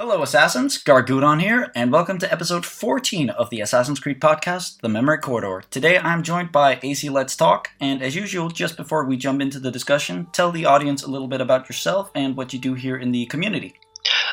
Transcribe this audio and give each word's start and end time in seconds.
Hello, 0.00 0.22
Assassins. 0.22 0.82
Gargudon 0.82 1.42
here, 1.42 1.70
and 1.74 1.92
welcome 1.92 2.16
to 2.20 2.32
episode 2.32 2.64
14 2.64 3.28
of 3.28 3.50
the 3.50 3.60
Assassin's 3.60 4.00
Creed 4.00 4.18
podcast, 4.18 4.80
The 4.80 4.88
Memory 4.88 5.18
Corridor. 5.18 5.62
Today 5.70 5.98
I'm 5.98 6.22
joined 6.22 6.50
by 6.50 6.80
AC 6.82 7.10
Let's 7.10 7.36
Talk, 7.36 7.68
and 7.82 8.02
as 8.02 8.16
usual, 8.16 8.48
just 8.48 8.78
before 8.78 9.04
we 9.04 9.18
jump 9.18 9.42
into 9.42 9.60
the 9.60 9.70
discussion, 9.70 10.28
tell 10.32 10.52
the 10.52 10.64
audience 10.64 11.02
a 11.02 11.10
little 11.10 11.28
bit 11.28 11.42
about 11.42 11.68
yourself 11.68 12.10
and 12.14 12.34
what 12.34 12.54
you 12.54 12.58
do 12.58 12.72
here 12.72 12.96
in 12.96 13.12
the 13.12 13.26
community. 13.26 13.74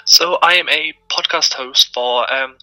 So, 0.06 0.38
I 0.42 0.54
am 0.54 0.70
a 0.70 0.94
podcast 1.10 1.56
host 1.56 1.94
for 1.94 2.34
um, 2.34 2.56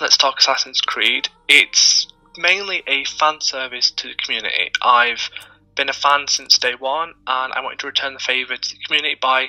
Let's 0.00 0.16
Talk 0.16 0.38
Assassin's 0.38 0.80
Creed. 0.80 1.28
It's 1.48 2.06
mainly 2.38 2.82
a 2.86 3.04
fan 3.04 3.42
service 3.42 3.90
to 3.90 4.08
the 4.08 4.14
community. 4.14 4.70
I've 4.80 5.28
been 5.76 5.90
a 5.90 5.92
fan 5.92 6.26
since 6.28 6.56
day 6.56 6.76
one, 6.78 7.12
and 7.26 7.52
I 7.52 7.60
wanted 7.60 7.80
to 7.80 7.88
return 7.88 8.14
the 8.14 8.20
favour 8.20 8.56
to 8.56 8.70
the 8.70 8.78
community 8.86 9.16
by 9.20 9.48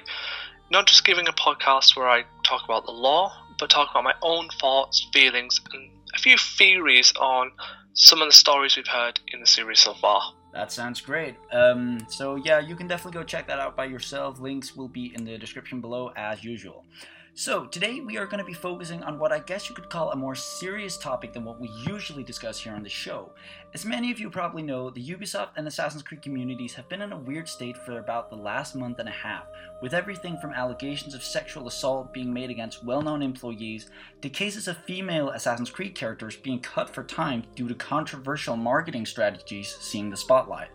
not 0.71 0.87
just 0.87 1.05
giving 1.05 1.27
a 1.27 1.33
podcast 1.33 1.95
where 1.95 2.07
I 2.07 2.23
talk 2.43 2.63
about 2.63 2.85
the 2.85 2.91
lore, 2.91 3.31
but 3.57 3.69
talk 3.69 3.89
about 3.91 4.03
my 4.03 4.13
own 4.21 4.49
thoughts, 4.59 5.07
feelings, 5.13 5.59
and 5.73 5.89
a 6.15 6.19
few 6.19 6.37
theories 6.37 7.13
on 7.19 7.51
some 7.93 8.21
of 8.21 8.27
the 8.27 8.33
stories 8.33 8.77
we've 8.77 8.87
heard 8.87 9.19
in 9.33 9.39
the 9.39 9.47
series 9.47 9.79
so 9.79 9.93
far. 9.95 10.21
That 10.53 10.71
sounds 10.71 11.01
great. 11.01 11.35
Um, 11.51 11.99
so, 12.09 12.35
yeah, 12.35 12.59
you 12.59 12.75
can 12.75 12.87
definitely 12.87 13.19
go 13.19 13.23
check 13.23 13.47
that 13.47 13.59
out 13.59 13.75
by 13.75 13.85
yourself. 13.85 14.39
Links 14.39 14.75
will 14.75 14.87
be 14.87 15.13
in 15.15 15.23
the 15.23 15.37
description 15.37 15.79
below 15.79 16.11
as 16.15 16.43
usual. 16.43 16.85
So, 17.35 17.65
today 17.65 18.01
we 18.01 18.17
are 18.17 18.25
going 18.25 18.39
to 18.39 18.43
be 18.45 18.53
focusing 18.53 19.03
on 19.03 19.19
what 19.19 19.31
I 19.31 19.39
guess 19.39 19.69
you 19.69 19.75
could 19.75 19.89
call 19.89 20.11
a 20.11 20.15
more 20.15 20.35
serious 20.35 20.97
topic 20.97 21.33
than 21.33 21.45
what 21.45 21.59
we 21.59 21.69
usually 21.87 22.23
discuss 22.23 22.59
here 22.59 22.73
on 22.73 22.83
the 22.83 22.89
show. 22.89 23.31
As 23.71 23.85
many 23.85 24.09
of 24.09 24.19
you 24.19 24.31
probably 24.31 24.63
know, 24.63 24.89
the 24.89 25.05
Ubisoft 25.09 25.49
and 25.55 25.67
Assassin's 25.67 26.01
Creed 26.01 26.23
communities 26.23 26.73
have 26.73 26.89
been 26.89 27.03
in 27.03 27.11
a 27.11 27.19
weird 27.19 27.47
state 27.47 27.77
for 27.77 27.99
about 27.99 28.31
the 28.31 28.35
last 28.35 28.75
month 28.75 28.97
and 28.97 29.07
a 29.07 29.11
half, 29.11 29.43
with 29.79 29.93
everything 29.93 30.37
from 30.37 30.53
allegations 30.53 31.13
of 31.13 31.23
sexual 31.23 31.67
assault 31.67 32.11
being 32.11 32.33
made 32.33 32.49
against 32.49 32.83
well 32.83 33.03
known 33.03 33.21
employees 33.21 33.91
to 34.23 34.29
cases 34.29 34.67
of 34.67 34.75
female 34.85 35.29
Assassin's 35.29 35.69
Creed 35.69 35.93
characters 35.93 36.35
being 36.35 36.59
cut 36.59 36.89
for 36.89 37.03
time 37.03 37.43
due 37.55 37.67
to 37.67 37.75
controversial 37.75 38.57
marketing 38.57 39.05
strategies 39.05 39.77
seeing 39.79 40.09
the 40.09 40.17
spotlight. 40.17 40.69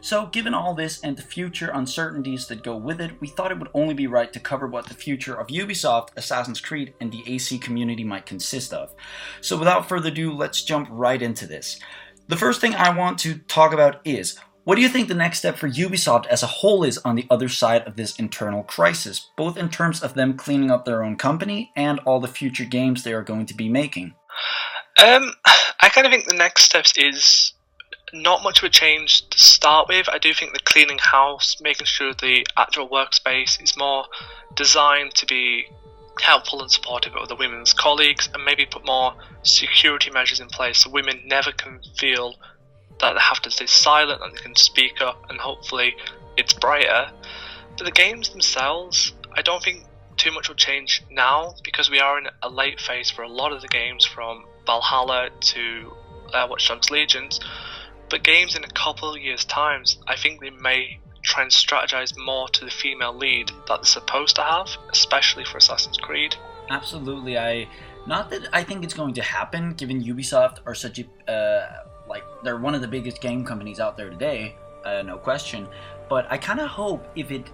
So, 0.00 0.26
given 0.26 0.52
all 0.52 0.74
this 0.74 1.00
and 1.04 1.16
the 1.16 1.22
future 1.22 1.70
uncertainties 1.72 2.48
that 2.48 2.64
go 2.64 2.76
with 2.76 3.00
it, 3.00 3.20
we 3.20 3.28
thought 3.28 3.52
it 3.52 3.58
would 3.60 3.70
only 3.72 3.94
be 3.94 4.08
right 4.08 4.32
to 4.32 4.40
cover 4.40 4.66
what 4.66 4.86
the 4.86 4.94
future 4.94 5.36
of 5.36 5.46
Ubisoft, 5.46 6.08
Assassin's 6.16 6.60
Creed, 6.60 6.92
and 7.00 7.12
the 7.12 7.22
AC 7.24 7.60
community 7.60 8.02
might 8.02 8.26
consist 8.26 8.72
of. 8.72 8.92
So, 9.40 9.56
without 9.56 9.88
further 9.88 10.08
ado, 10.08 10.32
let's 10.32 10.64
jump 10.64 10.88
right 10.90 11.22
into 11.22 11.46
this. 11.46 11.78
The 12.32 12.38
first 12.38 12.62
thing 12.62 12.74
I 12.74 12.96
want 12.96 13.18
to 13.18 13.36
talk 13.40 13.74
about 13.74 14.00
is 14.06 14.38
what 14.64 14.76
do 14.76 14.80
you 14.80 14.88
think 14.88 15.08
the 15.08 15.14
next 15.14 15.40
step 15.40 15.58
for 15.58 15.68
Ubisoft 15.68 16.24
as 16.28 16.42
a 16.42 16.46
whole 16.46 16.82
is 16.82 16.96
on 17.04 17.14
the 17.14 17.26
other 17.28 17.50
side 17.50 17.86
of 17.86 17.96
this 17.96 18.16
internal 18.16 18.62
crisis, 18.62 19.28
both 19.36 19.58
in 19.58 19.68
terms 19.68 20.02
of 20.02 20.14
them 20.14 20.38
cleaning 20.38 20.70
up 20.70 20.86
their 20.86 21.04
own 21.04 21.16
company 21.16 21.70
and 21.76 21.98
all 22.06 22.20
the 22.20 22.28
future 22.28 22.64
games 22.64 23.02
they 23.02 23.12
are 23.12 23.22
going 23.22 23.44
to 23.44 23.54
be 23.54 23.68
making? 23.68 24.14
Um, 24.98 25.34
I 25.44 25.90
kind 25.90 26.06
of 26.06 26.10
think 26.10 26.26
the 26.26 26.34
next 26.34 26.64
steps 26.64 26.94
is 26.96 27.52
not 28.14 28.42
much 28.42 28.62
of 28.62 28.64
a 28.64 28.70
change 28.70 29.28
to 29.28 29.38
start 29.38 29.88
with. 29.90 30.08
I 30.08 30.16
do 30.16 30.32
think 30.32 30.54
the 30.54 30.60
cleaning 30.60 31.00
house, 31.00 31.58
making 31.60 31.86
sure 31.86 32.14
the 32.14 32.46
actual 32.56 32.88
workspace 32.88 33.62
is 33.62 33.76
more 33.76 34.06
designed 34.56 35.12
to 35.16 35.26
be 35.26 35.66
helpful 36.20 36.60
and 36.60 36.70
supportive 36.70 37.14
of 37.16 37.28
the 37.28 37.36
women's 37.36 37.72
colleagues, 37.72 38.28
and 38.32 38.44
maybe 38.44 38.66
put 38.66 38.84
more 38.84 39.14
security 39.42 40.10
measures 40.10 40.40
in 40.40 40.48
place 40.48 40.78
so 40.78 40.90
women 40.90 41.22
never 41.26 41.52
can 41.52 41.80
feel 41.96 42.36
that 43.00 43.14
they 43.14 43.20
have 43.20 43.40
to 43.40 43.50
stay 43.50 43.66
silent 43.66 44.22
and 44.22 44.36
they 44.36 44.40
can 44.40 44.56
speak 44.56 45.00
up, 45.00 45.24
and 45.30 45.38
hopefully 45.40 45.94
it's 46.36 46.52
brighter. 46.52 47.10
But 47.76 47.84
the 47.84 47.90
games 47.90 48.30
themselves, 48.30 49.12
I 49.32 49.42
don't 49.42 49.62
think 49.62 49.84
too 50.16 50.30
much 50.30 50.48
will 50.48 50.56
change 50.56 51.02
now 51.10 51.54
because 51.64 51.90
we 51.90 51.98
are 51.98 52.18
in 52.18 52.28
a 52.42 52.48
late 52.48 52.80
phase 52.80 53.10
for 53.10 53.22
a 53.22 53.28
lot 53.28 53.52
of 53.52 53.62
the 53.62 53.68
games 53.68 54.04
from 54.04 54.44
Valhalla 54.66 55.30
to 55.40 55.92
uh, 56.34 56.46
Watch 56.48 56.68
Dogs 56.68 56.90
Legions 56.90 57.40
but 58.12 58.22
games 58.22 58.54
in 58.54 58.62
a 58.62 58.68
couple 58.68 59.14
of 59.14 59.18
years' 59.22 59.46
times, 59.46 59.96
I 60.06 60.16
think 60.16 60.42
they 60.42 60.50
may 60.50 61.00
try 61.22 61.42
and 61.42 61.50
strategize 61.50 62.16
more 62.16 62.48
to 62.48 62.64
the 62.64 62.70
female 62.70 63.14
lead 63.14 63.48
that 63.68 63.76
they're 63.78 63.84
supposed 63.84 64.36
to 64.36 64.42
have, 64.42 64.68
especially 64.90 65.44
for 65.44 65.58
Assassin's 65.58 65.96
Creed. 65.96 66.36
Absolutely, 66.70 67.38
I 67.38 67.68
not 68.06 68.30
that 68.30 68.48
I 68.52 68.64
think 68.64 68.84
it's 68.84 68.94
going 68.94 69.14
to 69.14 69.22
happen, 69.22 69.74
given 69.74 70.02
Ubisoft 70.02 70.58
are 70.66 70.74
such 70.74 70.98
a 71.00 71.32
uh, 71.32 71.84
like 72.08 72.24
they're 72.42 72.58
one 72.58 72.74
of 72.74 72.80
the 72.80 72.88
biggest 72.88 73.20
game 73.20 73.44
companies 73.44 73.80
out 73.80 73.96
there 73.96 74.10
today, 74.10 74.56
uh, 74.84 75.02
no 75.02 75.16
question. 75.16 75.68
But 76.08 76.26
I 76.30 76.38
kind 76.38 76.60
of 76.60 76.68
hope 76.68 77.06
if 77.14 77.30
it 77.30 77.50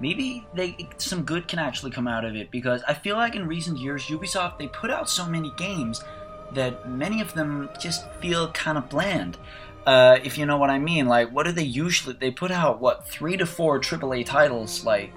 maybe 0.00 0.46
they 0.54 0.88
some 0.98 1.22
good 1.22 1.48
can 1.48 1.58
actually 1.58 1.90
come 1.90 2.06
out 2.06 2.24
of 2.24 2.36
it 2.36 2.50
because 2.50 2.82
I 2.86 2.94
feel 2.94 3.16
like 3.16 3.34
in 3.34 3.46
recent 3.46 3.78
years 3.78 4.04
Ubisoft 4.06 4.58
they 4.58 4.68
put 4.68 4.90
out 4.90 5.08
so 5.08 5.26
many 5.26 5.52
games 5.56 6.04
that 6.52 6.88
many 6.88 7.20
of 7.20 7.32
them 7.34 7.68
just 7.80 8.10
feel 8.20 8.50
kind 8.52 8.78
of 8.78 8.88
bland. 8.88 9.38
Uh, 9.86 10.18
if 10.24 10.36
you 10.36 10.44
know 10.46 10.58
what 10.58 10.68
I 10.68 10.80
mean. 10.80 11.06
Like, 11.06 11.30
what 11.30 11.46
do 11.46 11.52
they 11.52 11.62
usually? 11.62 12.16
They 12.16 12.32
put 12.32 12.50
out 12.50 12.80
what 12.80 13.08
three 13.08 13.36
to 13.36 13.46
four 13.46 13.80
AAA 13.80 14.26
titles 14.26 14.84
like 14.84 15.12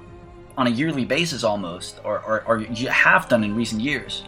on 0.58 0.68
a 0.68 0.70
yearly 0.70 1.06
basis 1.06 1.44
almost, 1.44 2.00
or 2.04 2.20
or, 2.20 2.44
or 2.46 2.60
you 2.60 2.88
have 2.88 3.28
done 3.28 3.44
in 3.44 3.56
recent 3.56 3.82
years. 3.82 4.24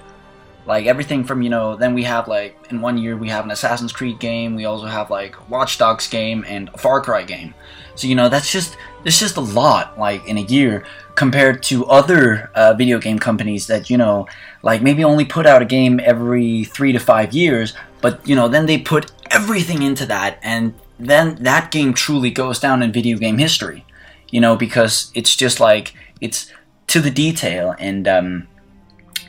Like 0.66 0.86
everything 0.86 1.24
from 1.24 1.42
you 1.42 1.50
know, 1.50 1.76
then 1.76 1.94
we 1.94 2.04
have 2.04 2.28
like 2.28 2.58
in 2.72 2.82
one 2.82 2.98
year 2.98 3.16
we 3.16 3.30
have 3.30 3.46
an 3.46 3.52
Assassin's 3.52 3.94
Creed 3.94 4.20
game. 4.20 4.56
We 4.56 4.66
also 4.66 4.88
have 4.88 5.12
like 5.12 5.50
Watch 5.50 5.78
Dogs 5.78 6.08
game 6.08 6.44
and 6.48 6.70
a 6.74 6.78
Far 6.78 7.02
Cry 7.02 7.24
game. 7.24 7.54
So 7.96 8.08
you 8.08 8.16
know 8.16 8.30
that's 8.30 8.52
just 8.52 8.78
there's 9.04 9.20
just 9.20 9.38
a 9.38 9.42
lot 9.42 10.00
like 10.00 10.26
in 10.28 10.38
a 10.38 10.42
year 10.42 10.86
compared 11.16 11.62
to 11.64 11.86
other 11.86 12.50
uh, 12.56 12.74
video 12.74 12.98
game 12.98 13.20
companies 13.20 13.68
that 13.68 13.90
you 13.90 13.98
know 13.98 14.28
like 14.64 14.82
maybe 14.82 15.04
only 15.04 15.26
put 15.26 15.46
out 15.46 15.62
a 15.62 15.66
game 15.66 16.00
every 16.04 16.64
three 16.64 16.92
to 16.92 17.00
five 17.00 17.34
years 17.34 17.74
but 18.02 18.26
you 18.28 18.36
know 18.36 18.48
then 18.48 18.66
they 18.66 18.78
put 18.78 19.12
everything 19.34 19.82
into 19.82 20.06
that, 20.08 20.40
and 20.42 20.74
then 21.00 21.36
that 21.44 21.72
game 21.72 21.94
truly 21.94 22.30
goes 22.30 22.60
down 22.60 22.84
in 22.84 22.92
video 22.92 23.18
game 23.18 23.38
history. 23.38 23.86
You 24.30 24.40
know, 24.40 24.56
because 24.56 25.12
it's 25.14 25.36
just 25.36 25.60
like 25.60 25.94
it's 26.22 26.52
to 26.88 27.02
the 27.02 27.12
detail, 27.12 27.76
and 27.80 28.08
um, 28.08 28.48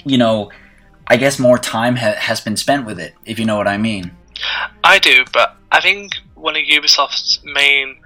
you 0.04 0.18
know, 0.18 0.50
I 1.06 1.16
guess 1.16 1.38
more 1.38 1.58
time 1.58 1.96
ha- 1.96 2.16
has 2.16 2.40
been 2.40 2.56
spent 2.56 2.86
with 2.86 2.98
it. 3.00 3.14
If 3.24 3.38
you 3.38 3.44
know 3.44 3.56
what 3.56 3.68
I 3.68 3.78
mean. 3.78 4.12
I 4.84 4.98
do, 4.98 5.24
but 5.32 5.56
I 5.70 5.80
think 5.80 6.12
one 6.34 6.56
of 6.56 6.62
Ubisoft's 6.62 7.40
main 7.44 7.96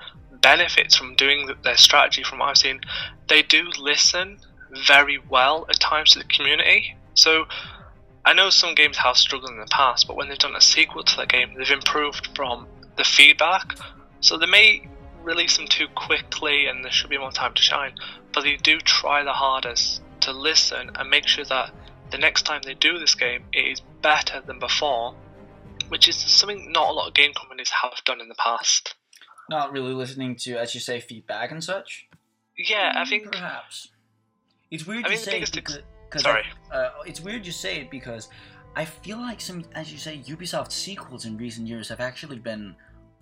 benefits 0.42 0.94
from 0.94 1.14
doing 1.14 1.50
their 1.64 1.76
strategy, 1.76 2.22
from 2.22 2.38
what 2.38 2.50
I've 2.50 2.58
seen, 2.58 2.80
they 3.28 3.42
do 3.42 3.68
listen 3.78 4.38
very 4.86 5.18
well 5.28 5.66
at 5.68 5.80
times 5.80 6.12
to 6.12 6.18
the 6.18 6.24
community. 6.26 6.96
So 7.14 7.46
I 8.26 8.32
know 8.32 8.50
some 8.50 8.74
games 8.74 8.96
have 8.96 9.16
struggled 9.16 9.52
in 9.52 9.60
the 9.60 9.66
past, 9.66 10.08
but 10.08 10.16
when 10.16 10.28
they've 10.28 10.36
done 10.36 10.56
a 10.56 10.60
sequel 10.60 11.04
to 11.04 11.16
that 11.18 11.28
game, 11.28 11.54
they've 11.56 11.70
improved 11.70 12.28
from 12.34 12.66
the 12.96 13.04
feedback. 13.04 13.78
So 14.20 14.36
they 14.36 14.46
may 14.46 14.88
release 15.22 15.56
them 15.56 15.68
too 15.68 15.86
quickly 15.94 16.66
and 16.66 16.84
there 16.84 16.90
should 16.90 17.08
be 17.08 17.18
more 17.18 17.30
time 17.30 17.54
to 17.54 17.62
shine, 17.62 17.94
but 18.34 18.42
they 18.42 18.56
do 18.56 18.78
try 18.78 19.22
the 19.22 19.32
hardest 19.32 20.02
to 20.22 20.32
listen 20.32 20.90
and 20.96 21.08
make 21.08 21.28
sure 21.28 21.44
that 21.44 21.70
the 22.10 22.18
next 22.18 22.42
time 22.42 22.62
they 22.64 22.74
do 22.74 22.98
this 22.98 23.14
game, 23.14 23.44
it 23.52 23.60
is 23.60 23.80
better 24.02 24.40
than 24.44 24.58
before, 24.58 25.14
which 25.88 26.08
is 26.08 26.16
something 26.16 26.72
not 26.72 26.90
a 26.90 26.92
lot 26.92 27.08
of 27.08 27.14
game 27.14 27.32
companies 27.32 27.70
have 27.82 28.02
done 28.04 28.20
in 28.20 28.28
the 28.28 28.34
past. 28.34 28.96
Not 29.48 29.70
really 29.70 29.94
listening 29.94 30.34
to, 30.40 30.56
as 30.56 30.74
you 30.74 30.80
say, 30.80 30.98
feedback 30.98 31.52
and 31.52 31.62
such. 31.62 32.08
Yeah, 32.58 32.92
I 32.96 33.04
think 33.04 33.30
perhaps 33.30 33.88
it's 34.70 34.84
weird 34.84 35.06
I 35.06 35.10
to 35.10 35.16
say 35.16 35.40
because, 35.40 35.78
Sorry. 36.16 36.44
I, 36.70 36.76
uh, 36.76 36.90
it's 37.06 37.20
weird 37.20 37.46
you 37.46 37.52
say 37.52 37.80
it 37.80 37.90
because 37.90 38.28
I 38.74 38.84
feel 38.84 39.18
like 39.18 39.40
some, 39.40 39.64
as 39.74 39.92
you 39.92 39.98
say, 39.98 40.18
Ubisoft 40.26 40.70
sequels 40.70 41.24
in 41.24 41.36
recent 41.36 41.66
years 41.66 41.88
have 41.88 42.00
actually 42.00 42.38
been 42.38 42.76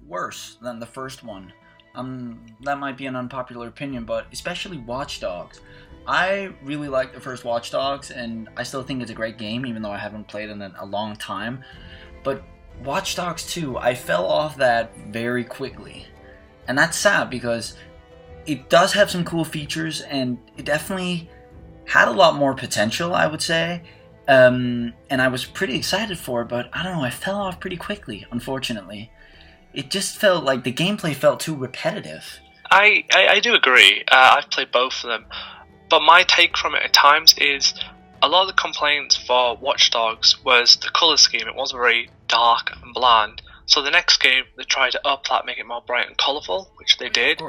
worse 0.07 0.59
than 0.61 0.81
the 0.81 0.87
first 0.87 1.23
one. 1.25 1.53
Um, 1.95 2.45
that 2.63 2.79
might 2.79 2.97
be 2.97 3.07
an 3.07 3.15
unpopular 3.15 3.69
opinion, 3.69 4.05
but 4.05 4.27
especially 4.33 4.79
Watch 4.79 5.21
Dogs. 5.21 5.61
I 6.07 6.53
really 6.63 6.89
like 6.89 7.15
the 7.15 7.21
first 7.21 7.45
Watch 7.45 7.71
Dogs, 7.71 8.11
and 8.11 8.49
I 8.57 8.65
still 8.65 8.83
think 8.83 9.01
it's 9.01 9.11
a 9.11 9.15
great 9.15 9.39
game, 9.39 9.65
even 9.65 9.81
though 9.81 9.93
I 9.93 9.99
haven't 9.99 10.27
played 10.27 10.51
it 10.51 10.53
in 10.53 10.63
a 10.63 10.85
long 10.85 11.17
time. 11.17 11.63
But 12.25 12.43
Watch 12.83 13.15
Dogs 13.15 13.47
2, 13.53 13.79
I 13.79 13.95
fell 13.95 14.27
off 14.27 14.57
that 14.57 14.97
very 15.09 15.45
quickly. 15.45 16.07
And 16.67 16.77
that's 16.77 16.99
sad 16.99 17.31
because 17.31 17.77
it 18.45 18.69
does 18.69 18.93
have 18.95 19.11
some 19.11 19.25
cool 19.25 19.45
features, 19.45 20.01
and 20.01 20.39
it 20.57 20.65
definitely 20.65 21.31
had 21.87 22.09
a 22.09 22.13
lot 22.13 22.37
more 22.37 22.55
potential, 22.55 23.15
I 23.15 23.27
would 23.27 23.43
say. 23.43 23.83
Um, 24.27 24.95
and 25.11 25.21
I 25.21 25.29
was 25.29 25.45
pretty 25.45 25.77
excited 25.77 26.19
for 26.19 26.43
it, 26.43 26.49
but 26.49 26.71
I 26.73 26.83
don't 26.83 26.97
know, 26.97 27.05
I 27.05 27.11
fell 27.11 27.37
off 27.37 27.61
pretty 27.61 27.77
quickly, 27.77 28.27
unfortunately. 28.31 29.11
It 29.75 29.91
just 29.91 30.17
felt 30.17 30.45
like 30.45 30.65
the 30.65 30.73
gameplay 30.73 31.15
felt 31.15 31.41
too 31.41 31.55
repetitive. 31.55 32.39
I, 32.71 33.05
I, 33.13 33.27
I 33.29 33.41
do 33.41 33.55
agree. 33.55 34.03
Uh, 34.11 34.37
I've 34.39 34.51
played 34.51 34.73
both 34.73 35.05
of 35.05 35.09
them. 35.11 35.27
But 35.91 36.01
my 36.01 36.23
take 36.23 36.57
from 36.57 36.75
it 36.75 36.83
at 36.83 36.93
times 36.93 37.35
is 37.39 37.75
a 38.23 38.29
lot 38.29 38.43
of 38.43 38.49
the 38.49 38.61
complaints 38.61 39.17
for 39.17 39.57
Watch 39.57 39.91
Dogs 39.91 40.43
was 40.43 40.77
the 40.77 40.89
colour 40.89 41.19
scheme. 41.19 41.47
It 41.47 41.55
was 41.55 41.73
very 41.73 42.09
dark 42.29 42.73
and 42.83 42.95
bland. 42.95 43.43
So 43.67 43.83
the 43.83 43.91
next 43.91 44.19
game, 44.19 44.45
they 44.57 44.65
tried 44.65 44.93
to 44.93 45.07
up 45.07 45.29
that, 45.29 45.45
make 45.45 45.59
it 45.59 45.67
more 45.67 45.83
bright 45.87 46.07
and 46.07 46.17
colourful, 46.17 46.71
which 46.77 46.99
they 46.99 47.09
did. 47.09 47.43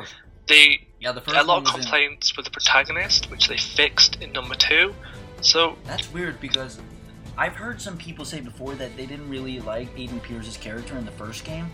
They 0.47 0.87
yeah, 1.05 1.11
the 1.11 1.21
first 1.21 1.37
a 1.37 1.43
lot 1.43 1.59
of 1.59 1.71
complaints 1.71 2.31
in... 2.31 2.35
with 2.35 2.45
the 2.45 2.51
protagonist, 2.51 3.29
which 3.29 3.47
they 3.47 3.57
fixed 3.57 4.23
in 4.23 4.31
number 4.31 4.55
two. 4.55 4.95
So 5.41 5.77
That's 5.83 6.11
weird 6.11 6.41
because 6.41 6.79
I've 7.37 7.53
heard 7.53 7.79
some 7.79 7.95
people 7.95 8.25
say 8.25 8.41
before 8.41 8.73
that 8.73 8.97
they 8.97 9.05
didn't 9.05 9.29
really 9.29 9.59
like 9.59 9.95
Aiden 9.95 10.19
Pearce's 10.23 10.57
character 10.57 10.97
in 10.97 11.05
the 11.05 11.11
first 11.11 11.45
game, 11.45 11.69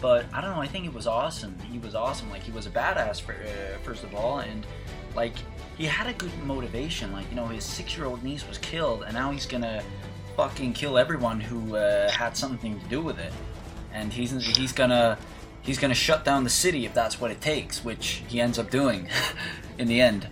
but 0.00 0.26
I 0.34 0.40
don't 0.40 0.50
know. 0.50 0.60
I 0.60 0.66
think 0.66 0.84
it 0.84 0.92
was 0.92 1.06
awesome. 1.06 1.56
He 1.70 1.78
was 1.78 1.94
awesome. 1.94 2.28
Like 2.28 2.42
he 2.42 2.50
was 2.50 2.66
a 2.66 2.70
badass 2.70 3.20
for, 3.20 3.34
uh, 3.34 3.78
first 3.84 4.02
of 4.02 4.16
all, 4.16 4.40
and 4.40 4.66
like 5.14 5.34
he 5.78 5.84
had 5.84 6.08
a 6.08 6.12
good 6.14 6.36
motivation. 6.44 7.12
Like 7.12 7.30
you 7.30 7.36
know, 7.36 7.46
his 7.46 7.62
six-year-old 7.62 8.24
niece 8.24 8.48
was 8.48 8.58
killed, 8.58 9.04
and 9.04 9.14
now 9.14 9.30
he's 9.30 9.46
gonna 9.46 9.84
fucking 10.36 10.72
kill 10.72 10.98
everyone 10.98 11.40
who 11.40 11.76
uh, 11.76 12.10
had 12.10 12.36
something 12.36 12.80
to 12.80 12.86
do 12.88 13.00
with 13.00 13.20
it, 13.20 13.32
and 13.92 14.12
he's 14.12 14.32
he's 14.56 14.72
gonna 14.72 15.18
he's 15.62 15.78
gonna 15.78 15.94
shut 15.94 16.24
down 16.24 16.44
the 16.44 16.50
city 16.50 16.84
if 16.84 16.92
that's 16.92 17.20
what 17.20 17.30
it 17.30 17.40
takes, 17.40 17.84
which 17.84 18.22
he 18.28 18.40
ends 18.40 18.58
up 18.58 18.70
doing 18.70 19.08
in 19.78 19.88
the 19.88 20.00
end. 20.00 20.28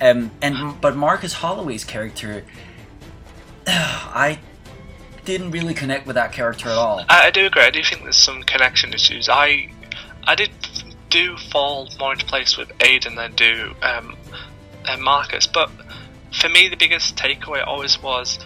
Um, 0.00 0.30
and 0.40 0.80
but 0.80 0.96
Marcus 0.96 1.34
Holloway's 1.34 1.84
character, 1.84 2.44
I 3.66 4.38
didn't 5.24 5.50
really 5.50 5.74
connect 5.74 6.06
with 6.06 6.14
that 6.14 6.32
character 6.32 6.70
at 6.70 6.76
all. 6.76 7.04
I, 7.08 7.26
I 7.26 7.30
do 7.30 7.46
agree. 7.46 7.62
I 7.62 7.70
do 7.70 7.82
think 7.82 8.02
there's 8.02 8.16
some 8.16 8.42
connection 8.44 8.94
issues. 8.94 9.28
I 9.28 9.70
I 10.24 10.34
did 10.34 10.50
do 11.10 11.36
fall 11.36 11.88
more 11.98 12.12
into 12.12 12.24
place 12.26 12.56
with 12.56 12.68
Aiden 12.78 13.16
than 13.16 13.34
do 13.34 13.74
um, 13.82 14.16
uh, 14.86 14.96
Marcus, 14.98 15.46
but 15.46 15.70
for 16.32 16.48
me 16.48 16.68
the 16.68 16.76
biggest 16.76 17.16
takeaway 17.16 17.66
always 17.66 18.00
was 18.02 18.38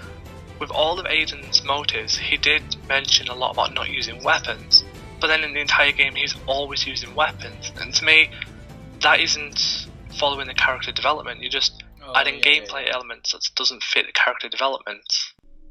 with 0.63 0.71
all 0.71 1.01
of 1.01 1.07
Aiden's 1.07 1.65
motives, 1.65 2.17
he 2.17 2.37
did 2.37 2.63
mention 2.89 3.27
a 3.27 3.35
lot 3.35 3.51
about 3.51 3.75
not 3.75 3.91
using 3.91 4.23
weapons, 4.23 4.85
but 5.23 5.29
then 5.29 5.43
in 5.43 5.55
the 5.55 5.61
entire 5.61 5.93
game 5.93 6.15
he's 6.15 6.35
always 6.47 6.87
using 6.87 7.15
weapons, 7.15 7.73
and 7.81 7.95
to 7.95 8.05
me 8.05 8.29
that 9.01 9.21
isn't 9.21 9.89
following 10.19 10.47
the 10.47 10.55
character 10.55 10.93
development. 10.93 11.41
You're 11.41 11.51
just 11.51 11.83
Oh, 12.05 12.13
adding 12.17 12.41
gameplay 12.41 12.93
elements 12.93 13.31
that 13.33 13.49
doesn't 13.55 13.83
fit 13.83 14.07
the 14.07 14.13
character 14.13 14.49
development. 14.49 15.05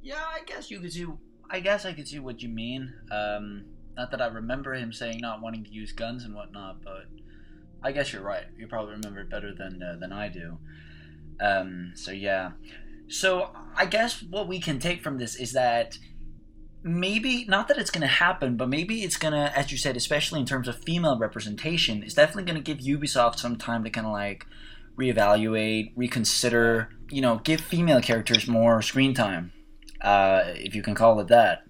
Yeah, 0.02 0.24
I 0.24 0.44
guess 0.46 0.72
you 0.72 0.80
could 0.80 0.94
see. 0.94 1.06
I 1.50 1.60
guess 1.60 1.86
I 1.86 1.92
could 1.92 2.08
see 2.08 2.20
what 2.20 2.42
you 2.42 2.48
mean. 2.48 2.94
Um, 3.12 3.66
not 3.98 4.12
that 4.12 4.22
I 4.22 4.28
remember 4.28 4.74
him 4.74 4.94
saying 4.94 5.20
not 5.20 5.42
wanting 5.42 5.66
to 5.66 5.70
use 5.72 5.92
guns 5.92 6.24
and 6.24 6.34
whatnot, 6.34 6.84
but 6.84 7.08
I 7.84 7.92
guess 7.92 8.14
you're 8.14 8.22
right. 8.24 8.46
You 8.58 8.68
probably 8.68 8.94
remember 8.94 9.20
it 9.20 9.30
better 9.30 9.54
than 9.54 9.84
uh, 9.84 9.98
than 10.00 10.14
I 10.14 10.30
do. 10.30 10.58
Um, 11.42 11.92
so 11.96 12.12
yeah. 12.12 12.52
So 13.10 13.50
I 13.76 13.86
guess 13.86 14.24
what 14.24 14.48
we 14.48 14.62
can 14.62 14.80
take 14.80 15.04
from 15.04 15.18
this 15.18 15.36
is 15.36 15.52
that 15.52 15.98
maybe 16.84 17.46
not 17.46 17.68
that 17.68 17.78
it's 17.78 17.92
going 17.92 18.02
to 18.02 18.08
happen, 18.08 18.58
but 18.58 18.68
maybe 18.68 19.04
it's 19.04 19.18
going 19.18 19.34
to, 19.34 19.58
as 19.58 19.72
you 19.72 19.78
said, 19.78 19.96
especially 19.96 20.40
in 20.40 20.46
terms 20.46 20.68
of 20.68 20.78
female 20.84 21.18
representation, 21.18 22.04
it's 22.04 22.16
definitely 22.16 22.52
going 22.52 22.62
to 22.62 22.74
give 22.74 22.84
Ubisoft 22.84 23.40
some 23.40 23.56
time 23.56 23.84
to 23.84 23.90
kind 23.90 24.08
of 24.08 24.14
like 24.14 24.46
reevaluate, 24.98 25.92
reconsider, 25.96 26.90
you 27.10 27.22
know, 27.22 27.40
give 27.44 27.62
female 27.62 28.02
characters 28.02 28.48
more 28.48 28.82
screen 28.82 29.14
time, 29.14 29.52
uh, 30.02 30.42
if 30.46 30.74
you 30.76 30.82
can 30.82 30.96
call 30.96 31.20
it 31.20 31.28
that. 31.28 31.64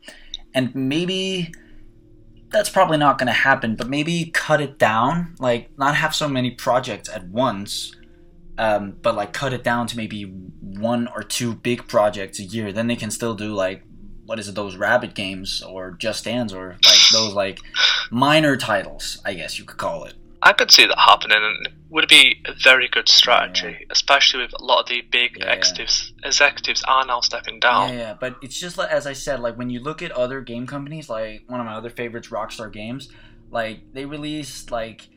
And 0.54 0.74
maybe 0.76 1.54
that's 2.50 2.70
probably 2.70 2.98
not 2.98 3.18
going 3.18 3.28
to 3.28 3.34
happen, 3.34 3.76
but 3.76 3.90
maybe 3.90 4.32
cut 4.34 4.62
it 4.62 4.78
down, 4.78 5.36
like 5.40 5.78
not 5.78 5.96
have 5.96 6.14
so 6.14 6.28
many 6.28 6.52
projects 6.52 7.10
at 7.10 7.28
once, 7.28 7.96
um, 8.58 8.98
but 9.02 9.16
like 9.16 9.34
cut 9.34 9.54
it 9.54 9.64
down 9.64 9.88
to 9.88 9.98
maybe 9.98 10.24
one 10.24 11.08
or 11.08 11.24
two 11.24 11.56
big 11.56 11.88
projects 11.88 12.40
a 12.40 12.44
year. 12.44 12.72
Then 12.74 12.88
they 12.88 12.96
can 12.96 13.12
still 13.12 13.34
do 13.34 13.54
like 13.54 13.84
what 14.32 14.40
is 14.40 14.48
it, 14.48 14.56
those 14.56 14.78
rabbit 14.78 15.14
games 15.14 15.62
or 15.62 15.92
Just 15.92 16.24
Dance 16.24 16.54
or 16.54 16.78
like 16.86 17.00
those 17.12 17.34
like 17.34 17.60
minor 18.10 18.56
titles, 18.56 19.22
I 19.26 19.34
guess 19.34 19.60
you 19.60 19.66
could 19.66 19.78
call 19.78 20.06
it. 20.06 20.14
I 20.42 20.54
could 20.54 20.72
see 20.72 20.86
that 20.88 20.98
happening, 20.98 21.38
and 21.40 21.68
it 21.68 21.74
would 21.90 22.08
be 22.08 22.42
a 22.46 22.54
very 22.54 22.88
good 22.88 23.10
strategy, 23.10 23.86
especially 23.90 24.42
with 24.44 24.54
a 24.58 24.64
lot 24.64 24.80
of 24.84 24.88
the 24.88 25.02
big 25.02 25.32
Yeah, 25.38 25.48
yeah. 25.48 25.52
executives. 25.54 26.14
Executives 26.24 26.82
are 26.88 27.06
now 27.06 27.20
stepping 27.20 27.60
down. 27.60 27.90
Yeah, 27.90 28.00
yeah, 28.00 28.14
but 28.20 28.38
it's 28.42 28.58
just 28.58 28.78
like 28.78 28.90
as 28.90 29.06
I 29.06 29.12
said, 29.14 29.42
like 29.42 29.58
when 29.58 29.70
you 29.70 29.82
look 29.82 30.02
at 30.02 30.12
other 30.14 30.40
game 30.40 30.66
companies, 30.66 31.10
like 31.10 31.44
one 31.48 31.60
of 31.60 31.66
my 31.66 31.74
other 31.76 31.90
favorites, 31.90 32.30
Rockstar 32.30 32.72
Games, 32.72 33.10
like 33.52 33.82
they 33.94 34.06
released 34.06 34.72
like 34.72 35.10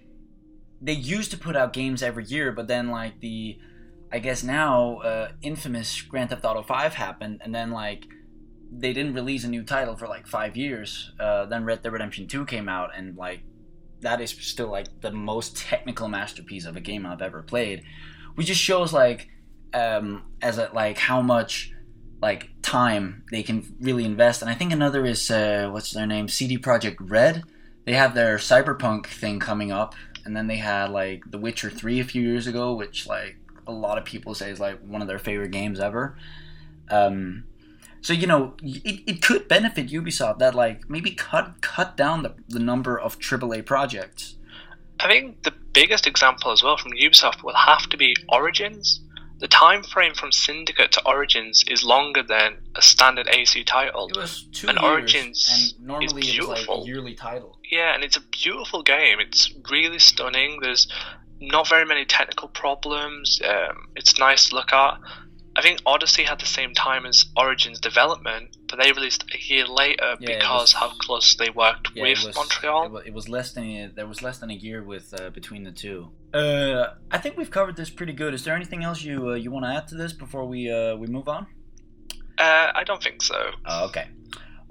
they 0.82 0.92
used 0.92 1.30
to 1.30 1.38
put 1.38 1.54
out 1.54 1.72
games 1.72 2.02
every 2.02 2.24
year, 2.24 2.50
but 2.50 2.66
then 2.66 2.88
like 2.90 3.20
the 3.20 3.56
I 4.12 4.18
guess 4.18 4.42
now 4.42 4.98
uh, 4.98 5.28
infamous 5.40 6.02
Grand 6.02 6.30
Theft 6.30 6.44
Auto 6.44 6.62
Five 6.62 6.94
happened, 6.94 7.40
and 7.44 7.54
then 7.54 7.70
like 7.70 8.04
they 8.76 8.92
didn't 8.92 9.14
release 9.14 9.44
a 9.44 9.48
new 9.48 9.62
title 9.62 9.96
for 9.96 10.06
like 10.06 10.26
five 10.26 10.56
years. 10.56 11.12
Uh, 11.18 11.46
then 11.46 11.64
Red 11.64 11.82
Dead 11.82 11.92
Redemption 11.92 12.26
Two 12.26 12.44
came 12.44 12.68
out, 12.68 12.90
and 12.96 13.16
like 13.16 13.40
that 14.00 14.20
is 14.20 14.30
still 14.30 14.70
like 14.70 15.00
the 15.00 15.10
most 15.10 15.56
technical 15.56 16.08
masterpiece 16.08 16.66
of 16.66 16.76
a 16.76 16.80
game 16.80 17.06
I've 17.06 17.22
ever 17.22 17.42
played. 17.42 17.82
Which 18.34 18.48
just 18.48 18.60
shows 18.60 18.92
like 18.92 19.28
um, 19.72 20.24
as 20.42 20.58
a, 20.58 20.70
like 20.72 20.98
how 20.98 21.20
much 21.20 21.72
like 22.20 22.50
time 22.62 23.24
they 23.30 23.42
can 23.42 23.76
really 23.80 24.04
invest. 24.04 24.40
And 24.40 24.50
I 24.50 24.54
think 24.54 24.72
another 24.72 25.04
is 25.04 25.30
uh, 25.30 25.68
what's 25.72 25.92
their 25.92 26.06
name? 26.06 26.28
CD 26.28 26.58
Projekt 26.58 26.96
Red. 27.00 27.42
They 27.84 27.92
have 27.92 28.14
their 28.14 28.38
cyberpunk 28.38 29.06
thing 29.06 29.38
coming 29.38 29.70
up, 29.70 29.94
and 30.24 30.34
then 30.36 30.46
they 30.46 30.56
had 30.56 30.90
like 30.90 31.30
The 31.30 31.38
Witcher 31.38 31.70
Three 31.70 32.00
a 32.00 32.04
few 32.04 32.22
years 32.22 32.46
ago, 32.46 32.74
which 32.74 33.06
like 33.06 33.36
a 33.66 33.72
lot 33.72 33.98
of 33.98 34.04
people 34.04 34.34
say 34.34 34.50
is 34.50 34.60
like 34.60 34.80
one 34.80 35.02
of 35.02 35.08
their 35.08 35.18
favorite 35.18 35.50
games 35.50 35.80
ever. 35.80 36.16
Um, 36.90 37.44
so 38.04 38.12
you 38.12 38.26
know, 38.26 38.52
it, 38.62 39.02
it 39.06 39.22
could 39.22 39.48
benefit 39.48 39.88
Ubisoft 39.88 40.38
that 40.38 40.54
like 40.54 40.90
maybe 40.90 41.10
cut 41.12 41.62
cut 41.62 41.96
down 41.96 42.22
the, 42.22 42.34
the 42.48 42.58
number 42.58 43.00
of 43.00 43.18
AAA 43.18 43.64
projects. 43.64 44.36
I 45.00 45.08
think 45.08 45.42
the 45.42 45.54
biggest 45.72 46.06
example 46.06 46.52
as 46.52 46.62
well 46.62 46.76
from 46.76 46.92
Ubisoft 46.92 47.42
will 47.42 47.54
have 47.54 47.88
to 47.88 47.96
be 47.96 48.14
Origins. 48.28 49.00
The 49.38 49.48
time 49.48 49.82
frame 49.82 50.12
from 50.14 50.32
Syndicate 50.32 50.92
to 50.92 51.02
Origins 51.06 51.64
is 51.66 51.82
longer 51.82 52.22
than 52.22 52.58
a 52.76 52.82
standard 52.82 53.26
AC 53.28 53.64
title. 53.64 54.08
It 54.08 54.16
was 54.18 54.44
two 54.52 54.68
And 54.68 54.76
years, 54.76 54.84
and 54.84 54.92
Origins 54.92 55.74
normally 55.80 56.22
is 56.28 56.34
it 56.36 56.40
was 56.40 56.48
like 56.48 56.58
a 56.58 56.60
beautiful. 56.60 56.86
yearly 56.86 57.14
title. 57.14 57.58
Yeah, 57.70 57.94
and 57.94 58.04
it's 58.04 58.18
a 58.18 58.22
beautiful 58.42 58.82
game. 58.82 59.18
It's 59.18 59.50
really 59.70 59.98
stunning. 59.98 60.58
There's 60.60 60.86
not 61.40 61.68
very 61.68 61.86
many 61.86 62.04
technical 62.04 62.48
problems. 62.48 63.40
Um, 63.44 63.88
it's 63.96 64.18
nice 64.18 64.50
to 64.50 64.54
look 64.56 64.72
at. 64.74 64.98
I 65.56 65.62
think 65.62 65.80
Odyssey 65.86 66.24
had 66.24 66.40
the 66.40 66.46
same 66.46 66.74
time 66.74 67.06
as 67.06 67.26
Origins 67.36 67.78
development, 67.80 68.56
but 68.68 68.80
they 68.82 68.90
released 68.90 69.24
a 69.32 69.38
year 69.38 69.66
later 69.66 70.16
Yeah, 70.18 70.36
because 70.38 70.60
was- 70.60 70.72
how 70.72 70.88
close 70.98 71.36
they 71.36 71.48
worked 71.50 71.90
Yeah, 71.94 72.02
with 72.02 72.18
it 72.18 72.26
was, 72.26 72.34
Montreal. 72.34 72.86
It 72.86 72.90
was, 72.92 73.02
it 73.06 73.14
was 73.14 73.28
less 73.28 73.52
than 73.52 73.64
a, 73.64 73.86
there 73.94 74.06
was 74.08 74.20
less 74.20 74.38
than 74.38 74.50
a 74.50 74.54
year 74.54 74.82
with 74.82 75.14
uh, 75.18 75.30
between 75.30 75.62
the 75.62 75.70
two. 75.70 76.10
Uh, 76.32 76.94
I 77.10 77.18
think 77.18 77.36
we've 77.36 77.50
covered 77.50 77.76
this 77.76 77.88
pretty 77.90 78.12
good. 78.14 78.34
Is 78.34 78.42
there 78.44 78.56
anything 78.56 78.82
else 78.82 79.02
you 79.02 79.30
uh, 79.30 79.34
you 79.34 79.52
want 79.52 79.64
to 79.64 79.70
add 79.70 79.86
to 79.88 79.94
this 79.94 80.12
before 80.12 80.44
we 80.44 80.70
uh, 80.70 80.96
we 80.96 81.06
move 81.06 81.28
on? 81.28 81.46
Uh, 82.36 82.72
I 82.74 82.82
don't 82.82 83.00
think 83.00 83.22
so. 83.22 83.50
Oh, 83.64 83.84
okay. 83.86 84.08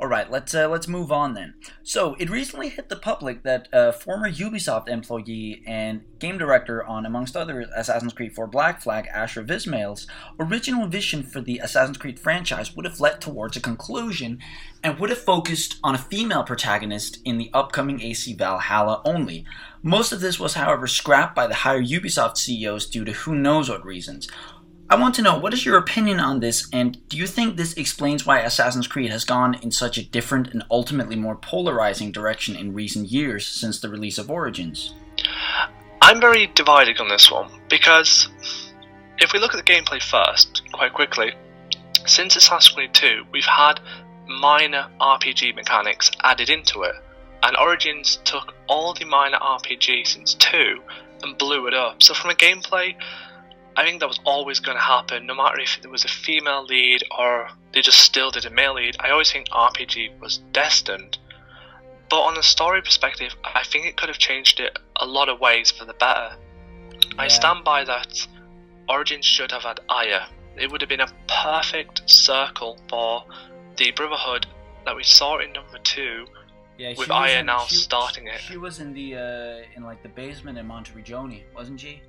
All 0.03 0.10
right, 0.10 0.29
let's 0.29 0.53
uh, 0.53 0.67
let's 0.67 0.89
move 0.89 1.13
on 1.13 1.33
then. 1.33 1.53
So 1.81 2.17
it 2.19 2.29
recently 2.29 2.67
hit 2.67 2.89
the 2.89 2.98
public 2.98 3.43
that 3.43 3.69
a 3.72 3.93
former 3.93 4.29
Ubisoft 4.29 4.89
employee 4.89 5.63
and 5.65 6.03
game 6.19 6.38
director 6.38 6.83
on, 6.83 7.05
amongst 7.05 7.38
others, 7.38 7.69
Assassin's 7.74 8.12
Creed 8.12 8.36
4 8.36 8.48
Black 8.48 8.81
Flag, 8.81 9.07
Ashraf 9.07 9.50
Ismail's 9.50 10.05
original 10.38 10.88
vision 10.88 11.24
for 11.24 11.39
the 11.39 11.60
Assassin's 11.60 11.98
Creed 11.98 12.19
franchise 12.19 12.75
would 12.75 12.83
have 12.83 13.00
led 13.00 13.22
towards 13.22 13.55
a 13.55 13.62
conclusion, 13.62 14.39
and 14.83 15.00
would 15.00 15.10
have 15.10 15.19
focused 15.19 15.79
on 15.86 15.95
a 15.95 16.00
female 16.00 16.43
protagonist 16.43 17.19
in 17.24 17.38
the 17.38 17.50
upcoming 17.53 18.01
AC 18.01 18.33
Valhalla 18.33 19.01
only. 19.05 19.45
Most 19.81 20.12
of 20.12 20.19
this 20.19 20.38
was, 20.38 20.55
however, 20.55 20.86
scrapped 20.86 21.33
by 21.33 21.48
the 21.48 21.53
higher 21.53 21.81
Ubisoft 21.81 22.36
CEOs 22.36 22.88
due 22.88 23.05
to 23.05 23.13
who 23.13 23.36
knows 23.36 23.69
what 23.69 23.86
reasons. 23.86 24.27
I 24.90 24.96
want 24.96 25.16
to 25.16 25.22
know 25.22 25.40
what 25.40 25.54
is 25.54 25.66
your 25.66 25.78
opinion 25.78 26.20
on 26.20 26.40
this, 26.40 26.68
and 26.74 26.98
do 27.08 27.18
you 27.18 27.25
think 27.25 27.56
this 27.56 27.74
explains 27.74 28.25
why 28.25 28.40
Assassin's 28.40 28.88
Creed 28.88 29.12
has 29.12 29.24
gone 29.24 29.56
in 29.56 29.72
such 29.72 29.98
a 29.98 30.06
different 30.06 30.54
and 30.54 30.63
ultimately 30.70 31.16
more 31.16 31.36
polarizing 31.36 32.12
direction 32.12 32.56
in 32.56 32.74
recent 32.74 33.10
years 33.10 33.48
since 33.48 33.80
the 33.80 33.90
release 33.90 34.18
of 34.18 34.30
Origins? 34.30 34.94
I'm 36.02 36.20
very 36.20 36.48
divided 36.48 37.00
on 37.00 37.08
this 37.08 37.32
one 37.32 37.50
because 37.70 38.28
if 39.20 39.32
we 39.32 39.40
look 39.40 39.56
at 39.56 39.66
the 39.66 39.72
gameplay 39.72 40.04
first, 40.04 40.63
quite 40.74 40.94
quickly, 40.94 41.32
since 42.06 42.36
Assassin's 42.36 42.75
Creed 42.75 42.94
2, 42.94 43.24
we've 43.32 43.46
had 43.46 43.80
minor 44.28 44.90
RPG 45.00 45.56
mechanics 45.56 46.12
added 46.24 46.50
into 46.50 46.84
it, 46.84 46.96
and 47.42 47.56
Origins 47.56 48.18
took 48.25 48.54
all 48.68 48.94
the 48.94 49.06
minor 49.06 49.38
RPG 49.38 50.06
since 50.08 50.34
2 50.36 50.82
and 51.24 51.38
blew 51.38 51.68
it 51.68 51.74
up. 51.74 52.04
So, 52.04 52.13
from 52.13 52.32
a 52.32 52.36
gameplay, 52.36 52.96
I 53.75 53.84
think 53.84 54.00
that 54.00 54.08
was 54.08 54.20
always 54.24 54.60
going 54.60 54.77
to 54.77 54.84
happen, 54.84 55.25
no 55.25 55.36
matter 55.36 55.60
if 55.60 55.82
there 55.82 55.92
was 55.92 56.06
a 56.06 56.10
female 56.10 56.63
lead 56.65 57.03
or 57.18 57.50
they 57.74 57.82
just 57.82 58.00
still 58.00 58.30
did 58.30 58.46
a 58.46 58.50
male 58.50 58.75
lead. 58.75 58.98
I 59.00 59.10
always 59.10 59.32
think 59.32 59.50
RPG 59.50 60.20
was 60.20 60.38
destined. 60.51 61.18
But 62.10 62.22
on 62.22 62.38
a 62.38 62.44
story 62.44 62.82
perspective, 62.82 63.34
I 63.44 63.63
think 63.63 63.88
it 63.88 63.98
could 63.98 64.10
have 64.10 64.20
changed 64.20 64.60
it 64.60 64.77
a 64.98 65.06
lot 65.06 65.30
of 65.30 65.39
ways 65.39 65.72
for 65.72 65.86
the 65.86 65.94
better. 65.94 66.36
I 67.18 67.27
stand 67.27 67.63
by 67.63 67.84
that 67.86 68.27
Origins 68.88 69.25
should 69.25 69.51
have 69.51 69.63
had 69.63 69.80
Aya. 69.89 70.27
It 70.56 70.72
would 70.72 70.82
have 70.82 70.89
been 70.89 71.01
a 71.01 71.12
perfect 71.27 72.08
circle 72.10 72.77
for 72.89 73.24
the 73.77 73.92
Brotherhood 73.92 74.46
that 74.86 74.96
we 74.96 75.03
saw 75.03 75.39
in 75.39 75.53
number 75.53 75.80
two. 75.80 76.27
Yeah, 76.77 76.94
With 76.98 77.12
Aya 77.12 77.44
now 77.44 77.65
starting 77.65 78.27
it. 78.27 78.39
She 78.42 78.58
was 78.58 78.80
in 78.80 78.94
the 78.94 79.15
uh, 79.15 79.75
in 79.75 79.84
like 79.84 80.01
the 80.01 80.10
basement 80.10 80.58
in 80.58 80.68
Monteriggioni, 80.68 81.44
wasn't 81.56 81.80
she? 81.80 82.01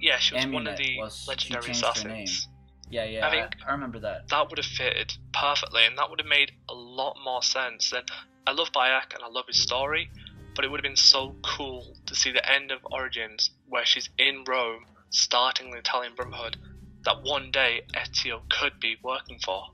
Yeah, 0.00 0.18
she 0.18 0.34
was 0.34 0.46
one 0.46 0.66
of 0.66 0.76
the 0.76 0.98
was- 0.98 1.26
legendary 1.28 1.64
changed 1.72 1.84
her 1.84 2.08
name. 2.08 2.24
assassins. 2.24 2.48
Yeah, 2.88 3.04
yeah, 3.04 3.26
I 3.26 3.30
think 3.30 3.56
I, 3.66 3.70
I 3.70 3.72
remember 3.72 3.98
that. 4.00 4.28
that 4.28 4.48
would 4.48 4.58
have 4.58 4.66
fitted 4.66 5.12
perfectly, 5.32 5.84
and 5.86 5.98
that 5.98 6.08
would 6.08 6.20
have 6.20 6.28
made 6.28 6.52
a 6.68 6.74
lot 6.74 7.16
more 7.24 7.42
sense. 7.42 7.90
Than 7.90 8.02
I 8.46 8.52
love 8.52 8.70
Bayek 8.72 9.12
and 9.12 9.24
I 9.24 9.28
love 9.28 9.46
his 9.48 9.58
story, 9.58 10.08
but 10.54 10.64
it 10.64 10.70
would 10.70 10.78
have 10.78 10.84
been 10.84 10.96
so 10.96 11.34
cool 11.42 11.96
to 12.06 12.14
see 12.14 12.30
the 12.30 12.48
end 12.48 12.70
of 12.70 12.78
Origins 12.84 13.50
where 13.68 13.84
she's 13.84 14.08
in 14.18 14.44
Rome, 14.46 14.84
starting 15.10 15.72
the 15.72 15.78
Italian 15.78 16.14
Brotherhood, 16.14 16.58
that 17.04 17.22
one 17.24 17.50
day 17.50 17.82
Ezio 17.94 18.48
could 18.50 18.78
be 18.78 18.96
working 19.02 19.40
for. 19.44 19.64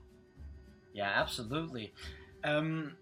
Yeah, 0.93 1.11
absolutely. 1.15 1.93
Um, 2.43 2.97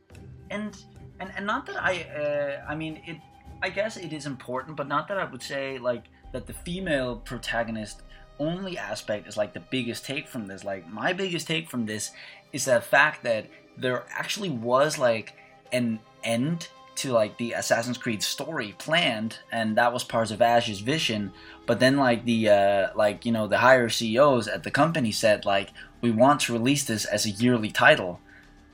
and 0.50 0.76
and 1.22 1.32
and 1.38 1.46
not 1.46 1.66
that 1.68 1.82
I, 1.82 2.02
uh, 2.04 2.66
I 2.70 2.76
mean, 2.76 3.02
it. 3.06 3.18
I 3.64 3.70
guess 3.70 3.96
it 3.96 4.12
is 4.12 4.26
important, 4.26 4.76
but 4.76 4.88
not 4.88 5.08
that 5.08 5.20
I 5.20 5.24
would 5.24 5.44
say 5.44 5.78
like 5.78 6.06
that 6.32 6.48
the 6.48 6.54
female 6.54 7.18
protagonist 7.18 8.02
only 8.40 8.78
aspect 8.78 9.28
is 9.28 9.38
like 9.38 9.54
the 9.54 9.60
biggest 9.60 10.06
take 10.06 10.28
from 10.28 10.48
this. 10.48 10.64
Like 10.64 10.88
my 10.90 11.14
biggest 11.14 11.48
take 11.48 11.70
from 11.70 11.86
this 11.86 12.12
is 12.52 12.66
the 12.66 12.82
fact 12.82 13.24
that 13.24 13.48
there 13.78 14.04
actually 14.10 14.50
was 14.50 14.98
like 14.98 15.34
an 15.72 16.00
end 16.24 16.68
to 16.96 17.12
like 17.12 17.38
the 17.38 17.54
Assassin's 17.54 17.98
Creed 17.98 18.22
story 18.22 18.76
planned, 18.78 19.40
and 19.52 19.78
that 19.78 19.94
was 19.94 20.04
part 20.04 20.32
of 20.32 20.42
Ash's 20.42 20.82
vision. 20.82 21.32
But 21.66 21.80
then 21.80 21.98
like 21.98 22.26
the 22.26 22.50
uh, 22.50 22.88
like 22.96 23.26
you 23.26 23.32
know 23.32 23.48
the 23.48 23.60
higher 23.60 23.90
CEOs 23.90 24.48
at 24.48 24.64
the 24.64 24.72
company 24.72 25.12
said 25.12 25.46
like 25.46 25.70
we 26.02 26.12
want 26.12 26.42
to 26.42 26.54
release 26.54 26.84
this 26.84 27.06
as 27.06 27.26
a 27.26 27.30
yearly 27.30 27.72
title, 27.72 28.20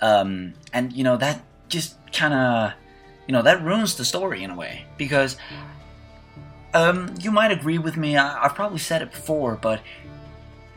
um, 0.02 0.54
and 0.74 0.94
you 0.94 1.04
know 1.04 1.18
that 1.18 1.42
just 1.70 1.96
kind 2.12 2.34
of 2.34 2.74
you 3.28 3.34
know 3.34 3.42
that 3.42 3.62
ruins 3.64 3.96
the 3.96 4.06
story 4.06 4.44
in 4.44 4.50
a 4.50 4.56
way 4.56 4.86
because 4.98 5.38
um, 6.78 7.16
you 7.20 7.32
might 7.32 7.52
agree 7.52 7.80
with 7.80 7.98
me. 7.98 8.18
I, 8.18 8.46
I've 8.46 8.54
probably 8.54 8.78
said 8.78 9.02
it 9.02 9.12
before, 9.12 9.56
but 9.56 9.82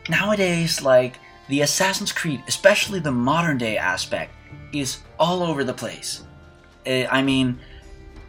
nowadays, 0.09 0.81
like 0.81 1.19
the 1.47 1.61
Assassin's 1.61 2.11
Creed, 2.11 2.41
especially 2.47 2.99
the 2.99 3.11
modern 3.11 3.59
day 3.59 3.77
aspect, 3.77 4.33
is 4.73 4.99
all 5.19 5.43
over 5.43 5.63
the 5.63 5.75
place. 5.75 6.23
Uh, 6.87 7.05
I 7.05 7.21
mean, 7.21 7.59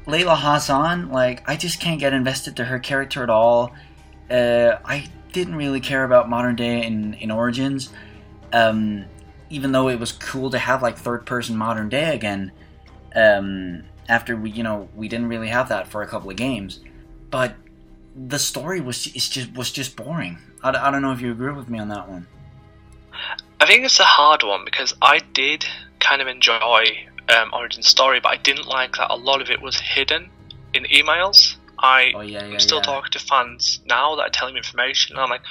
Layla 0.07 0.37
Hassan, 0.38 1.11
like 1.11 1.49
I 1.49 1.57
just 1.57 1.81
can't 1.81 1.99
get 1.99 2.12
invested 2.12 2.57
to 2.57 2.64
her 2.64 2.79
character 2.79 3.23
at 3.23 3.31
all. 3.31 3.73
Uh, 4.31 4.76
I 4.85 5.09
didn't 5.33 5.57
really 5.57 5.81
care 5.81 6.05
about 6.05 6.29
modern 6.29 6.57
day 6.57 6.85
in 6.85 7.14
in 7.14 7.31
Origins, 7.31 7.88
um, 8.52 9.07
even 9.49 9.73
though 9.73 9.88
it 9.88 9.99
was 9.99 10.12
cool 10.12 10.50
to 10.50 10.59
have 10.59 10.83
like 10.83 10.99
third 10.99 11.25
person 11.25 11.57
modern 11.57 11.88
day 11.88 12.14
again. 12.14 12.52
Um, 13.14 13.85
after 14.09 14.37
we, 14.37 14.50
you 14.50 14.62
know, 14.62 14.88
we 14.95 15.09
didn't 15.09 15.29
really 15.29 15.49
have 15.49 15.71
that 15.71 15.88
for 15.88 16.02
a 16.02 16.07
couple 16.07 16.29
of 16.29 16.37
games, 16.37 16.81
but 17.31 17.55
the 18.14 18.38
story 18.38 18.81
was 18.81 19.07
is 19.09 19.28
just 19.28 19.54
was 19.54 19.71
just 19.71 19.97
boring. 19.97 20.38
I, 20.62 20.71
I 20.71 20.90
don't 20.90 21.02
know 21.02 21.12
if 21.12 21.21
you 21.21 21.33
agree 21.33 21.52
with 21.52 21.69
me 21.69 21.78
on 21.78 21.88
that 21.88 22.09
one. 22.09 22.26
I 23.61 23.66
think 23.66 23.85
it's 23.85 24.00
a 24.00 24.04
hard 24.04 24.42
one 24.42 24.64
because 24.64 24.95
I 25.00 25.21
did 25.33 25.64
kind 26.00 26.21
of 26.21 26.28
enjoy 26.28 26.85
um, 27.28 27.50
Origin 27.52 27.83
Story, 27.83 28.21
but 28.21 28.31
I 28.31 28.37
didn't 28.37 28.66
like 28.66 28.97
that 28.97 29.11
a 29.11 29.16
lot 29.16 29.40
of 29.40 29.50
it 29.50 29.62
was 29.62 29.78
hidden 29.78 30.31
in 30.75 30.85
emails. 30.85 31.57
I 31.78 32.12
Oh 32.14 32.21
yeah, 32.21 32.45
yeah, 32.45 32.54
I'm 32.54 32.61
still 32.61 32.78
yeah. 32.78 32.85
talking 32.85 33.11
to 33.12 33.19
fans 33.19 33.81
now 33.87 34.16
that 34.16 34.23
are 34.23 34.31
telling 34.31 34.54
me 34.54 34.59
information, 34.59 35.16
and 35.16 35.23
I'm 35.23 35.31
like, 35.31 35.42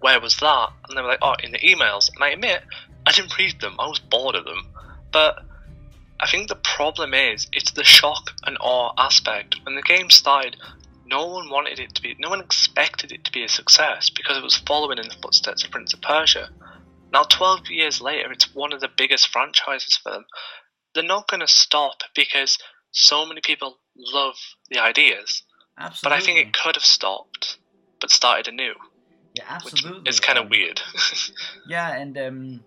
where 0.00 0.20
was 0.20 0.36
that? 0.36 0.68
And 0.88 0.96
they 0.96 1.02
were 1.02 1.08
like, 1.08 1.18
oh, 1.22 1.34
in 1.42 1.52
the 1.52 1.58
emails. 1.58 2.10
And 2.14 2.24
I 2.24 2.30
admit, 2.30 2.62
I 3.06 3.12
didn't 3.12 3.36
read 3.38 3.60
them. 3.60 3.76
I 3.78 3.86
was 3.86 3.98
bored 3.98 4.34
of 4.34 4.44
them. 4.44 4.66
But 5.12 5.42
I 6.18 6.28
think 6.28 6.48
the 6.48 6.56
problem 6.56 7.14
is, 7.14 7.46
it's 7.52 7.72
the 7.72 7.84
shock 7.84 8.30
and 8.44 8.56
awe 8.60 8.92
aspect. 8.98 9.56
When 9.64 9.74
the 9.74 9.82
game 9.82 10.10
started, 10.10 10.56
no 11.10 11.26
one 11.26 11.50
wanted 11.50 11.78
it 11.80 11.94
to 11.96 12.02
be, 12.02 12.14
no 12.18 12.30
one 12.30 12.40
expected 12.40 13.10
it 13.12 13.24
to 13.24 13.32
be 13.32 13.42
a 13.44 13.48
success 13.48 14.10
because 14.10 14.36
it 14.38 14.42
was 14.44 14.56
following 14.56 14.98
in 14.98 15.08
the 15.08 15.16
footsteps 15.20 15.64
of 15.64 15.70
Prince 15.70 15.92
of 15.92 16.00
Persia. 16.00 16.48
Now, 17.12 17.24
12 17.24 17.68
years 17.70 18.00
later, 18.00 18.30
it's 18.30 18.54
one 18.54 18.72
of 18.72 18.80
the 18.80 18.88
biggest 18.96 19.28
franchises 19.28 19.98
for 20.00 20.12
them. 20.12 20.24
They're 20.94 21.02
not 21.02 21.28
going 21.28 21.40
to 21.40 21.48
stop 21.48 22.02
because 22.14 22.58
so 22.92 23.26
many 23.26 23.40
people 23.42 23.78
love 23.96 24.36
the 24.70 24.78
ideas. 24.78 25.42
Absolutely. 25.76 26.00
But 26.04 26.12
I 26.12 26.24
think 26.24 26.38
it 26.38 26.52
could 26.52 26.76
have 26.76 26.84
stopped, 26.84 27.58
but 28.00 28.10
started 28.10 28.46
anew, 28.48 28.74
yeah, 29.34 29.44
absolutely. 29.48 30.08
is 30.08 30.20
kind 30.20 30.38
of 30.38 30.44
Um, 30.44 30.50
weird. 30.50 30.80
Yeah, 31.68 31.90
and 31.96 32.16
um, 32.18 32.64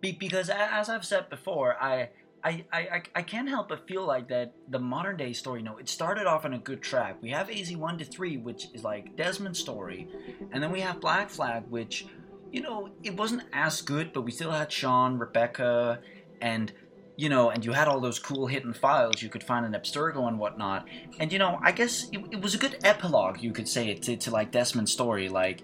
be, 0.00 0.12
because 0.12 0.48
as 0.50 0.88
I've 0.88 1.04
said 1.04 1.28
before, 1.30 1.76
I, 1.80 2.10
I, 2.42 2.64
I, 2.72 3.02
I- 3.14 3.22
can't 3.22 3.48
help 3.48 3.68
but 3.68 3.86
feel 3.86 4.06
like 4.06 4.28
that 4.28 4.54
the 4.68 4.78
modern 4.78 5.16
day 5.16 5.32
story. 5.32 5.60
You 5.60 5.66
know, 5.66 5.76
it 5.78 5.88
started 5.88 6.26
off 6.26 6.44
on 6.44 6.54
a 6.54 6.58
good 6.58 6.82
track. 6.82 7.16
We 7.20 7.30
have 7.30 7.50
AC 7.50 7.76
one 7.76 7.98
to 7.98 8.04
three, 8.04 8.36
which 8.38 8.68
is 8.74 8.82
like 8.82 9.16
Desmond's 9.16 9.58
story, 9.58 10.08
and 10.52 10.62
then 10.62 10.70
we 10.72 10.80
have 10.80 11.00
Black 11.00 11.28
Flag, 11.30 11.64
which, 11.68 12.06
you 12.50 12.62
know, 12.62 12.90
it 13.02 13.16
wasn't 13.16 13.42
as 13.52 13.82
good, 13.82 14.12
but 14.12 14.22
we 14.22 14.30
still 14.30 14.50
had 14.52 14.72
Sean, 14.72 15.18
Rebecca, 15.18 16.00
and 16.40 16.72
you 17.16 17.28
know, 17.28 17.50
and 17.50 17.62
you 17.66 17.72
had 17.72 17.86
all 17.86 18.00
those 18.00 18.18
cool 18.18 18.46
hidden 18.46 18.72
files 18.72 19.20
you 19.20 19.28
could 19.28 19.44
find 19.44 19.66
in 19.66 19.72
Abstergo 19.72 20.26
and 20.26 20.38
whatnot. 20.38 20.88
And 21.18 21.30
you 21.30 21.38
know, 21.38 21.58
I 21.62 21.72
guess 21.72 22.08
it, 22.12 22.20
it 22.30 22.40
was 22.40 22.54
a 22.54 22.58
good 22.58 22.78
epilogue, 22.82 23.42
you 23.42 23.52
could 23.52 23.68
say, 23.68 23.92
to, 23.94 24.16
to 24.16 24.30
like 24.30 24.50
Desmond's 24.50 24.90
story. 24.90 25.28
Like, 25.28 25.60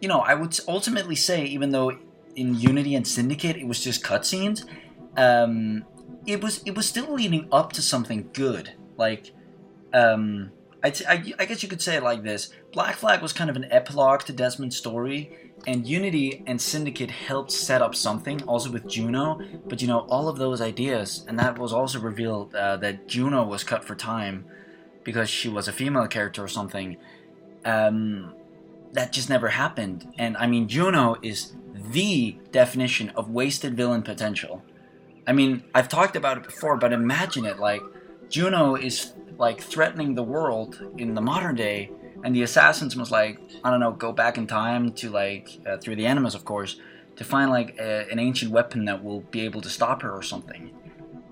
you 0.00 0.08
know, 0.08 0.18
I 0.18 0.34
would 0.34 0.58
ultimately 0.66 1.14
say, 1.14 1.44
even 1.44 1.70
though 1.70 1.92
in 2.34 2.56
Unity 2.58 2.96
and 2.96 3.06
Syndicate 3.06 3.56
it 3.56 3.68
was 3.68 3.78
just 3.84 4.02
cutscenes, 4.02 4.64
um, 5.16 5.84
it 6.26 6.42
was 6.42 6.62
it 6.64 6.74
was 6.76 6.88
still 6.88 7.12
leading 7.12 7.48
up 7.52 7.72
to 7.72 7.82
something 7.82 8.30
good. 8.32 8.72
Like, 8.96 9.32
um, 9.92 10.50
I, 10.82 10.92
I, 11.08 11.32
I 11.38 11.44
guess 11.44 11.62
you 11.62 11.68
could 11.68 11.82
say 11.82 11.96
it 11.96 12.02
like 12.02 12.22
this: 12.22 12.50
Black 12.72 12.96
Flag 12.96 13.22
was 13.22 13.32
kind 13.32 13.50
of 13.50 13.56
an 13.56 13.66
epilogue 13.70 14.22
to 14.22 14.32
Desmond's 14.32 14.76
story, 14.76 15.52
and 15.66 15.86
Unity 15.86 16.42
and 16.46 16.60
Syndicate 16.60 17.10
helped 17.10 17.50
set 17.52 17.82
up 17.82 17.94
something. 17.94 18.42
Also 18.44 18.70
with 18.70 18.88
Juno, 18.88 19.40
but 19.66 19.80
you 19.82 19.88
know 19.88 20.00
all 20.10 20.28
of 20.28 20.38
those 20.38 20.60
ideas, 20.60 21.24
and 21.28 21.38
that 21.38 21.58
was 21.58 21.72
also 21.72 22.00
revealed 22.00 22.54
uh, 22.54 22.76
that 22.78 23.08
Juno 23.08 23.44
was 23.44 23.64
cut 23.64 23.84
for 23.84 23.94
time 23.94 24.46
because 25.04 25.28
she 25.28 25.48
was 25.48 25.68
a 25.68 25.72
female 25.72 26.06
character 26.06 26.42
or 26.42 26.48
something. 26.48 26.96
Um, 27.64 28.34
that 28.92 29.12
just 29.12 29.28
never 29.28 29.48
happened. 29.48 30.12
And 30.18 30.36
I 30.36 30.46
mean, 30.46 30.68
Juno 30.68 31.16
is 31.20 31.52
the 31.74 32.38
definition 32.52 33.10
of 33.10 33.28
wasted 33.28 33.76
villain 33.76 34.02
potential. 34.02 34.62
I 35.26 35.32
mean, 35.32 35.64
I've 35.74 35.88
talked 35.88 36.16
about 36.16 36.36
it 36.36 36.44
before, 36.44 36.76
but 36.76 36.92
imagine 36.92 37.44
it 37.44 37.58
like 37.58 37.82
Juno 38.28 38.74
is 38.74 39.12
like 39.38 39.60
threatening 39.60 40.14
the 40.14 40.22
world 40.22 40.80
in 40.98 41.14
the 41.14 41.20
modern 41.20 41.56
day, 41.56 41.90
and 42.22 42.34
the 42.34 42.42
assassins 42.42 42.96
must 42.96 43.10
like 43.10 43.38
I 43.62 43.70
don't 43.70 43.80
know 43.80 43.92
go 43.92 44.12
back 44.12 44.38
in 44.38 44.46
time 44.46 44.92
to 44.94 45.10
like 45.10 45.48
uh, 45.66 45.78
through 45.78 45.96
the 45.96 46.06
animus, 46.06 46.34
of 46.34 46.44
course, 46.44 46.76
to 47.16 47.24
find 47.24 47.50
like 47.50 47.76
a, 47.78 48.10
an 48.10 48.18
ancient 48.18 48.50
weapon 48.50 48.84
that 48.86 49.02
will 49.02 49.20
be 49.20 49.42
able 49.42 49.60
to 49.62 49.68
stop 49.68 50.02
her 50.02 50.10
or 50.10 50.22
something. 50.22 50.70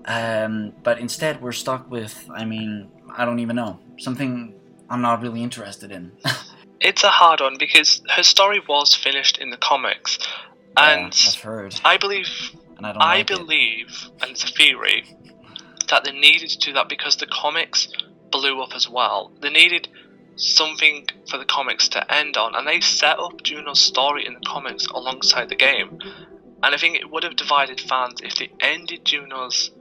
Um, 0.05 0.73
but 0.83 0.99
instead, 0.99 1.41
we're 1.41 1.51
stuck 1.51 1.89
with 1.89 2.29
I 2.33 2.45
mean, 2.45 2.89
I 3.15 3.25
don't 3.25 3.39
even 3.39 3.55
know 3.55 3.79
something 3.97 4.53
I'm 4.89 5.01
not 5.01 5.21
really 5.21 5.43
interested 5.43 5.91
in. 5.91 6.11
it's 6.79 7.03
a 7.03 7.09
hard 7.09 7.41
one 7.41 7.55
because 7.57 8.01
her 8.15 8.23
story 8.23 8.61
was 8.67 8.93
finished 8.93 9.37
in 9.37 9.49
the 9.49 9.57
comics, 9.57 10.19
Yeah, 10.77 10.95
and 10.95 11.25
I've 11.27 11.41
heard, 11.41 11.79
I 11.85 11.97
believe, 11.97 12.27
and 12.85 12.87
I 12.87 12.93
don't. 12.93 13.01
I 13.01 13.17
like 13.17 13.31
it. 13.31 13.37
believe, 13.37 14.09
and 14.21 14.31
it's 14.31 14.43
a 14.43 14.47
theory, 14.47 15.05
that 15.89 16.03
they 16.03 16.11
needed 16.11 16.49
to 16.49 16.57
do 16.59 16.73
that 16.73 16.89
because 16.89 17.17
the 17.17 17.25
comics 17.27 17.87
blew 18.31 18.61
up 18.61 18.75
as 18.75 18.89
well. 18.89 19.31
They 19.41 19.49
needed 19.49 19.87
something 20.35 21.05
for 21.29 21.37
the 21.37 21.45
comics 21.45 21.87
to 21.89 22.13
end 22.13 22.37
on, 22.37 22.55
and 22.55 22.67
they 22.67 22.81
set 22.81 23.19
up 23.19 23.43
Juno's 23.43 23.79
story 23.79 24.25
in 24.25 24.33
the 24.33 24.39
comics 24.45 24.87
alongside 24.87 25.49
the 25.49 25.55
game. 25.55 25.99
And 26.63 26.73
I 26.73 26.77
think 26.77 26.95
it 26.95 27.11
would 27.11 27.23
have 27.23 27.35
divided 27.35 27.79
fans 27.79 28.21
if 28.23 28.35
they 28.35 28.49
ended 28.59 29.05
Juno's 29.05 29.71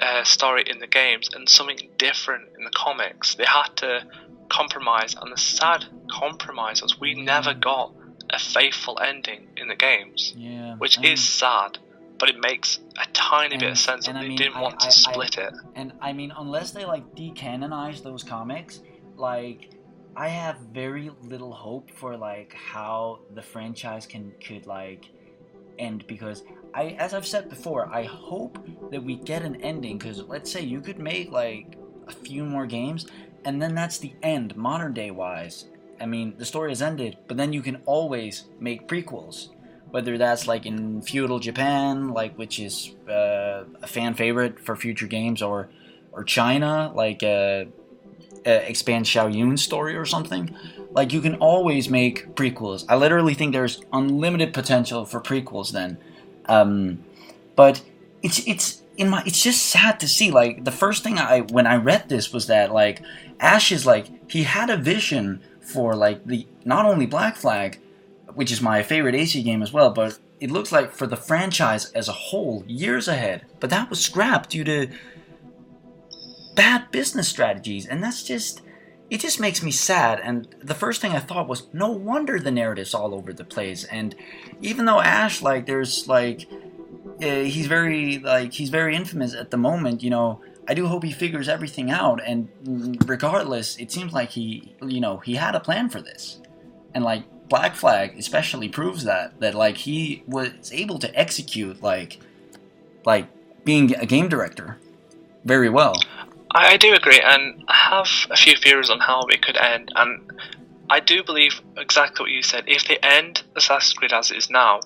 uh, 0.00 0.24
story 0.24 0.64
in 0.66 0.80
the 0.80 0.86
games 0.86 1.28
and 1.32 1.48
something 1.48 1.88
different 1.98 2.48
in 2.58 2.64
the 2.64 2.70
comics. 2.70 3.36
They 3.36 3.44
had 3.46 3.76
to 3.76 4.04
compromise, 4.48 5.14
and 5.20 5.32
the 5.32 5.36
sad 5.38 5.84
compromise 6.10 6.82
was 6.82 6.98
we 6.98 7.14
never 7.14 7.54
got 7.54 7.92
a 8.28 8.38
faithful 8.38 8.98
ending 9.00 9.48
in 9.56 9.68
the 9.68 9.76
games, 9.76 10.34
Yeah, 10.36 10.74
which 10.76 10.98
mean- 10.98 11.12
is 11.12 11.22
sad. 11.26 11.78
But 12.20 12.28
it 12.28 12.38
makes 12.38 12.78
a 13.02 13.06
tiny 13.12 13.56
bit 13.56 13.70
of 13.70 13.78
sense 13.78 14.06
that 14.06 14.14
I 14.16 14.22
they 14.22 14.28
mean, 14.28 14.36
didn't 14.38 14.56
I- 14.56 14.62
want 14.62 14.76
I- 14.82 14.86
to 14.86 14.92
split 14.92 15.38
it. 15.38 15.54
And 15.74 15.92
I 16.00 16.12
mean, 16.12 16.32
unless 16.36 16.70
they 16.70 16.84
like 16.84 17.14
decanonize 17.16 18.02
those 18.02 18.22
comics, 18.22 18.80
like 19.16 19.70
I 20.16 20.28
have 20.28 20.58
very 20.72 21.10
little 21.22 21.52
hope 21.52 21.90
for 21.90 22.16
like 22.16 22.52
how 22.54 23.20
the 23.34 23.42
franchise 23.42 24.06
can 24.06 24.32
could 24.46 24.66
like 24.66 25.06
end 25.78 26.06
because 26.06 26.42
I, 26.74 26.88
as 26.98 27.14
I've 27.14 27.26
said 27.26 27.48
before, 27.48 27.88
I 27.92 28.04
hope 28.04 28.58
that 28.92 29.02
we 29.02 29.16
get 29.16 29.42
an 29.42 29.56
ending. 29.62 29.98
Because 29.98 30.22
let's 30.28 30.52
say 30.52 30.60
you 30.60 30.80
could 30.80 30.98
make 30.98 31.32
like 31.32 31.76
a 32.06 32.12
few 32.12 32.44
more 32.44 32.66
games, 32.66 33.06
and 33.44 33.60
then 33.62 33.74
that's 33.74 33.98
the 33.98 34.12
end, 34.22 34.54
modern 34.56 34.92
day 34.92 35.10
wise. 35.10 35.66
I 36.00 36.06
mean, 36.06 36.34
the 36.38 36.44
story 36.44 36.70
has 36.70 36.80
ended, 36.82 37.18
but 37.28 37.36
then 37.36 37.52
you 37.52 37.62
can 37.62 37.82
always 37.86 38.44
make 38.58 38.86
prequels 38.88 39.48
whether 39.90 40.18
that's 40.18 40.46
like 40.46 40.66
in 40.66 41.02
feudal 41.02 41.38
Japan, 41.38 42.08
like 42.08 42.36
which 42.36 42.58
is 42.58 42.94
uh, 43.08 43.64
a 43.82 43.86
fan 43.86 44.14
favorite 44.14 44.60
for 44.60 44.76
future 44.76 45.06
games, 45.06 45.42
or 45.42 45.68
or 46.12 46.24
China, 46.24 46.92
like 46.94 47.22
uh, 47.22 47.64
uh, 48.46 48.50
expand 48.50 49.06
Shao 49.06 49.28
Jun's 49.28 49.62
story 49.62 49.96
or 49.96 50.04
something, 50.04 50.54
like 50.92 51.12
you 51.12 51.20
can 51.20 51.36
always 51.36 51.88
make 51.88 52.34
prequels. 52.34 52.84
I 52.88 52.96
literally 52.96 53.34
think 53.34 53.52
there's 53.52 53.82
unlimited 53.92 54.52
potential 54.54 55.04
for 55.04 55.20
prequels 55.20 55.72
then. 55.72 55.98
Um, 56.46 57.04
but 57.56 57.82
it's 58.22 58.46
it's 58.46 58.82
in 58.96 59.08
my 59.08 59.22
it's 59.26 59.42
just 59.42 59.66
sad 59.66 60.00
to 60.00 60.08
see 60.08 60.30
like 60.30 60.64
the 60.64 60.72
first 60.72 61.02
thing 61.02 61.18
I 61.18 61.40
when 61.40 61.66
I 61.66 61.76
read 61.76 62.08
this 62.08 62.32
was 62.32 62.46
that 62.46 62.72
like 62.72 63.02
Ash 63.38 63.72
is 63.72 63.86
like 63.86 64.30
he 64.30 64.44
had 64.44 64.70
a 64.70 64.76
vision 64.76 65.40
for 65.60 65.94
like 65.94 66.24
the 66.24 66.46
not 66.64 66.86
only 66.86 67.06
Black 67.06 67.36
Flag, 67.36 67.78
which 68.34 68.52
is 68.52 68.60
my 68.60 68.82
favorite 68.82 69.14
AC 69.14 69.42
game 69.42 69.62
as 69.62 69.72
well, 69.72 69.90
but 69.90 70.18
it 70.40 70.50
looks 70.50 70.72
like 70.72 70.92
for 70.92 71.06
the 71.06 71.16
franchise 71.16 71.90
as 71.92 72.08
a 72.08 72.12
whole 72.12 72.64
years 72.66 73.08
ahead. 73.08 73.46
But 73.60 73.70
that 73.70 73.90
was 73.90 74.00
scrapped 74.00 74.50
due 74.50 74.64
to 74.64 74.88
bad 76.54 76.90
business 76.90 77.28
strategies, 77.28 77.86
and 77.86 78.02
that's 78.02 78.22
just 78.22 78.62
it 79.10 79.20
just 79.20 79.40
makes 79.40 79.62
me 79.62 79.72
sad. 79.72 80.20
And 80.20 80.46
the 80.62 80.74
first 80.74 81.00
thing 81.00 81.12
I 81.12 81.18
thought 81.18 81.48
was, 81.48 81.66
no 81.72 81.90
wonder 81.90 82.38
the 82.38 82.52
narrative's 82.52 82.94
all 82.94 83.12
over 83.12 83.32
the 83.32 83.44
place. 83.44 83.84
And 83.84 84.14
even 84.62 84.84
though 84.84 85.00
Ash, 85.00 85.42
like, 85.42 85.66
there's 85.66 86.06
like, 86.06 86.46
uh, 87.20 87.42
he's 87.42 87.66
very 87.66 88.18
like 88.18 88.52
he's 88.52 88.70
very 88.70 88.94
infamous 88.94 89.34
at 89.34 89.50
the 89.50 89.56
moment. 89.56 90.02
You 90.02 90.10
know, 90.10 90.40
I 90.68 90.74
do 90.74 90.86
hope 90.86 91.02
he 91.02 91.12
figures 91.12 91.48
everything 91.48 91.90
out. 91.90 92.22
And 92.24 92.48
regardless, 93.06 93.76
it 93.78 93.90
seems 93.90 94.12
like 94.12 94.30
he, 94.30 94.76
you 94.80 95.00
know, 95.00 95.18
he 95.18 95.34
had 95.34 95.54
a 95.54 95.60
plan 95.60 95.90
for 95.90 96.00
this. 96.00 96.40
And 96.94 97.04
like 97.04 97.24
Black 97.50 97.74
Flag 97.74 98.16
especially 98.16 98.68
proves 98.68 99.04
that 99.04 99.40
that 99.40 99.54
like 99.54 99.76
he 99.76 100.22
was 100.26 100.72
able 100.72 100.98
to 101.00 101.18
execute 101.18 101.82
like 101.82 102.18
like 103.04 103.26
being 103.64 103.94
a 103.96 104.06
game 104.06 104.28
director 104.28 104.78
very 105.44 105.68
well. 105.68 105.94
I, 106.52 106.76
do 106.76 106.94
agree, 106.94 107.20
and 107.20 107.62
I 107.68 107.74
have 107.74 108.08
a 108.30 108.36
few 108.36 108.56
theories 108.56 108.90
on 108.90 108.98
how 108.98 109.22
it 109.28 109.40
could 109.42 109.56
end. 109.56 109.92
And 109.94 110.32
I 110.88 110.98
do 110.98 111.22
believe 111.22 111.60
exactly 111.76 112.24
what 112.24 112.30
you 112.32 112.42
said. 112.42 112.64
If 112.66 112.88
they 112.88 112.96
end 112.96 113.42
Assassin's 113.54 113.94
Creed 113.94 114.12
as 114.12 114.32
it 114.32 114.36
is 114.36 114.50
now, 114.50 114.80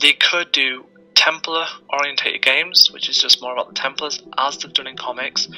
they 0.00 0.14
could 0.14 0.52
do 0.52 0.86
Templar 1.16 1.66
orientated 1.88 2.42
games, 2.42 2.90
which 2.92 3.08
is 3.08 3.18
just 3.18 3.40
more 3.40 3.52
about 3.52 3.68
the 3.68 3.74
Templars, 3.74 4.22
as 4.36 4.58
they've 4.58 4.72
done 4.72 4.86
in 4.86 4.96
comics. 4.96 5.48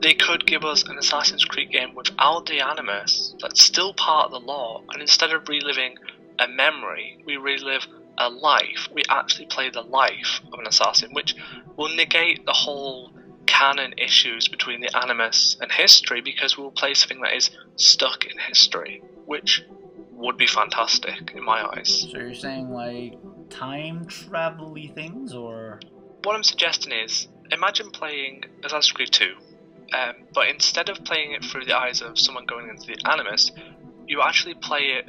They 0.00 0.14
could 0.14 0.46
give 0.46 0.64
us 0.64 0.84
an 0.84 0.98
Assassin's 0.98 1.44
Creed 1.44 1.70
game 1.70 1.94
without 1.94 2.46
the 2.46 2.60
Animus, 2.60 3.34
that's 3.40 3.64
still 3.64 3.94
part 3.94 4.26
of 4.26 4.32
the 4.32 4.46
lore, 4.46 4.82
and 4.90 5.00
instead 5.00 5.32
of 5.32 5.48
reliving 5.48 5.96
a 6.38 6.46
memory, 6.46 7.18
we 7.26 7.36
relive 7.36 7.86
a 8.18 8.28
life. 8.28 8.88
We 8.92 9.02
actually 9.08 9.46
play 9.46 9.70
the 9.70 9.82
life 9.82 10.40
of 10.52 10.58
an 10.58 10.66
assassin, 10.66 11.14
which 11.14 11.34
will 11.76 11.94
negate 11.96 12.44
the 12.44 12.52
whole 12.52 13.12
canon 13.46 13.94
issues 13.96 14.48
between 14.48 14.80
the 14.80 14.96
Animus 14.96 15.56
and 15.60 15.72
history 15.72 16.20
because 16.20 16.58
we'll 16.58 16.70
play 16.70 16.94
something 16.94 17.22
that 17.22 17.34
is 17.34 17.50
stuck 17.76 18.26
in 18.26 18.38
history, 18.38 19.02
which 19.24 19.62
would 20.12 20.36
be 20.36 20.46
fantastic 20.46 21.32
in 21.34 21.42
my 21.42 21.66
eyes. 21.72 22.06
So 22.10 22.18
you're 22.18 22.34
saying 22.34 22.70
like 22.70 23.18
time 23.52 24.06
travel-y 24.06 24.90
things, 24.94 25.34
or 25.34 25.78
what 26.24 26.34
I'm 26.34 26.42
suggesting 26.42 26.92
is 26.92 27.28
imagine 27.50 27.90
playing 27.90 28.44
Assassin's 28.64 28.92
Creed 28.92 29.12
2, 29.12 29.34
um, 29.92 30.14
but 30.34 30.48
instead 30.48 30.88
of 30.88 31.04
playing 31.04 31.32
it 31.32 31.44
through 31.44 31.66
the 31.66 31.76
eyes 31.76 32.00
of 32.00 32.18
someone 32.18 32.46
going 32.46 32.68
into 32.68 32.86
the 32.86 32.96
Animus, 33.10 33.50
you 34.06 34.22
actually 34.22 34.54
play 34.54 34.98
it 34.98 35.08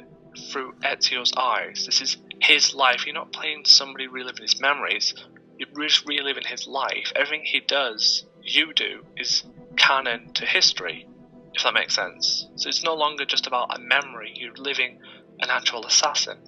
through 0.50 0.74
Ezio's 0.82 1.32
eyes. 1.36 1.86
This 1.86 2.00
is 2.00 2.16
his 2.40 2.74
life. 2.74 3.06
You're 3.06 3.14
not 3.14 3.32
playing 3.32 3.64
somebody 3.64 4.06
reliving 4.06 4.42
his 4.42 4.60
memories. 4.60 5.14
You're 5.58 5.88
just 5.88 6.06
reliving 6.06 6.44
his 6.44 6.66
life. 6.66 7.12
Everything 7.16 7.44
he 7.44 7.60
does 7.60 8.24
you 8.42 8.72
do 8.74 9.04
is 9.16 9.44
canon 9.76 10.32
to 10.34 10.44
history, 10.44 11.06
if 11.54 11.62
that 11.62 11.74
makes 11.74 11.94
sense. 11.94 12.46
So 12.56 12.68
it's 12.68 12.84
no 12.84 12.94
longer 12.94 13.24
just 13.24 13.46
about 13.46 13.76
a 13.76 13.80
memory, 13.80 14.32
you're 14.34 14.54
living 14.54 14.98
an 15.40 15.50
actual 15.50 15.86
assassin. 15.86 16.38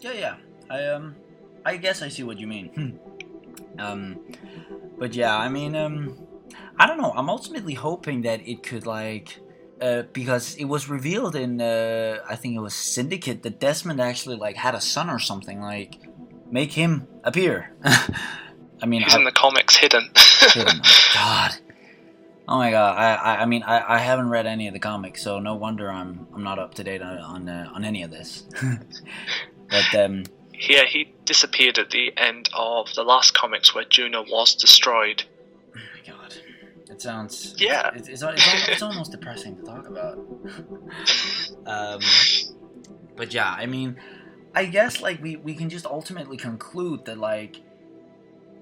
Yeah, 0.00 0.12
yeah. 0.12 0.36
I 0.70 0.84
um 0.86 1.16
I 1.64 1.76
guess 1.76 2.02
I 2.02 2.08
see 2.08 2.22
what 2.22 2.38
you 2.38 2.46
mean. 2.46 2.68
Hmm. 2.68 3.80
um 3.80 4.18
but 4.98 5.14
yeah, 5.14 5.36
I 5.36 5.48
mean 5.48 5.74
um 5.76 6.18
I 6.78 6.86
don't 6.86 6.98
know. 6.98 7.12
I'm 7.14 7.30
ultimately 7.30 7.74
hoping 7.74 8.22
that 8.22 8.46
it 8.46 8.62
could 8.62 8.86
like 8.86 9.38
uh, 9.80 10.02
because 10.12 10.54
it 10.56 10.64
was 10.64 10.88
revealed 10.88 11.36
in 11.36 11.60
uh, 11.60 12.18
I 12.28 12.36
think 12.36 12.56
it 12.56 12.60
was 12.60 12.74
Syndicate 12.74 13.42
that 13.42 13.60
Desmond 13.60 14.00
actually 14.00 14.36
like 14.36 14.56
had 14.56 14.74
a 14.74 14.80
son 14.80 15.10
or 15.10 15.18
something 15.18 15.60
like 15.60 15.98
make 16.50 16.72
him 16.72 17.06
appear. 17.22 17.72
I 17.84 18.86
mean, 18.86 19.02
he's 19.02 19.14
I, 19.14 19.18
in 19.18 19.24
the 19.24 19.32
comics 19.32 19.76
hidden. 19.76 20.10
hidden. 20.52 20.80
Oh 20.82 21.10
God. 21.14 21.52
Oh 22.46 22.58
my 22.58 22.70
god! 22.70 22.98
I, 22.98 23.14
I, 23.14 23.42
I 23.42 23.46
mean 23.46 23.62
I, 23.62 23.94
I 23.94 23.98
haven't 23.98 24.28
read 24.28 24.46
any 24.46 24.68
of 24.68 24.74
the 24.74 24.80
comics, 24.80 25.22
so 25.22 25.38
no 25.38 25.54
wonder 25.54 25.90
I'm 25.90 26.26
I'm 26.34 26.42
not 26.42 26.58
up 26.58 26.74
to 26.74 26.84
date 26.84 27.00
on 27.00 27.18
on, 27.18 27.48
uh, 27.48 27.70
on 27.74 27.84
any 27.84 28.02
of 28.02 28.10
this. 28.10 28.44
but 29.70 29.94
um, 29.94 30.24
yeah, 30.58 30.84
he 30.84 31.12
disappeared 31.24 31.78
at 31.78 31.90
the 31.90 32.12
end 32.16 32.48
of 32.54 32.92
the 32.94 33.02
last 33.02 33.34
comics 33.34 33.74
where 33.74 33.84
Juno 33.84 34.22
was 34.22 34.54
destroyed. 34.54 35.24
Oh 35.76 35.80
my 35.94 36.12
god! 36.12 36.34
It 36.88 37.00
sounds 37.00 37.54
yeah. 37.58 37.90
It's, 37.94 38.08
it's, 38.08 38.22
it's, 38.22 38.68
it's 38.68 38.82
almost 38.82 39.10
depressing 39.10 39.56
to 39.56 39.62
talk 39.62 39.88
about. 39.88 40.16
um, 41.66 42.00
but 43.16 43.32
yeah, 43.34 43.54
I 43.56 43.66
mean, 43.66 43.96
I 44.54 44.66
guess 44.66 45.00
like 45.00 45.22
we 45.22 45.36
we 45.36 45.54
can 45.54 45.68
just 45.68 45.86
ultimately 45.86 46.36
conclude 46.36 47.04
that 47.06 47.18
like 47.18 47.60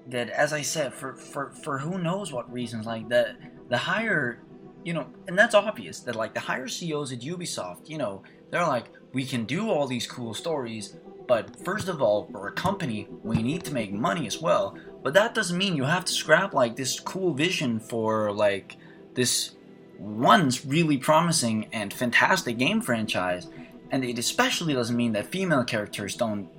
that 0.07 0.29
as 0.29 0.53
I 0.53 0.61
said, 0.61 0.93
for 0.93 1.15
for 1.15 1.51
for 1.51 1.79
who 1.79 1.97
knows 1.97 2.31
what 2.31 2.51
reasons, 2.51 2.85
like 2.85 3.09
the 3.09 3.35
the 3.69 3.77
higher, 3.77 4.39
you 4.83 4.93
know, 4.93 5.07
and 5.27 5.37
that's 5.37 5.55
obvious 5.55 5.99
that 6.01 6.15
like 6.15 6.33
the 6.33 6.39
higher 6.39 6.67
CEOs 6.67 7.11
at 7.11 7.19
Ubisoft, 7.19 7.89
you 7.89 7.97
know, 7.97 8.23
they're 8.49 8.67
like, 8.67 8.85
we 9.13 9.25
can 9.25 9.45
do 9.45 9.69
all 9.69 9.87
these 9.87 10.07
cool 10.07 10.33
stories, 10.33 10.95
but 11.27 11.63
first 11.63 11.87
of 11.87 12.01
all, 12.01 12.27
for 12.31 12.47
a 12.47 12.51
company, 12.51 13.07
we 13.23 13.41
need 13.41 13.63
to 13.65 13.73
make 13.73 13.93
money 13.93 14.27
as 14.27 14.41
well. 14.41 14.77
But 15.01 15.13
that 15.13 15.35
doesn't 15.35 15.57
mean 15.57 15.75
you 15.75 15.83
have 15.83 16.05
to 16.05 16.13
scrap 16.13 16.53
like 16.53 16.75
this 16.75 16.99
cool 16.99 17.33
vision 17.33 17.79
for 17.79 18.31
like 18.31 18.77
this 19.13 19.51
once 19.97 20.65
really 20.65 20.97
promising 20.97 21.67
and 21.71 21.93
fantastic 21.93 22.57
game 22.57 22.81
franchise. 22.81 23.47
And 23.91 24.03
it 24.03 24.17
especially 24.17 24.73
doesn't 24.73 24.95
mean 24.95 25.13
that 25.13 25.27
female 25.27 25.63
characters 25.63 26.15
don't 26.15 26.49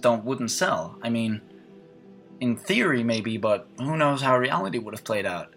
don't 0.00 0.24
wouldn't 0.24 0.50
sell. 0.50 0.98
I 1.02 1.08
mean, 1.08 1.40
in 2.40 2.56
theory 2.56 3.02
maybe, 3.02 3.38
but 3.38 3.66
who 3.78 3.96
knows 3.96 4.22
how 4.22 4.36
reality 4.36 4.78
would 4.78 4.94
have 4.94 5.04
played 5.04 5.26
out. 5.26 5.54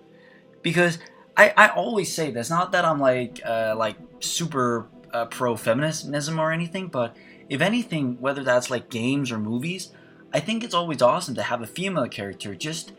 Because 0.62 1.00
I, 1.36 1.54
I 1.56 1.68
always 1.70 2.14
say 2.14 2.32
this, 2.32 2.50
not 2.50 2.72
that 2.74 2.86
I'm 2.86 3.00
like 3.00 3.42
uh, 3.46 3.76
like 3.78 3.98
super 4.20 4.88
uh, 5.14 5.26
pro 5.26 5.56
feminism 5.56 6.40
or 6.40 6.52
anything, 6.52 6.88
but 6.88 7.16
if 7.50 7.62
anything, 7.62 8.18
whether 8.20 8.44
that's 8.44 8.70
like 8.70 8.90
games 8.90 9.32
or 9.32 9.40
movies, 9.40 9.92
I 10.32 10.40
think 10.40 10.64
it's 10.64 10.76
always 10.76 11.02
awesome 11.02 11.36
to 11.36 11.44
have 11.44 11.62
a 11.62 11.68
female 11.68 12.08
character 12.08 12.54
just 12.54 12.94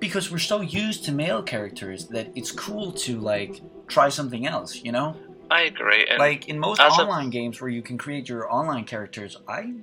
because 0.00 0.32
we're 0.32 0.38
so 0.38 0.60
used 0.60 1.04
to 1.04 1.12
male 1.12 1.42
characters 1.42 2.08
that 2.08 2.32
it's 2.34 2.50
cool 2.50 2.90
to 2.92 3.20
like 3.20 3.60
try 3.86 4.08
something 4.08 4.46
else, 4.46 4.82
you 4.82 4.90
know? 4.90 5.16
I 5.48 5.62
agree. 5.62 6.06
And 6.08 6.18
like 6.18 6.48
in 6.48 6.58
most 6.58 6.80
online 6.80 7.28
a... 7.28 7.30
games 7.30 7.60
where 7.60 7.70
you 7.70 7.82
can 7.82 7.96
create 7.98 8.28
your 8.28 8.52
online 8.52 8.84
characters, 8.84 9.36
I 9.46 9.74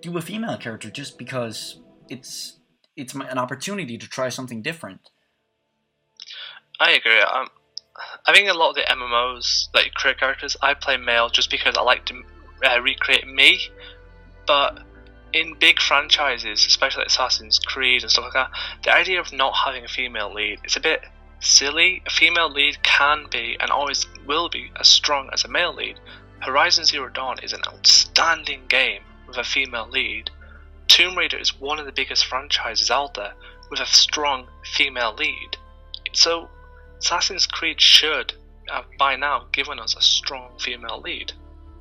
do 0.00 0.16
a 0.16 0.22
female 0.22 0.56
character 0.56 0.90
just 0.90 1.18
because 1.18 1.80
it's 2.08 2.58
it's 2.96 3.14
an 3.14 3.38
opportunity 3.38 3.98
to 3.98 4.08
try 4.08 4.28
something 4.28 4.62
different. 4.62 5.10
I 6.80 6.92
agree. 6.92 7.20
Um, 7.20 7.48
I 8.26 8.32
think 8.32 8.48
a 8.48 8.54
lot 8.54 8.70
of 8.70 8.74
the 8.74 8.82
MMOs 8.82 9.70
that 9.72 9.84
you 9.84 9.90
create 9.94 10.18
characters, 10.18 10.56
I 10.62 10.74
play 10.74 10.96
male 10.96 11.28
just 11.28 11.50
because 11.50 11.76
I 11.76 11.82
like 11.82 12.06
to 12.06 12.22
uh, 12.62 12.80
recreate 12.80 13.26
me. 13.26 13.60
But 14.46 14.82
in 15.32 15.54
big 15.58 15.80
franchises, 15.80 16.66
especially 16.66 17.00
like 17.00 17.08
Assassin's 17.08 17.58
Creed 17.58 18.02
and 18.02 18.10
stuff 18.10 18.24
like 18.24 18.34
that, 18.34 18.50
the 18.84 18.94
idea 18.94 19.20
of 19.20 19.32
not 19.32 19.54
having 19.54 19.84
a 19.84 19.88
female 19.88 20.32
lead 20.32 20.60
is 20.64 20.76
a 20.76 20.80
bit 20.80 21.04
silly. 21.40 22.02
A 22.06 22.10
female 22.10 22.50
lead 22.50 22.82
can 22.82 23.26
be 23.30 23.56
and 23.58 23.70
always 23.70 24.06
will 24.26 24.48
be 24.48 24.70
as 24.78 24.88
strong 24.88 25.30
as 25.32 25.44
a 25.44 25.48
male 25.48 25.74
lead. 25.74 25.98
Horizon 26.40 26.84
Zero 26.84 27.08
Dawn 27.08 27.38
is 27.42 27.52
an 27.52 27.62
outstanding 27.66 28.62
game 28.68 29.02
with 29.26 29.36
a 29.36 29.44
female 29.44 29.88
lead, 29.88 30.30
Tomb 30.92 31.16
Raider 31.16 31.38
is 31.38 31.58
one 31.58 31.78
of 31.78 31.86
the 31.86 31.92
biggest 31.92 32.26
franchises 32.26 32.90
out 32.90 33.14
there 33.14 33.32
with 33.70 33.80
a 33.80 33.86
strong 33.86 34.46
female 34.62 35.14
lead. 35.14 35.56
So, 36.12 36.50
Assassin's 36.98 37.46
Creed 37.46 37.80
should 37.80 38.34
have 38.68 38.84
by 38.98 39.16
now 39.16 39.46
given 39.52 39.78
us 39.78 39.96
a 39.96 40.02
strong 40.02 40.50
female 40.58 41.00
lead. 41.00 41.32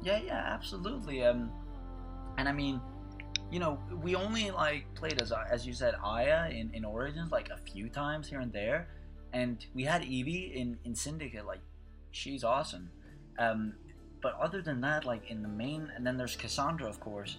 Yeah, 0.04 0.20
yeah, 0.26 0.44
absolutely. 0.48 1.24
Um, 1.24 1.52
and 2.38 2.48
I 2.50 2.52
mean, 2.52 2.82
you 3.52 3.60
know, 3.60 3.80
we 4.02 4.16
only 4.16 4.52
like 4.52 4.86
played 4.96 5.22
as 5.22 5.32
as 5.52 5.68
you 5.68 5.74
said 5.74 5.96
Aya 6.04 6.50
in, 6.50 6.72
in 6.74 6.86
Origins 6.86 7.32
like 7.32 7.50
a 7.50 7.58
few 7.58 7.90
times 7.90 8.30
here 8.30 8.40
and 8.40 8.52
there, 8.52 8.88
and 9.34 9.66
we 9.74 9.84
had 9.84 10.04
Evie 10.04 10.54
in 10.56 10.78
in 10.86 10.96
Syndicate. 10.96 11.46
Like, 11.46 11.62
she's 12.12 12.44
awesome. 12.44 12.90
Um, 13.38 13.74
but 14.22 14.40
other 14.40 14.62
than 14.62 14.82
that, 14.82 15.06
like 15.06 15.30
in 15.30 15.42
the 15.42 15.50
main, 15.50 15.92
and 15.96 16.06
then 16.06 16.18
there's 16.18 16.36
Cassandra, 16.36 16.88
of 16.88 17.00
course. 17.00 17.38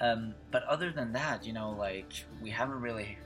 Um, 0.00 0.34
but 0.50 0.62
other 0.64 0.92
than 0.92 1.12
that, 1.14 1.44
you 1.44 1.52
know, 1.52 1.70
like 1.70 2.12
we 2.40 2.50
haven't 2.50 2.80
really 2.80 3.18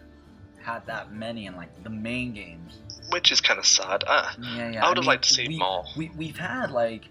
had 0.60 0.86
that 0.86 1.12
many 1.12 1.46
in 1.46 1.56
like 1.56 1.82
the 1.82 1.90
main 1.90 2.32
games. 2.32 2.78
Which 3.10 3.32
is 3.32 3.40
kind 3.40 3.58
of 3.58 3.66
sad. 3.66 4.04
Uh, 4.06 4.30
yeah, 4.40 4.70
yeah. 4.70 4.86
I 4.86 4.88
would 4.88 4.98
I 4.98 5.00
have 5.00 5.02
mean, 5.02 5.04
liked 5.06 5.24
to 5.24 5.34
see 5.34 5.48
we, 5.48 5.58
more. 5.58 5.84
We 5.96 6.10
we've 6.16 6.38
had 6.38 6.70
like 6.70 7.08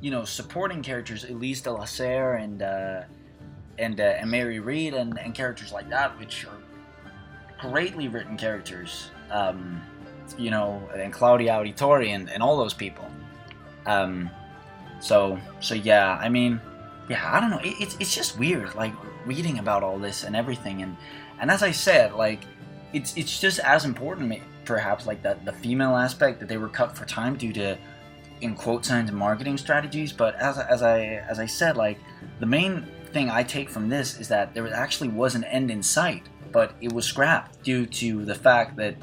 you 0.00 0.10
know, 0.10 0.24
supporting 0.24 0.82
characters, 0.82 1.24
Elise 1.24 1.60
de 1.60 1.72
la 1.72 1.84
Serre 1.84 2.36
and 2.36 2.62
uh, 2.62 3.02
and 3.78 4.00
uh, 4.00 4.04
and 4.04 4.30
Mary 4.30 4.60
Read 4.60 4.94
and, 4.94 5.18
and 5.18 5.34
characters 5.34 5.72
like 5.72 5.88
that, 5.90 6.18
which 6.18 6.46
are 6.46 7.70
greatly 7.70 8.08
written 8.08 8.36
characters. 8.36 9.10
Um, 9.30 9.82
you 10.36 10.50
know, 10.50 10.86
and 10.94 11.12
Claudia 11.12 11.52
Auditore 11.52 12.06
and, 12.06 12.28
and 12.28 12.42
all 12.42 12.58
those 12.58 12.74
people. 12.74 13.10
Um, 13.86 14.30
so 15.00 15.38
so 15.60 15.74
yeah, 15.74 16.18
I 16.20 16.28
mean, 16.28 16.60
yeah, 17.08 17.34
I 17.34 17.40
don't 17.40 17.50
know. 17.50 17.60
It, 17.60 17.74
it's 17.80 17.96
it's 17.98 18.14
just 18.14 18.38
weird, 18.38 18.74
like 18.74 18.92
reading 19.24 19.58
about 19.58 19.82
all 19.82 19.98
this 19.98 20.24
and 20.24 20.36
everything, 20.36 20.82
and 20.82 20.96
and 21.40 21.50
as 21.50 21.62
I 21.62 21.70
said, 21.70 22.14
like 22.14 22.40
it's 22.92 23.16
it's 23.16 23.40
just 23.40 23.58
as 23.60 23.84
important, 23.84 24.40
perhaps, 24.64 25.06
like 25.06 25.22
that 25.22 25.44
the 25.44 25.52
female 25.52 25.96
aspect 25.96 26.40
that 26.40 26.48
they 26.48 26.58
were 26.58 26.68
cut 26.68 26.96
for 26.96 27.04
time 27.04 27.36
due 27.36 27.52
to 27.54 27.78
in 28.40 28.54
quote 28.54 28.84
signs 28.84 29.12
marketing 29.12 29.58
strategies. 29.58 30.12
But 30.12 30.34
as 30.36 30.58
as 30.58 30.82
I 30.82 31.00
as 31.28 31.38
I 31.38 31.46
said, 31.46 31.76
like 31.76 31.98
the 32.40 32.46
main 32.46 32.86
thing 33.12 33.30
I 33.30 33.42
take 33.42 33.70
from 33.70 33.88
this 33.88 34.18
is 34.20 34.28
that 34.28 34.54
there 34.54 34.72
actually 34.72 35.08
was 35.08 35.34
an 35.34 35.44
end 35.44 35.70
in 35.70 35.82
sight, 35.82 36.22
but 36.52 36.72
it 36.80 36.92
was 36.92 37.06
scrapped 37.06 37.62
due 37.62 37.86
to 37.86 38.24
the 38.24 38.34
fact 38.34 38.76
that 38.76 38.96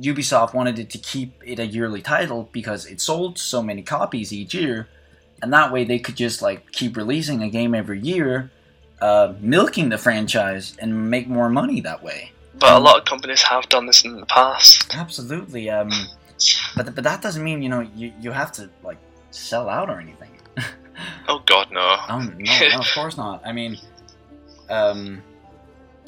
Ubisoft 0.00 0.54
wanted 0.54 0.78
it 0.78 0.90
to 0.90 0.98
keep 0.98 1.40
it 1.44 1.58
a 1.58 1.66
yearly 1.66 2.02
title 2.02 2.48
because 2.52 2.86
it 2.86 3.00
sold 3.00 3.38
so 3.38 3.62
many 3.62 3.82
copies 3.82 4.32
each 4.32 4.54
year, 4.54 4.88
and 5.42 5.52
that 5.52 5.72
way 5.72 5.84
they 5.84 5.98
could 5.98 6.16
just 6.16 6.42
like 6.42 6.72
keep 6.72 6.96
releasing 6.96 7.42
a 7.42 7.48
game 7.48 7.74
every 7.74 8.00
year, 8.00 8.50
uh, 9.00 9.34
milking 9.40 9.88
the 9.88 9.98
franchise 9.98 10.76
and 10.78 11.10
make 11.10 11.28
more 11.28 11.48
money 11.48 11.80
that 11.80 12.02
way. 12.02 12.32
But 12.58 12.72
a 12.72 12.78
lot 12.78 12.98
of 12.98 13.04
companies 13.04 13.42
have 13.42 13.68
done 13.68 13.86
this 13.86 14.04
in 14.04 14.16
the 14.16 14.26
past. 14.26 14.94
Absolutely. 14.94 15.68
Um, 15.70 15.90
but 16.76 16.94
but 16.94 17.04
that 17.04 17.22
doesn't 17.22 17.42
mean 17.42 17.62
you 17.62 17.68
know 17.68 17.80
you, 17.80 18.12
you 18.20 18.30
have 18.32 18.52
to 18.52 18.70
like 18.82 18.98
sell 19.30 19.68
out 19.68 19.90
or 19.90 20.00
anything. 20.00 20.30
oh 21.28 21.42
God, 21.46 21.68
no. 21.70 21.96
Oh 22.08 22.18
no, 22.18 22.68
no, 22.68 22.78
of 22.80 22.86
course 22.94 23.16
not. 23.16 23.42
I 23.44 23.52
mean, 23.52 23.78
um, 24.70 25.22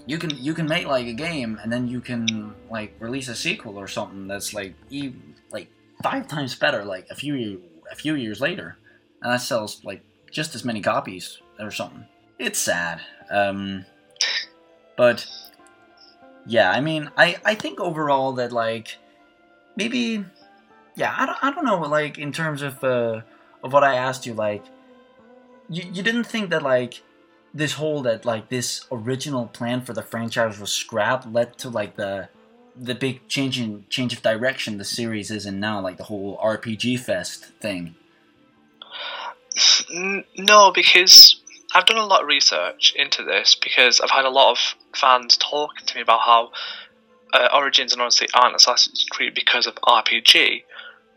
you 0.07 0.19
can 0.19 0.31
you 0.31 0.55
can 0.55 0.67
make 0.67 0.87
like 0.87 1.07
a 1.07 1.13
game 1.13 1.59
and 1.63 1.73
then 1.73 1.89
you 1.89 2.01
can 2.01 2.55
like 2.71 2.95
release 3.01 3.29
a 3.29 3.35
sequel 3.35 3.79
or 3.79 3.89
something 3.89 4.27
that's 4.27 4.55
like 4.55 4.75
e- 4.91 5.15
like 5.51 5.69
five 6.03 6.29
times 6.29 6.55
better 6.55 6.85
like 6.85 7.07
a 7.11 7.15
few 7.15 7.63
a 7.91 7.95
few 7.95 8.15
years 8.15 8.41
later, 8.41 8.77
and 9.23 9.33
that 9.33 9.41
sells 9.41 9.85
like 9.85 10.03
just 10.31 10.55
as 10.55 10.65
many 10.65 10.81
copies 10.81 11.41
or 11.59 11.71
something. 11.71 12.05
It's 12.39 12.59
sad. 12.59 13.01
Um, 13.31 13.85
but 14.97 15.27
yeah, 16.47 16.71
I 16.71 16.81
mean, 16.81 17.11
I 17.17 17.37
I 17.45 17.55
think 17.55 17.81
overall 17.81 18.33
that 18.35 18.53
like 18.53 18.99
maybe 19.77 20.25
yeah, 20.95 21.15
I 21.17 21.27
don't, 21.27 21.39
I 21.43 21.51
don't 21.53 21.65
know 21.65 21.81
like 21.89 22.19
in 22.19 22.33
terms 22.33 22.63
of 22.63 22.83
uh 22.83 23.21
of 23.63 23.73
what 23.73 23.85
I 23.85 23.97
asked 23.97 24.27
you 24.27 24.35
like 24.35 24.65
you 25.69 25.85
you 25.93 26.03
didn't 26.03 26.25
think 26.25 26.51
that 26.51 26.63
like 26.63 27.03
this 27.55 27.75
whole 27.75 28.03
that 28.03 28.25
like 28.25 28.49
this 28.49 28.85
original 28.93 29.47
plan 29.47 29.81
for 29.83 29.93
the 29.93 30.03
franchise 30.03 30.59
was 30.59 30.73
scrapped 30.73 31.27
led 31.33 31.57
to 31.59 31.71
like 31.71 31.97
the 31.97 32.29
the 32.79 32.95
big 32.95 33.27
change 33.29 33.59
in 33.59 33.85
change 33.89 34.13
of 34.13 34.23
direction 34.23 34.79
the 34.79 34.85
series 34.85 35.31
is 35.31 35.47
in 35.47 35.61
now, 35.61 35.81
like 35.81 35.97
the 35.97 36.05
whole 36.05 36.39
RPG 36.39 37.01
Fest 37.01 37.47
thing. 37.61 37.95
No, 40.37 40.71
because 40.73 41.41
I've 41.75 41.87
done 41.87 41.99
a 41.99 42.05
lot 42.05 42.23
of 42.23 42.29
research 42.29 42.93
into 42.97 43.23
this 43.23 43.55
because 43.55 44.01
I've 44.01 44.11
had 44.11 44.27
a 44.27 44.31
lot 44.31 44.51
of 44.51 44.75
fans 44.95 45.37
talking 45.37 45.87
to 45.87 45.95
me 45.95 46.03
about 46.03 46.21
how 46.21 46.51
uh, 47.37 47.49
Origins 47.55 47.93
and 47.93 48.03
Odyssey 48.03 48.27
aren't 48.35 48.57
Assassin's 48.57 49.07
Creed 49.11 49.35
because 49.35 49.67
of 49.67 49.75
RPG. 49.77 50.63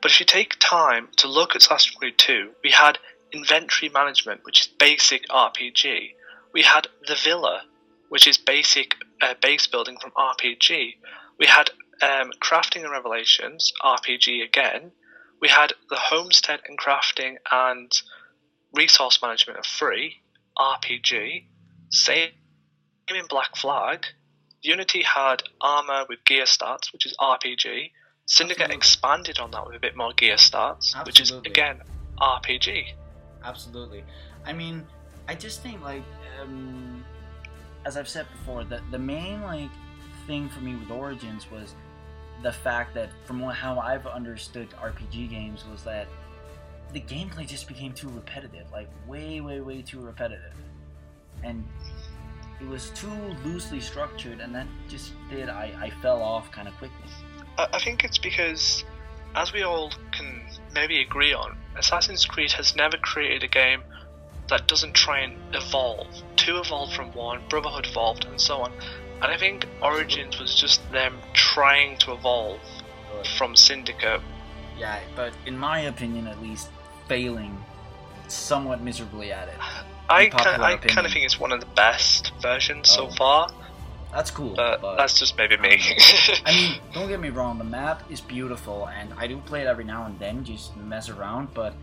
But 0.01 0.11
if 0.11 0.19
you 0.19 0.25
take 0.25 0.57
time 0.59 1.09
to 1.17 1.27
look 1.27 1.51
at 1.51 1.61
Assassin's 1.61 1.95
Creed 1.95 2.17
2, 2.17 2.51
we 2.63 2.71
had 2.71 2.99
inventory 3.31 3.89
management, 3.89 4.41
which 4.43 4.61
is 4.61 4.67
basic 4.67 5.27
RPG 5.27 6.13
we 6.53 6.63
had 6.63 6.87
the 7.07 7.15
villa, 7.15 7.63
which 8.09 8.27
is 8.27 8.37
basic 8.37 8.95
uh, 9.21 9.33
base 9.41 9.67
building 9.67 9.97
from 10.01 10.11
RPG. 10.11 10.95
We 11.37 11.45
had 11.45 11.69
um, 12.01 12.31
crafting 12.41 12.83
and 12.83 12.91
revelations, 12.91 13.71
RPG 13.83 14.43
again. 14.43 14.91
We 15.41 15.49
had 15.49 15.73
the 15.89 15.97
homestead 15.97 16.61
and 16.67 16.77
crafting 16.77 17.35
and 17.51 17.91
resource 18.73 19.19
management 19.21 19.59
of 19.59 19.65
free, 19.65 20.21
RPG. 20.57 21.45
Same 21.91 22.31
in 23.07 23.25
Black 23.27 23.55
Flag. 23.55 24.05
Unity 24.61 25.03
had 25.03 25.43
armor 25.61 26.05
with 26.09 26.23
gear 26.25 26.43
stats, 26.43 26.91
which 26.93 27.05
is 27.05 27.15
RPG. 27.19 27.91
Syndicate 28.25 28.63
Absolutely. 28.63 28.75
expanded 28.75 29.39
on 29.39 29.51
that 29.51 29.65
with 29.65 29.75
a 29.75 29.79
bit 29.79 29.95
more 29.97 30.13
gear 30.13 30.35
stats, 30.35 30.95
Absolutely. 30.95 31.09
which 31.09 31.21
is 31.21 31.31
again 31.31 31.81
RPG. 32.19 32.85
Absolutely. 33.43 34.03
I 34.45 34.53
mean, 34.53 34.85
I 35.27 35.35
just 35.35 35.63
think 35.63 35.81
like 35.81 36.03
um, 36.41 37.03
as 37.85 37.97
I've 37.97 38.09
said 38.09 38.27
before, 38.31 38.63
the 38.63 38.81
the 38.91 38.99
main 38.99 39.41
like 39.41 39.69
thing 40.27 40.49
for 40.49 40.61
me 40.61 40.75
with 40.75 40.91
Origins 40.91 41.49
was 41.49 41.73
the 42.43 42.51
fact 42.51 42.93
that 42.93 43.09
from 43.25 43.39
what, 43.39 43.55
how 43.55 43.79
I've 43.79 44.07
understood 44.07 44.69
RPG 44.71 45.29
games 45.29 45.65
was 45.69 45.83
that 45.83 46.07
the 46.93 47.01
gameplay 47.01 47.45
just 47.45 47.67
became 47.67 47.93
too 47.93 48.09
repetitive, 48.09 48.71
like 48.71 48.89
way, 49.07 49.41
way, 49.41 49.59
way 49.59 49.81
too 49.81 49.99
repetitive, 49.99 50.53
and 51.43 51.67
it 52.61 52.67
was 52.67 52.89
too 52.91 53.11
loosely 53.45 53.79
structured, 53.79 54.39
and 54.39 54.53
that 54.55 54.67
just 54.87 55.13
did 55.29 55.49
I, 55.49 55.73
I 55.79 55.89
fell 56.01 56.21
off 56.21 56.51
kind 56.51 56.67
of 56.67 56.75
quickly. 56.77 56.97
I 57.57 57.79
think 57.79 58.03
it's 58.03 58.17
because, 58.17 58.83
as 59.35 59.51
we 59.51 59.63
all 59.63 59.91
can 60.11 60.41
maybe 60.73 61.01
agree 61.01 61.33
on, 61.33 61.57
Assassin's 61.77 62.25
Creed 62.25 62.51
has 62.53 62.75
never 62.75 62.97
created 62.97 63.43
a 63.43 63.47
game 63.47 63.83
that 64.49 64.67
doesn't 64.67 64.93
try 64.93 65.19
and 65.19 65.37
evolve. 65.53 66.07
Two 66.35 66.57
evolved 66.57 66.93
from 66.93 67.13
one, 67.13 67.41
Brotherhood 67.49 67.85
evolved, 67.85 68.25
and 68.25 68.39
so 68.39 68.61
on. 68.61 68.71
And 69.21 69.25
I 69.25 69.37
think 69.37 69.67
Origins 69.81 70.39
was 70.39 70.55
just 70.55 70.89
them 70.91 71.17
trying 71.33 71.97
to 71.99 72.13
evolve 72.13 72.61
from 73.37 73.55
Syndicate. 73.55 74.21
Yeah, 74.77 74.99
but 75.15 75.33
in 75.45 75.57
my 75.57 75.81
opinion, 75.81 76.27
at 76.27 76.41
least, 76.41 76.69
failing 77.07 77.61
somewhat 78.27 78.81
miserably 78.81 79.31
at 79.31 79.49
it. 79.49 79.55
I 80.09 80.27
kind, 80.27 80.61
I 80.61 80.77
kind 80.77 81.05
of 81.05 81.13
think 81.13 81.25
it's 81.25 81.39
one 81.39 81.51
of 81.51 81.59
the 81.59 81.65
best 81.67 82.31
versions 82.41 82.89
oh. 82.97 83.09
so 83.09 83.15
far. 83.15 83.49
That's 84.11 84.31
cool. 84.31 84.55
But, 84.55 84.81
but 84.81 84.95
that's 84.95 85.19
just 85.19 85.37
maybe 85.37 85.55
me. 85.57 85.79
I 86.45 86.51
mean, 86.51 86.81
don't 86.93 87.07
get 87.07 87.19
me 87.19 87.29
wrong, 87.29 87.57
the 87.59 87.63
map 87.63 88.03
is 88.09 88.21
beautiful, 88.21 88.87
and 88.87 89.13
I 89.17 89.27
do 89.27 89.37
play 89.37 89.61
it 89.61 89.67
every 89.67 89.83
now 89.83 90.05
and 90.05 90.17
then, 90.17 90.43
just 90.43 90.75
mess 90.77 91.09
around, 91.09 91.53
but 91.53 91.75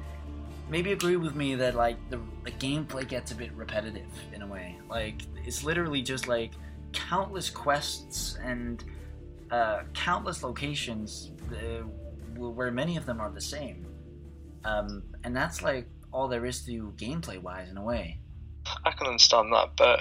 maybe 0.69 0.93
agree 0.93 1.17
with 1.17 1.37
me 1.37 1.55
that 1.55 1.75
like 1.75 1.97
the, 2.11 2.21
the 2.45 2.51
gameplay 2.53 3.07
gets 3.07 3.31
a 3.31 3.35
bit 3.35 3.53
repetitive 3.53 4.11
in 4.33 4.43
a 4.43 4.47
way. 4.47 4.77
Like 4.89 5.23
it's 5.45 5.63
literally 5.63 6.03
just 6.03 6.27
like 6.27 6.53
countless 6.93 7.49
quests 7.51 8.37
and 8.43 8.83
uh, 9.51 9.83
countless 9.95 10.43
locations 10.43 11.31
uh, 11.53 11.83
where 12.37 12.73
many 12.73 12.97
of 12.97 13.07
them 13.07 13.21
are 13.21 13.31
the 13.31 13.41
same, 13.41 13.87
um, 14.65 15.05
and 15.23 15.37
that's 15.37 15.63
like 15.63 15.87
all 16.17 16.29
there 16.29 16.47
is 16.47 16.65
to 16.65 16.95
gameplay 16.97 17.41
wise 17.41 17.69
in 17.69 17.77
a 17.77 17.83
way. 17.83 18.19
I 18.85 18.91
can 18.93 19.07
understand 19.07 19.53
that, 19.53 19.77
but 19.77 20.01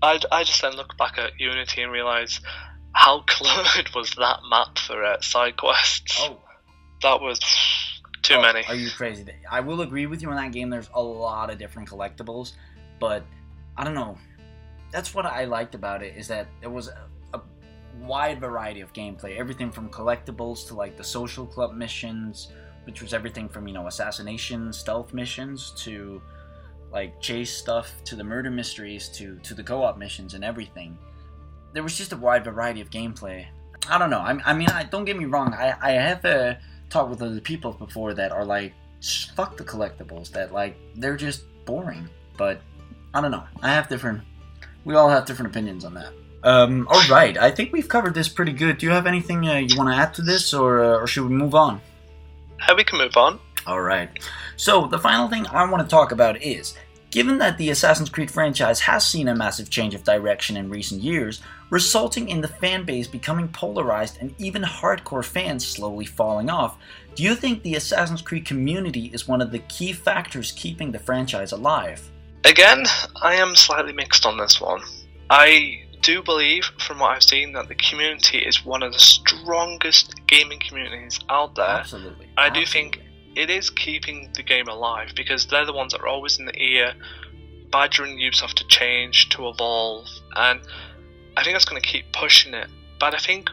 I, 0.00 0.20
I 0.30 0.44
just 0.44 0.62
then 0.62 0.74
look 0.74 0.96
back 0.96 1.18
at 1.18 1.32
Unity 1.38 1.82
and 1.82 1.90
realize 1.90 2.40
how 2.92 3.20
cluttered 3.26 3.90
was 3.94 4.10
that 4.12 4.38
map 4.48 4.78
for 4.78 5.04
uh, 5.04 5.20
side 5.20 5.56
quests. 5.56 6.20
Oh, 6.22 6.38
that 7.02 7.20
was 7.20 7.40
too 8.22 8.34
oh, 8.34 8.42
many. 8.42 8.64
Are 8.68 8.74
you 8.74 8.88
crazy? 8.90 9.24
I 9.50 9.60
will 9.60 9.80
agree 9.80 10.06
with 10.06 10.22
you 10.22 10.30
on 10.30 10.36
that 10.36 10.52
game. 10.52 10.70
There's 10.70 10.90
a 10.94 11.02
lot 11.02 11.50
of 11.50 11.58
different 11.58 11.88
collectibles, 11.88 12.52
but 13.00 13.24
I 13.76 13.82
don't 13.82 13.94
know. 13.94 14.16
That's 14.92 15.12
what 15.12 15.26
I 15.26 15.44
liked 15.44 15.74
about 15.74 16.02
it 16.02 16.16
is 16.16 16.28
that 16.28 16.46
there 16.60 16.70
was 16.70 16.88
a, 16.88 17.08
a 17.34 17.40
wide 18.00 18.40
variety 18.40 18.80
of 18.80 18.92
gameplay. 18.92 19.36
Everything 19.36 19.72
from 19.72 19.90
collectibles 19.90 20.68
to 20.68 20.74
like 20.74 20.96
the 20.96 21.04
social 21.04 21.46
club 21.46 21.74
missions, 21.74 22.52
which 22.88 23.02
was 23.02 23.12
everything 23.12 23.50
from 23.50 23.68
you 23.68 23.74
know 23.74 23.86
assassination 23.86 24.72
stealth 24.72 25.12
missions 25.12 25.72
to 25.76 26.22
like 26.90 27.20
chase 27.20 27.54
stuff 27.54 27.92
to 28.02 28.16
the 28.16 28.24
murder 28.24 28.50
mysteries 28.50 29.10
to 29.10 29.36
to 29.40 29.52
the 29.52 29.62
co-op 29.62 29.98
missions 29.98 30.32
and 30.32 30.42
everything. 30.42 30.96
There 31.74 31.82
was 31.82 31.98
just 31.98 32.14
a 32.14 32.16
wide 32.16 32.44
variety 32.44 32.80
of 32.80 32.88
gameplay. 32.88 33.44
I 33.90 33.98
don't 33.98 34.08
know. 34.08 34.20
I, 34.20 34.38
I 34.46 34.54
mean, 34.54 34.70
I, 34.70 34.84
don't 34.84 35.04
get 35.04 35.18
me 35.18 35.26
wrong. 35.26 35.52
I, 35.52 35.74
I 35.82 35.90
have 35.92 36.24
a 36.24 36.58
talked 36.88 37.10
with 37.10 37.20
other 37.20 37.40
people 37.42 37.72
before 37.72 38.14
that 38.14 38.32
are 38.32 38.44
like, 38.44 38.72
fuck 39.36 39.58
the 39.58 39.64
collectibles. 39.64 40.30
That 40.30 40.54
like 40.54 40.74
they're 40.94 41.16
just 41.16 41.44
boring. 41.66 42.08
But 42.38 42.62
I 43.12 43.20
don't 43.20 43.30
know. 43.30 43.44
I 43.60 43.68
have 43.68 43.88
different. 43.88 44.22
We 44.86 44.94
all 44.94 45.10
have 45.10 45.26
different 45.26 45.50
opinions 45.50 45.84
on 45.84 45.92
that. 45.92 46.14
Um, 46.42 46.88
all 46.88 47.06
right. 47.10 47.36
I 47.36 47.50
think 47.50 47.70
we've 47.70 47.88
covered 47.88 48.14
this 48.14 48.30
pretty 48.30 48.52
good. 48.52 48.78
Do 48.78 48.86
you 48.86 48.92
have 48.92 49.06
anything 49.06 49.46
uh, 49.46 49.56
you 49.56 49.76
want 49.76 49.90
to 49.90 49.96
add 49.96 50.14
to 50.14 50.22
this, 50.22 50.54
or 50.54 50.82
uh, 50.82 51.00
or 51.00 51.06
should 51.06 51.28
we 51.28 51.34
move 51.34 51.54
on? 51.54 51.82
We 52.76 52.84
can 52.84 52.98
move 52.98 53.16
on. 53.16 53.40
All 53.66 53.80
right. 53.80 54.08
So 54.56 54.86
the 54.86 54.98
final 54.98 55.28
thing 55.28 55.46
I 55.48 55.68
want 55.70 55.82
to 55.82 55.88
talk 55.88 56.12
about 56.12 56.42
is 56.42 56.74
Given 57.10 57.38
that 57.38 57.56
the 57.56 57.70
Assassin's 57.70 58.10
Creed 58.10 58.30
franchise 58.30 58.80
has 58.80 59.06
seen 59.06 59.28
a 59.28 59.34
massive 59.34 59.70
change 59.70 59.94
of 59.94 60.04
direction 60.04 60.58
in 60.58 60.68
recent 60.68 61.02
years, 61.02 61.40
resulting 61.70 62.28
in 62.28 62.42
the 62.42 62.48
fan 62.48 62.84
base 62.84 63.06
becoming 63.06 63.48
polarized 63.48 64.18
and 64.20 64.34
even 64.38 64.62
hardcore 64.62 65.24
fans 65.24 65.66
slowly 65.66 66.04
falling 66.04 66.50
off, 66.50 66.76
do 67.14 67.22
you 67.22 67.34
think 67.34 67.62
the 67.62 67.76
Assassin's 67.76 68.20
Creed 68.20 68.44
community 68.44 69.10
is 69.14 69.26
one 69.26 69.40
of 69.40 69.50
the 69.50 69.60
key 69.60 69.94
factors 69.94 70.52
keeping 70.52 70.92
the 70.92 70.98
franchise 70.98 71.52
alive? 71.52 72.10
Again, 72.44 72.84
I 73.22 73.36
am 73.36 73.56
slightly 73.56 73.94
mixed 73.94 74.26
on 74.26 74.36
this 74.36 74.60
one. 74.60 74.82
I 75.30 75.84
do 76.02 76.22
believe, 76.22 76.64
from 76.78 76.98
what 76.98 77.12
I've 77.12 77.22
seen, 77.22 77.52
that 77.52 77.68
the 77.68 77.74
community 77.74 78.38
is 78.38 78.64
one 78.64 78.82
of 78.82 78.92
the 78.92 78.98
strongest 78.98 80.14
gaming 80.26 80.60
communities 80.60 81.20
out 81.28 81.54
there. 81.54 81.66
Absolutely. 81.66 82.28
I 82.36 82.48
do 82.48 82.60
Absolutely. 82.60 82.66
think 82.66 83.08
it 83.36 83.50
is 83.50 83.70
keeping 83.70 84.30
the 84.34 84.42
game 84.42 84.68
alive 84.68 85.12
because 85.14 85.46
they're 85.46 85.66
the 85.66 85.72
ones 85.72 85.92
that 85.92 86.00
are 86.00 86.08
always 86.08 86.38
in 86.38 86.46
the 86.46 86.60
ear, 86.60 86.94
badgering 87.70 88.18
Ubisoft 88.18 88.54
to 88.54 88.66
change, 88.66 89.28
to 89.30 89.48
evolve, 89.48 90.06
and 90.36 90.60
I 91.36 91.44
think 91.44 91.54
that's 91.54 91.64
going 91.64 91.80
to 91.80 91.88
keep 91.88 92.12
pushing 92.12 92.54
it. 92.54 92.68
But 92.98 93.14
I 93.14 93.18
think 93.18 93.48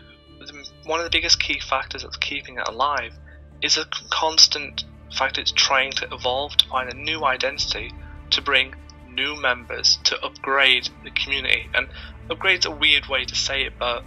one 0.86 1.00
of 1.00 1.04
the 1.04 1.12
biggest 1.12 1.40
key 1.40 1.60
factors 1.60 2.04
that's 2.04 2.18
keeping 2.18 2.58
it 2.58 2.68
alive 2.68 3.14
is 3.62 3.78
a 3.78 3.86
constant 4.10 4.86
fact 5.16 5.38
it's 5.38 5.52
trying 5.52 5.92
to 5.92 6.08
evolve 6.12 6.58
to 6.58 6.68
find 6.68 6.92
a 6.92 6.96
new 6.96 7.24
identity 7.26 7.94
to 8.32 8.42
bring 8.42 8.74
new 9.14 9.40
members 9.40 9.98
to 10.04 10.20
upgrade 10.24 10.90
the 11.04 11.12
community. 11.12 11.70
And 11.74 11.88
upgrade's 12.30 12.66
a 12.66 12.72
weird 12.72 13.08
way 13.08 13.26
to 13.26 13.36
say 13.36 13.66
it, 13.66 13.74
but 13.78 14.04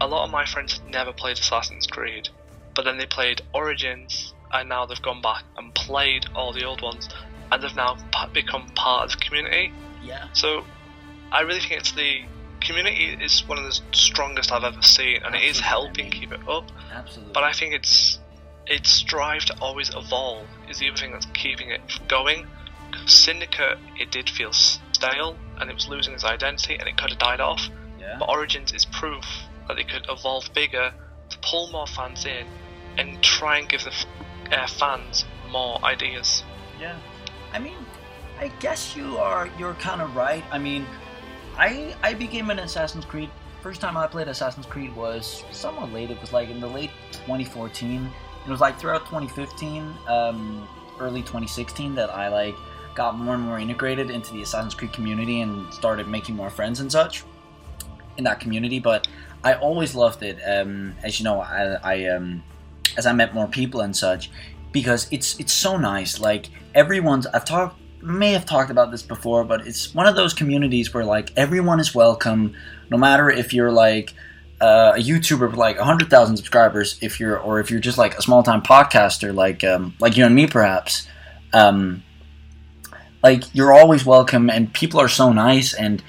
a 0.00 0.06
lot 0.06 0.24
of 0.24 0.30
my 0.30 0.44
friends 0.44 0.78
had 0.78 0.90
never 0.90 1.12
played 1.12 1.38
Assassin's 1.38 1.86
Creed, 1.86 2.28
but 2.74 2.84
then 2.84 2.98
they 2.98 3.06
played 3.06 3.42
Origins, 3.54 4.34
and 4.52 4.68
now 4.68 4.86
they've 4.86 5.00
gone 5.02 5.22
back 5.22 5.44
and 5.56 5.74
played 5.74 6.26
all 6.34 6.52
the 6.52 6.64
old 6.64 6.82
ones, 6.82 7.08
and 7.50 7.62
they've 7.62 7.76
now 7.76 7.96
become 8.32 8.68
part 8.74 9.06
of 9.06 9.18
the 9.18 9.24
community. 9.24 9.72
Yeah. 10.02 10.28
So 10.32 10.64
I 11.32 11.42
really 11.42 11.60
think 11.60 11.72
it's 11.72 11.92
the 11.92 12.22
community 12.60 13.16
is 13.22 13.46
one 13.46 13.58
of 13.58 13.64
the 13.64 13.80
strongest 13.92 14.52
I've 14.52 14.64
ever 14.64 14.82
seen, 14.82 15.22
and 15.24 15.34
it 15.34 15.42
is 15.42 15.60
helping 15.60 16.10
keep 16.10 16.32
it 16.32 16.40
up. 16.48 16.70
Absolutely. 16.92 17.32
But 17.32 17.44
I 17.44 17.52
think 17.52 17.74
it's 17.74 18.18
its 18.66 19.02
drive 19.02 19.44
to 19.44 19.56
always 19.60 19.90
evolve 19.94 20.46
is 20.68 20.78
the 20.78 20.90
other 20.90 20.98
thing 20.98 21.12
that's 21.12 21.26
keeping 21.26 21.70
it 21.70 21.80
going. 22.08 22.46
Syndicate, 23.06 23.78
it 23.98 24.10
did 24.10 24.28
feel 24.28 24.52
stale, 24.96 25.36
and 25.60 25.70
it 25.70 25.74
was 25.74 25.88
losing 25.88 26.14
its 26.14 26.24
identity, 26.24 26.76
and 26.76 26.88
it 26.88 26.96
could 26.96 27.10
have 27.10 27.18
died 27.18 27.40
off. 27.40 27.62
yeah. 28.00 28.16
But 28.18 28.28
Origins 28.28 28.72
is 28.72 28.84
proof 28.84 29.24
that 29.68 29.78
it 29.78 29.88
could 29.88 30.06
evolve 30.08 30.48
bigger 30.54 30.92
to 31.30 31.38
pull 31.38 31.70
more 31.70 31.86
fans 31.86 32.24
in 32.24 32.46
and 32.98 33.22
try 33.22 33.58
and 33.58 33.68
give 33.68 33.82
the 33.84 33.92
f- 33.92 34.06
uh, 34.52 34.66
fans 34.66 35.24
more 35.50 35.84
ideas. 35.84 36.44
Yeah. 36.80 36.96
I 37.52 37.58
mean, 37.58 37.78
I 38.38 38.48
guess 38.60 38.96
you 38.96 39.18
are 39.18 39.48
you're 39.58 39.74
kind 39.74 40.00
of 40.00 40.14
right. 40.16 40.44
I 40.50 40.58
mean, 40.58 40.86
I 41.56 41.94
I 42.02 42.14
became 42.14 42.50
an 42.50 42.58
Assassin's 42.58 43.04
Creed 43.04 43.30
first 43.66 43.80
time 43.80 43.96
I 43.96 44.06
played 44.06 44.28
Assassin's 44.28 44.64
Creed 44.64 44.94
was 44.94 45.42
somewhat 45.50 45.92
late. 45.92 46.08
It 46.08 46.20
was 46.20 46.32
like 46.32 46.48
in 46.50 46.60
the 46.60 46.68
late 46.68 46.92
2014. 47.10 48.08
It 48.46 48.48
was 48.48 48.60
like 48.60 48.78
throughout 48.78 49.06
2015, 49.06 49.92
um, 50.06 50.68
early 51.00 51.22
2016 51.22 51.96
that 51.96 52.08
I 52.10 52.28
like 52.28 52.54
got 52.96 53.16
more 53.16 53.34
and 53.34 53.42
more 53.42 53.58
integrated 53.58 54.10
into 54.10 54.32
the 54.32 54.42
Assassin's 54.42 54.74
Creed 54.74 54.92
community 54.92 55.42
and 55.42 55.72
started 55.72 56.08
making 56.08 56.34
more 56.34 56.50
friends 56.50 56.80
and 56.80 56.90
such 56.90 57.22
in 58.16 58.24
that 58.24 58.40
community. 58.40 58.80
But 58.80 59.06
I 59.44 59.54
always 59.54 59.94
loved 59.94 60.22
it. 60.22 60.40
Um, 60.44 60.94
as 61.04 61.20
you 61.20 61.24
know, 61.24 61.40
I, 61.40 61.76
I 61.82 62.06
um, 62.08 62.42
as 62.96 63.06
I 63.06 63.12
met 63.12 63.34
more 63.34 63.46
people 63.46 63.82
and 63.82 63.94
such, 63.94 64.30
because 64.72 65.06
it's 65.12 65.38
it's 65.38 65.52
so 65.52 65.76
nice. 65.76 66.18
Like 66.18 66.48
everyone's, 66.74 67.26
I've 67.26 67.44
talked, 67.44 67.78
may 68.02 68.32
have 68.32 68.46
talked 68.46 68.70
about 68.70 68.90
this 68.90 69.02
before, 69.02 69.44
but 69.44 69.66
it's 69.66 69.94
one 69.94 70.06
of 70.06 70.16
those 70.16 70.34
communities 70.34 70.92
where 70.92 71.04
like 71.04 71.32
everyone 71.36 71.78
is 71.78 71.94
welcome, 71.94 72.54
no 72.90 72.96
matter 72.96 73.30
if 73.30 73.52
you're 73.52 73.70
like 73.70 74.14
uh, 74.60 74.94
a 74.96 75.00
YouTuber 75.00 75.50
with 75.50 75.58
like 75.58 75.78
hundred 75.78 76.10
thousand 76.10 76.38
subscribers, 76.38 76.98
if 77.02 77.20
you're 77.20 77.38
or 77.38 77.60
if 77.60 77.70
you're 77.70 77.80
just 77.80 77.98
like 77.98 78.18
a 78.18 78.22
small 78.22 78.42
time 78.42 78.62
podcaster, 78.62 79.34
like 79.34 79.62
um, 79.62 79.94
like 80.00 80.16
you 80.16 80.24
and 80.24 80.34
me, 80.34 80.46
perhaps. 80.46 81.06
Um, 81.52 82.02
like 83.26 83.54
you're 83.54 83.72
always 83.72 84.06
welcome, 84.06 84.48
and 84.50 84.72
people 84.72 85.00
are 85.00 85.08
so 85.08 85.32
nice 85.32 85.74
and 85.74 86.02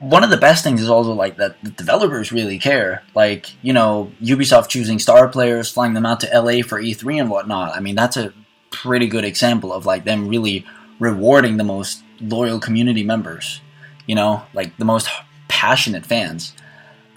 one 0.00 0.22
of 0.22 0.30
the 0.30 0.36
best 0.36 0.62
things 0.62 0.80
is 0.80 0.88
also 0.88 1.12
like 1.12 1.36
that 1.38 1.62
the 1.62 1.70
developers 1.70 2.30
really 2.30 2.58
care. 2.58 3.02
Like, 3.14 3.52
you 3.62 3.72
know, 3.72 4.12
Ubisoft 4.22 4.68
choosing 4.68 4.98
star 4.98 5.28
players, 5.28 5.70
flying 5.70 5.94
them 5.94 6.06
out 6.06 6.20
to 6.20 6.26
LA 6.32 6.62
for 6.62 6.80
E3 6.80 7.20
and 7.20 7.30
whatnot. 7.30 7.74
I 7.76 7.80
mean, 7.80 7.96
that's 7.96 8.16
a 8.16 8.32
pretty 8.70 9.08
good 9.08 9.24
example 9.24 9.72
of 9.72 9.86
like 9.86 10.04
them 10.04 10.28
really 10.28 10.64
rewarding 11.00 11.56
the 11.56 11.64
most 11.64 12.02
loyal 12.20 12.60
community 12.60 13.02
members, 13.02 13.60
you 14.06 14.14
know, 14.14 14.42
like 14.54 14.76
the 14.76 14.84
most 14.84 15.08
passionate 15.48 16.06
fans. 16.06 16.54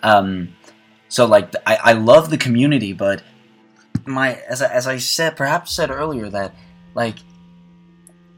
Um, 0.01 0.55
so 1.07 1.25
like 1.25 1.53
I, 1.67 1.77
I 1.83 1.93
love 1.93 2.29
the 2.29 2.37
community, 2.37 2.93
but 2.93 3.21
my 4.05 4.41
as 4.49 4.61
I, 4.61 4.73
as 4.73 4.87
I 4.87 4.97
said 4.97 5.37
perhaps 5.37 5.71
said 5.71 5.91
earlier 5.91 6.29
that 6.29 6.55
like 6.95 7.17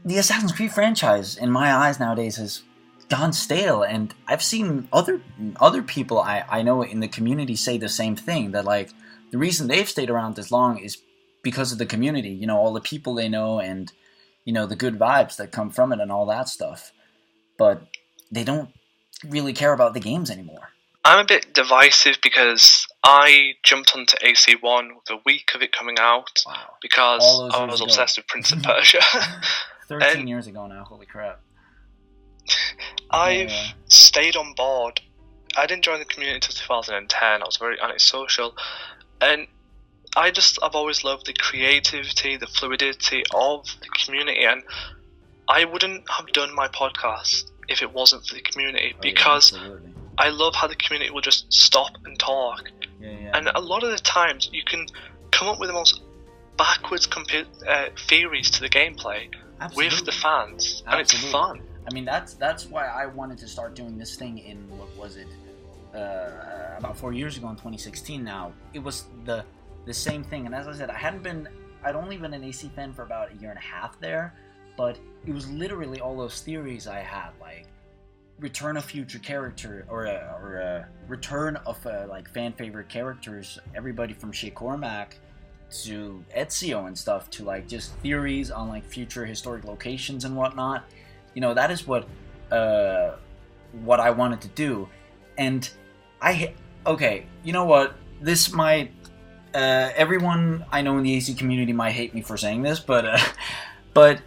the 0.04 0.18
Assassin's 0.18 0.52
Creed 0.52 0.72
franchise 0.72 1.36
in 1.36 1.50
my 1.50 1.74
eyes 1.74 1.98
nowadays 1.98 2.36
has 2.36 2.62
gone 3.10 3.34
stale 3.34 3.82
and 3.82 4.14
i've 4.26 4.42
seen 4.42 4.88
other 4.90 5.20
other 5.60 5.82
people 5.82 6.18
i 6.18 6.42
i 6.48 6.62
know 6.62 6.80
in 6.80 7.00
the 7.00 7.06
community 7.06 7.54
say 7.54 7.76
the 7.76 7.86
same 7.86 8.16
thing 8.16 8.52
that 8.52 8.64
like 8.64 8.88
the 9.30 9.36
reason 9.36 9.68
they've 9.68 9.90
stayed 9.90 10.08
around 10.08 10.34
this 10.36 10.50
long 10.50 10.78
is 10.78 10.96
because 11.42 11.70
of 11.70 11.76
the 11.76 11.84
community 11.84 12.30
you 12.30 12.46
know 12.46 12.56
all 12.56 12.72
the 12.72 12.80
people 12.80 13.12
they 13.14 13.28
know 13.28 13.60
and 13.60 13.92
you 14.44 14.52
know 14.52 14.66
the 14.66 14.76
good 14.76 14.98
vibes 14.98 15.36
that 15.36 15.52
come 15.52 15.70
from 15.70 15.92
it 15.92 16.00
and 16.00 16.12
all 16.12 16.26
that 16.26 16.48
stuff. 16.48 16.92
But 17.58 17.82
they 18.30 18.44
don't 18.44 18.70
really 19.28 19.52
care 19.52 19.72
about 19.72 19.94
the 19.94 20.00
games 20.00 20.30
anymore. 20.30 20.70
I'm 21.04 21.18
a 21.18 21.24
bit 21.24 21.52
divisive 21.52 22.18
because 22.22 22.86
I 23.02 23.54
jumped 23.62 23.94
onto 23.94 24.16
AC1 24.18 24.88
the 25.06 25.18
week 25.26 25.52
of 25.54 25.62
it 25.62 25.70
coming 25.70 25.96
out 25.98 26.42
wow. 26.46 26.54
because 26.80 27.22
I 27.52 27.64
was 27.66 27.82
obsessed 27.82 28.16
with 28.16 28.26
Prince 28.26 28.52
of 28.52 28.62
Persia. 28.62 29.00
13 29.88 30.18
And- 30.20 30.28
years 30.28 30.46
ago 30.46 30.66
now 30.66 30.84
holy 30.84 31.06
crap 31.06 31.40
I've 33.10 33.50
Yeah. 33.50 33.72
stayed 33.88 34.36
on 34.36 34.54
board. 34.54 35.00
I 35.56 35.66
didn't 35.66 35.84
join 35.84 35.98
the 36.00 36.04
community 36.04 36.36
until 36.36 36.54
2010. 36.54 37.42
I 37.42 37.44
was 37.44 37.56
very 37.58 37.80
antisocial, 37.80 38.56
and 39.20 39.46
I 40.16 40.30
just 40.30 40.58
I've 40.62 40.74
always 40.74 41.04
loved 41.04 41.26
the 41.26 41.32
creativity, 41.32 42.36
the 42.36 42.46
fluidity 42.48 43.22
of 43.34 43.64
the 43.80 43.88
community, 44.04 44.44
and 44.44 44.62
I 45.48 45.64
wouldn't 45.64 46.08
have 46.10 46.26
done 46.32 46.54
my 46.54 46.68
podcast 46.68 47.50
if 47.68 47.82
it 47.82 47.92
wasn't 47.92 48.26
for 48.26 48.34
the 48.34 48.42
community 48.42 48.94
Oh, 48.96 48.98
because 49.00 49.52
absolutely. 49.54 49.92
I 50.18 50.28
love 50.30 50.54
how 50.54 50.66
the 50.66 50.76
community 50.76 51.10
will 51.10 51.20
just 51.20 51.50
stop 51.52 51.92
and 52.04 52.18
talk. 52.18 52.70
yeah 53.00 53.10
yeah 53.10 53.30
And 53.38 53.48
a 53.54 53.60
lot 53.60 53.82
of 53.84 53.90
the 53.90 53.98
times 53.98 54.50
you 54.52 54.64
can 54.64 54.86
come 55.30 55.48
up 55.48 55.58
with 55.60 55.68
the 55.68 55.72
most 55.74 56.02
backwards 56.56 57.08
uh, 57.66 57.88
theories 58.08 58.50
to 58.50 58.60
the 58.60 58.68
gameplay 58.68 59.30
absolutely. 59.60 59.96
with 59.96 60.04
the 60.06 60.12
fans, 60.12 60.82
and 60.86 61.00
it's 61.00 61.14
Absolutely. 61.14 61.32
fun. 61.32 61.62
I 61.86 61.92
mean, 61.92 62.04
that's 62.04 62.34
that's 62.34 62.66
why 62.66 62.86
I 62.86 63.06
wanted 63.06 63.38
to 63.38 63.48
start 63.48 63.74
doing 63.74 63.98
this 63.98 64.16
thing 64.16 64.38
in 64.38 64.58
what 64.78 64.94
was 64.96 65.16
it? 65.16 65.28
Uh, 65.94 66.76
about 66.78 66.96
four 66.96 67.12
years 67.12 67.36
ago 67.36 67.48
in 67.50 67.54
2016. 67.54 68.24
Now 68.24 68.52
it 68.72 68.80
was 68.80 69.04
the 69.24 69.44
the 69.84 69.94
same 69.94 70.24
thing, 70.24 70.46
and 70.46 70.54
as 70.54 70.66
I 70.66 70.72
said, 70.72 70.90
I 70.90 70.98
hadn't 70.98 71.22
been, 71.22 71.48
I'd 71.84 71.94
only 71.94 72.16
been 72.16 72.32
an 72.32 72.42
AC 72.42 72.70
fan 72.74 72.92
for 72.92 73.02
about 73.02 73.32
a 73.32 73.36
year 73.36 73.50
and 73.50 73.58
a 73.58 73.62
half 73.62 74.00
there, 74.00 74.34
but 74.76 74.98
it 75.26 75.32
was 75.32 75.50
literally 75.50 76.00
all 76.00 76.16
those 76.16 76.40
theories 76.40 76.86
I 76.86 77.00
had, 77.00 77.30
like 77.40 77.66
return 78.40 78.76
of 78.76 78.84
future 78.84 79.18
character 79.20 79.86
or 79.88 80.06
a, 80.06 80.36
or 80.40 80.56
a 80.56 80.88
return 81.06 81.56
of 81.66 81.84
uh, 81.86 82.06
like 82.08 82.28
fan 82.32 82.52
favorite 82.52 82.88
characters. 82.88 83.58
Everybody 83.74 84.14
from 84.14 84.32
Shay 84.32 84.50
Cormac 84.50 85.18
to 85.82 86.24
Ezio 86.36 86.86
and 86.86 86.96
stuff 86.96 87.28
to 87.30 87.44
like 87.44 87.66
just 87.68 87.92
theories 87.96 88.50
on 88.50 88.68
like 88.68 88.84
future 88.84 89.26
historic 89.26 89.64
locations 89.64 90.24
and 90.24 90.36
whatnot. 90.36 90.84
You 91.34 91.40
know 91.40 91.54
that 91.54 91.70
is 91.70 91.86
what 91.86 92.08
uh 92.50 93.16
what 93.82 93.98
i 93.98 94.10
wanted 94.10 94.40
to 94.42 94.48
do. 94.48 94.88
And 95.36 95.68
i 96.22 96.54
okay 96.86 97.26
you 97.42 97.52
know 97.52 97.64
what? 97.64 97.94
This 98.20 98.52
might 98.52 98.92
uh 99.54 99.90
everyone 99.94 100.64
i 100.72 100.82
know 100.82 100.96
in 100.98 101.04
the 101.04 101.14
ac 101.14 101.34
community 101.34 101.72
might 101.72 101.92
hate 101.92 102.12
me 102.12 102.20
for 102.20 102.36
saying 102.36 102.62
this 102.62 102.80
but 102.80 103.04
uh 103.04 103.18
but 103.94 104.20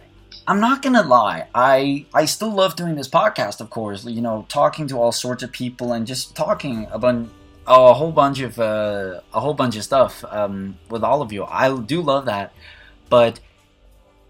i'm 0.46 0.58
not 0.58 0.80
gonna 0.80 1.02
lie. 1.02 1.46
I 1.54 2.06
i 2.14 2.24
still 2.24 2.50
love 2.50 2.76
doing 2.76 2.94
this 2.94 3.08
podcast 3.08 3.60
of 3.60 3.70
course 3.70 4.04
you 4.04 4.22
know 4.22 4.46
talking 4.48 4.86
to 4.88 5.00
all 5.00 5.12
sorts 5.12 5.42
of 5.42 5.52
people 5.52 5.92
and 5.92 6.06
just 6.06 6.34
talking 6.34 6.86
about 6.90 7.28
a 7.68 7.94
whole 7.94 8.12
bunch 8.12 8.40
of 8.40 8.58
uh, 8.58 9.20
a 9.32 9.40
whole 9.40 9.54
bunch 9.54 9.76
of 9.76 9.84
stuff 9.84 10.24
um, 10.28 10.78
with 10.88 11.04
all 11.04 11.22
of 11.22 11.32
you 11.32 11.44
i 11.44 11.74
do 11.80 12.00
love 12.00 12.26
that 12.26 12.52
but 13.08 13.40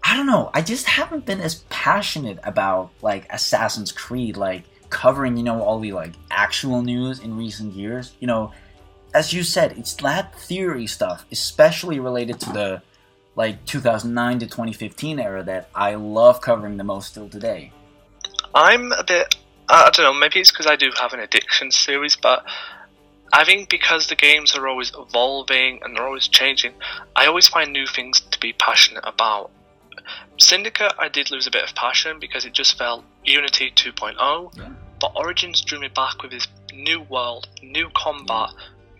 I 0.03 0.15
don't 0.15 0.25
know. 0.25 0.49
I 0.53 0.61
just 0.61 0.87
haven't 0.87 1.25
been 1.25 1.41
as 1.41 1.55
passionate 1.69 2.39
about 2.43 2.91
like 3.01 3.31
Assassin's 3.31 3.91
Creed, 3.91 4.37
like 4.37 4.63
covering, 4.89 5.37
you 5.37 5.43
know, 5.43 5.61
all 5.61 5.79
the 5.79 5.91
like 5.91 6.13
actual 6.31 6.81
news 6.81 7.19
in 7.19 7.37
recent 7.37 7.73
years. 7.73 8.13
You 8.19 8.27
know, 8.27 8.51
as 9.13 9.33
you 9.33 9.43
said, 9.43 9.77
it's 9.77 9.93
that 9.95 10.33
theory 10.39 10.87
stuff, 10.87 11.25
especially 11.31 11.99
related 11.99 12.39
to 12.41 12.51
the 12.51 12.81
like 13.35 13.63
2009 13.65 14.39
to 14.39 14.45
2015 14.47 15.19
era 15.19 15.43
that 15.43 15.69
I 15.75 15.95
love 15.95 16.41
covering 16.41 16.77
the 16.77 16.83
most 16.83 17.09
still 17.09 17.29
today. 17.29 17.71
I'm 18.55 18.91
a 18.91 19.03
bit. 19.03 19.35
I 19.67 19.91
don't 19.91 20.03
know. 20.03 20.19
Maybe 20.19 20.39
it's 20.39 20.51
because 20.51 20.65
I 20.65 20.75
do 20.75 20.91
have 20.99 21.13
an 21.13 21.19
addiction 21.19 21.71
series, 21.71 22.15
but 22.15 22.43
I 23.31 23.43
think 23.45 23.69
because 23.69 24.07
the 24.07 24.15
games 24.15 24.55
are 24.55 24.67
always 24.67 24.91
evolving 24.97 25.81
and 25.83 25.95
they're 25.95 26.05
always 26.05 26.27
changing, 26.27 26.73
I 27.15 27.27
always 27.27 27.47
find 27.47 27.71
new 27.71 27.85
things 27.85 28.19
to 28.19 28.39
be 28.39 28.53
passionate 28.53 29.03
about. 29.05 29.51
Syndicate, 30.37 30.93
I 30.97 31.09
did 31.09 31.31
lose 31.31 31.47
a 31.47 31.51
bit 31.51 31.63
of 31.63 31.75
passion 31.75 32.17
because 32.19 32.45
it 32.45 32.53
just 32.53 32.77
felt 32.77 33.03
Unity 33.25 33.71
2.0, 33.75 34.57
Yeah. 34.57 34.69
but 34.99 35.11
Origins 35.15 35.61
drew 35.61 35.79
me 35.79 35.89
back 35.89 36.21
with 36.21 36.31
this 36.31 36.47
new 36.73 37.01
world, 37.01 37.47
new 37.61 37.89
combat, 37.95 38.49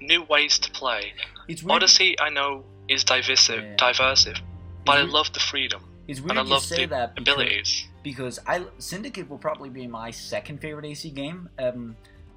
new 0.01 0.21
ways 0.23 0.59
to 0.59 0.71
play. 0.71 1.13
It's 1.47 1.63
weird. 1.63 1.77
Odyssey, 1.83 2.19
I 2.19 2.29
know, 2.29 2.65
is 2.87 3.03
diversive, 3.03 3.63
Yeah. 3.63 3.75
diversive, 3.77 4.37
but 4.85 4.97
I 4.97 5.01
love 5.01 5.31
the 5.33 5.39
freedom 5.39 5.81
It's 6.07 6.19
and 6.19 6.29
weird 6.29 6.37
I 6.39 6.43
you 6.43 6.49
love 6.49 6.63
say 6.63 6.85
the 6.85 6.87
that 6.87 7.15
because, 7.15 7.33
abilities. 7.33 7.87
because 8.03 8.39
I 8.45 8.65
Syndicate 8.77 9.29
will 9.29 9.37
probably 9.37 9.69
be 9.69 9.87
my 9.87 10.11
second 10.11 10.59
favorite 10.61 10.85
AC 10.85 11.09
game. 11.09 11.49
Um, 11.57 11.95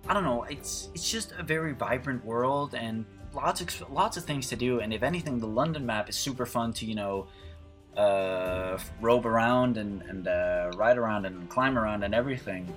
I 0.08 0.14
don't 0.14 0.24
know. 0.24 0.44
It's 0.44 0.88
it's 0.94 1.10
just 1.10 1.32
a 1.38 1.42
very 1.42 1.72
vibrant 1.72 2.24
world 2.24 2.74
and 2.74 3.04
lots 3.34 3.60
of 3.60 3.90
lots 3.90 4.16
of 4.16 4.24
things 4.24 4.48
to 4.48 4.56
do. 4.56 4.80
And 4.80 4.92
if 4.92 5.02
anything, 5.02 5.38
the 5.38 5.46
London 5.46 5.86
map 5.86 6.08
is 6.08 6.16
super 6.16 6.46
fun 6.46 6.72
to 6.74 6.86
you 6.86 6.94
know 6.94 7.26
uh, 7.96 8.78
around 9.02 9.76
and 9.76 10.02
and 10.02 10.28
uh, 10.28 10.70
ride 10.76 10.98
around 10.98 11.26
and 11.26 11.48
climb 11.48 11.78
around 11.78 12.02
and 12.02 12.14
everything. 12.14 12.74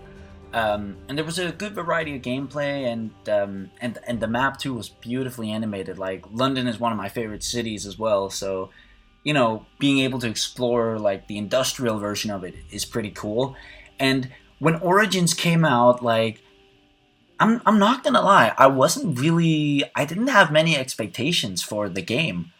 Um, 0.53 0.95
and 1.09 1.17
there 1.17 1.25
was 1.25 1.37
a 1.37 1.51
good 1.51 1.73
variety 1.73 2.15
of 2.15 2.21
gameplay, 2.21 2.85
and 2.85 3.11
um, 3.27 3.71
and 3.81 3.97
and 4.07 4.19
the 4.19 4.27
map 4.27 4.57
too 4.57 4.73
was 4.73 4.89
beautifully 4.89 5.51
animated. 5.51 5.97
Like 5.97 6.23
London 6.31 6.67
is 6.67 6.79
one 6.79 6.91
of 6.91 6.97
my 6.97 7.09
favorite 7.09 7.43
cities 7.43 7.85
as 7.85 7.97
well, 7.97 8.29
so 8.29 8.69
you 9.23 9.33
know 9.33 9.65
being 9.79 9.99
able 9.99 10.19
to 10.19 10.29
explore 10.29 10.99
like 10.99 11.27
the 11.27 11.37
industrial 11.37 11.99
version 11.99 12.31
of 12.31 12.43
it 12.43 12.55
is 12.71 12.85
pretty 12.85 13.11
cool. 13.11 13.55
And 13.99 14.29
when 14.59 14.75
Origins 14.75 15.33
came 15.33 15.65
out, 15.65 16.03
like 16.03 16.41
I'm 17.39 17.61
I'm 17.65 17.79
not 17.79 18.03
gonna 18.03 18.21
lie, 18.21 18.53
I 18.57 18.67
wasn't 18.67 19.19
really 19.19 19.83
I 19.95 20.05
didn't 20.05 20.27
have 20.27 20.51
many 20.51 20.77
expectations 20.77 21.61
for 21.61 21.89
the 21.89 22.01
game, 22.01 22.51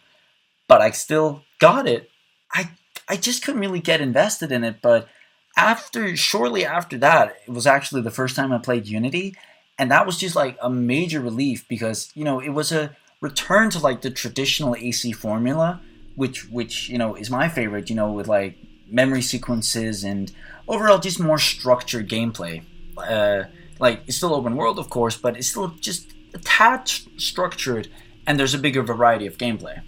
but 0.68 0.80
I 0.80 0.90
still 0.90 1.42
got 1.58 1.86
it. 1.86 2.10
I 2.52 2.70
I 3.08 3.16
just 3.16 3.42
couldn't 3.42 3.60
really 3.60 3.80
get 3.80 4.00
invested 4.00 4.52
in 4.52 4.64
it, 4.64 4.82
but 4.82 5.08
after 5.56 6.14
shortly 6.16 6.66
after 6.66 6.98
that, 6.98 7.36
it 7.46 7.50
was 7.50 7.66
actually 7.66 8.02
the 8.02 8.10
first 8.10 8.36
time 8.36 8.52
I 8.52 8.58
played 8.58 8.86
Unity, 8.86 9.34
and 9.78 9.90
that 9.90 10.06
was 10.06 10.18
just 10.18 10.36
like 10.36 10.58
a 10.60 10.68
major 10.68 11.20
relief 11.20 11.66
because 11.68 12.10
you 12.14 12.24
know 12.24 12.40
it 12.40 12.50
was 12.50 12.72
a 12.72 12.94
return 13.20 13.70
to 13.70 13.78
like 13.78 14.02
the 14.02 14.10
traditional 14.10 14.76
AC 14.76 15.12
formula, 15.12 15.80
which 16.16 16.48
which 16.50 16.90
you 16.90 16.98
know 16.98 17.14
is 17.14 17.30
my 17.30 17.48
favorite. 17.48 17.88
You 17.88 17.96
know, 17.96 18.12
with 18.12 18.28
like 18.28 18.58
memory 18.88 19.22
sequences 19.22 20.04
and 20.04 20.32
overall 20.68 20.98
just 20.98 21.18
more 21.18 21.38
structured 21.38 22.08
gameplay. 22.08 22.62
Uh, 22.96 23.44
like 23.78 24.02
it's 24.06 24.16
still 24.16 24.34
open 24.34 24.56
world, 24.56 24.78
of 24.78 24.90
course, 24.90 25.16
but 25.16 25.36
it's 25.36 25.48
still 25.48 25.68
just 25.80 26.12
a 26.34 26.38
tad 26.38 26.80
s- 26.82 27.08
structured, 27.16 27.88
and 28.26 28.38
there's 28.38 28.54
a 28.54 28.58
bigger 28.58 28.82
variety 28.82 29.26
of 29.26 29.38
gameplay. 29.38 29.82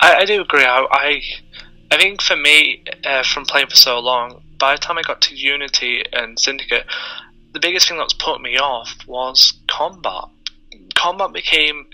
I, 0.00 0.14
I 0.16 0.24
do 0.24 0.40
agree. 0.40 0.64
I, 0.64 0.86
I, 0.90 1.22
I 1.90 1.96
think 1.98 2.20
for 2.20 2.36
me, 2.36 2.84
uh, 3.04 3.22
from 3.22 3.44
playing 3.44 3.68
for 3.68 3.76
so 3.76 3.98
long, 3.98 4.42
by 4.58 4.74
the 4.74 4.78
time 4.78 4.98
I 4.98 5.02
got 5.02 5.20
to 5.22 5.34
Unity 5.34 6.02
and 6.12 6.38
Syndicate, 6.38 6.84
the 7.52 7.60
biggest 7.60 7.88
thing 7.88 7.98
that's 7.98 8.14
put 8.14 8.40
me 8.40 8.58
off 8.58 8.94
was 9.06 9.60
combat. 9.68 10.24
Combat 10.94 11.32
became 11.32 11.86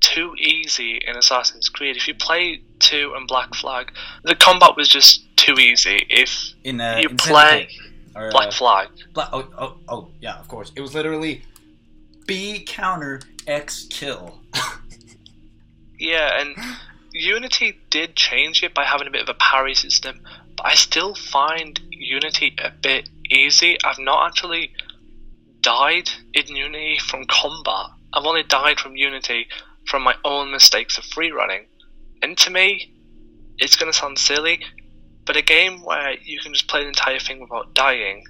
too 0.00 0.34
easy 0.38 1.00
in 1.06 1.16
Assassin's 1.16 1.68
Creed. 1.68 1.96
If 1.96 2.06
you 2.08 2.14
play 2.14 2.62
2 2.80 3.14
and 3.16 3.26
Black 3.26 3.54
Flag, 3.54 3.90
the 4.22 4.34
combat 4.34 4.76
was 4.76 4.88
just 4.88 5.24
too 5.36 5.54
easy. 5.54 6.06
If 6.08 6.52
In 6.62 6.80
uh, 6.80 6.98
You 7.00 7.08
play 7.08 7.68
Syndicate, 7.68 7.83
or, 8.14 8.30
Black 8.30 8.48
uh, 8.48 8.52
Flag, 8.52 8.88
Bla- 9.12 9.30
oh, 9.32 9.48
oh, 9.58 9.76
oh, 9.88 10.08
yeah, 10.20 10.38
of 10.38 10.48
course. 10.48 10.72
It 10.76 10.80
was 10.80 10.94
literally 10.94 11.42
B 12.26 12.64
counter 12.66 13.20
X 13.46 13.86
kill. 13.90 14.40
Yeah, 15.98 16.40
and 16.40 16.56
Unity 17.12 17.78
did 17.90 18.16
change 18.16 18.62
it 18.62 18.74
by 18.74 18.84
having 18.84 19.06
a 19.06 19.10
bit 19.10 19.22
of 19.22 19.28
a 19.28 19.34
parry 19.34 19.74
system, 19.74 20.20
but 20.56 20.66
I 20.66 20.74
still 20.74 21.14
find 21.14 21.80
Unity 21.90 22.54
a 22.62 22.70
bit 22.70 23.08
easy. 23.30 23.78
I've 23.84 23.98
not 23.98 24.26
actually 24.26 24.72
died 25.60 26.10
in 26.34 26.54
Unity 26.54 26.98
from 26.98 27.24
combat. 27.26 27.86
I've 28.12 28.26
only 28.26 28.42
died 28.42 28.80
from 28.80 28.96
Unity 28.96 29.46
from 29.86 30.02
my 30.02 30.14
own 30.24 30.50
mistakes 30.50 30.98
of 30.98 31.04
free 31.04 31.30
running. 31.30 31.66
And 32.22 32.36
to 32.38 32.50
me, 32.50 32.92
it's 33.58 33.76
going 33.76 33.90
to 33.90 33.98
sound 33.98 34.18
silly, 34.18 34.60
but 35.26 35.36
a 35.36 35.42
game 35.42 35.82
where 35.82 36.14
you 36.22 36.38
can 36.40 36.52
just 36.52 36.68
play 36.68 36.82
the 36.82 36.88
entire 36.88 37.18
thing 37.18 37.40
without 37.40 37.74
dying 37.74 38.24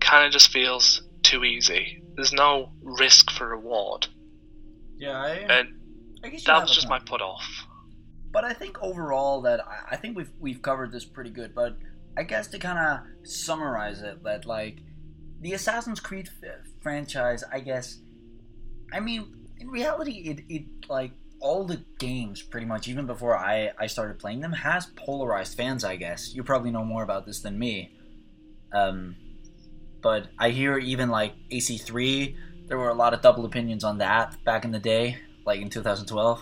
kind 0.00 0.26
of 0.26 0.32
just 0.32 0.50
feels 0.50 1.02
too 1.22 1.44
easy. 1.44 2.02
There's 2.14 2.32
no 2.32 2.70
risk 2.82 3.30
for 3.30 3.48
reward. 3.48 4.06
Yeah, 4.96 5.20
I, 5.20 5.30
And 5.30 5.68
I 6.22 6.28
guess 6.28 6.44
that 6.44 6.62
was 6.62 6.74
just 6.74 6.88
my 6.88 6.98
put 6.98 7.20
off. 7.20 7.44
But 8.32 8.44
I 8.44 8.52
think 8.52 8.82
overall 8.82 9.42
that 9.42 9.60
I, 9.66 9.92
I 9.94 9.96
think 9.96 10.16
we've 10.16 10.30
we've 10.40 10.62
covered 10.62 10.92
this 10.92 11.04
pretty 11.04 11.30
good. 11.30 11.54
But 11.54 11.76
I 12.16 12.22
guess 12.22 12.48
to 12.48 12.58
kind 12.58 12.78
of 12.78 13.28
summarize 13.28 14.02
it, 14.02 14.22
that 14.24 14.44
like 14.44 14.78
the 15.40 15.52
Assassin's 15.52 16.00
Creed 16.00 16.28
f- 16.42 16.66
franchise, 16.80 17.44
I 17.52 17.60
guess, 17.60 17.98
I 18.92 19.00
mean, 19.00 19.48
in 19.58 19.68
reality, 19.68 20.12
it 20.12 20.40
it 20.48 20.64
like 20.88 21.12
all 21.44 21.66
the 21.66 21.86
games 22.00 22.42
pretty 22.42 22.66
much, 22.66 22.88
even 22.88 23.06
before 23.06 23.38
I 23.38 23.72
I 23.78 23.88
started 23.88 24.20
playing 24.20 24.40
them, 24.42 24.54
has 24.54 24.88
polarized 24.96 25.56
fans. 25.56 25.84
I 25.84 25.96
guess 25.96 26.34
you 26.34 26.44
probably 26.44 26.72
know 26.72 26.84
more 26.84 27.04
about 27.04 27.26
this 27.26 27.42
than 27.42 27.58
me. 27.60 27.94
Um, 28.72 29.18
but 30.02 30.28
I 30.38 30.50
hear 30.50 30.78
even 30.78 31.10
like 31.10 31.36
AC3, 31.50 32.36
there 32.68 32.78
were 32.78 32.90
a 32.90 32.94
lot 32.94 33.14
of 33.14 33.22
double 33.22 33.46
opinions 33.46 33.84
on 33.84 33.98
that 33.98 34.36
back 34.44 34.64
in 34.64 34.72
the 34.72 34.80
day, 34.80 35.18
like 35.46 35.60
in 35.60 35.70
2012, 35.70 36.40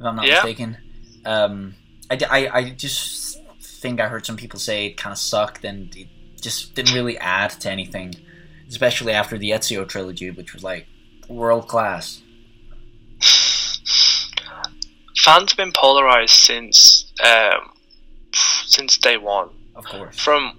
if 0.00 0.06
I'm 0.06 0.16
not 0.16 0.28
Yeah. 0.28 0.30
mistaken. 0.30 0.78
Um, 1.24 1.76
I, 2.10 2.18
I, 2.30 2.58
I 2.58 2.70
just 2.70 3.38
think 3.62 4.00
I 4.00 4.08
heard 4.08 4.26
some 4.26 4.36
people 4.36 4.60
say 4.60 4.86
it 4.86 4.96
kind 4.98 5.12
of 5.12 5.18
sucked 5.18 5.64
and 5.64 5.94
it 5.96 6.08
just 6.42 6.74
didn't 6.74 6.92
really 6.92 7.18
add 7.18 7.50
to 7.60 7.70
anything, 7.70 8.20
especially 8.70 9.12
after 9.12 9.38
the 9.38 9.50
Ezio 9.52 9.88
trilogy, 9.88 10.30
which 10.30 10.54
was 10.54 10.64
like 10.64 10.90
world 11.28 11.68
class. 11.68 12.23
Fans 15.24 15.52
have 15.52 15.56
been 15.56 15.72
polarized 15.72 16.34
since 16.34 17.12
um, 17.24 17.72
since 18.32 18.98
day 18.98 19.16
one. 19.16 19.50
Of 19.74 19.84
course. 19.84 20.18
From 20.18 20.58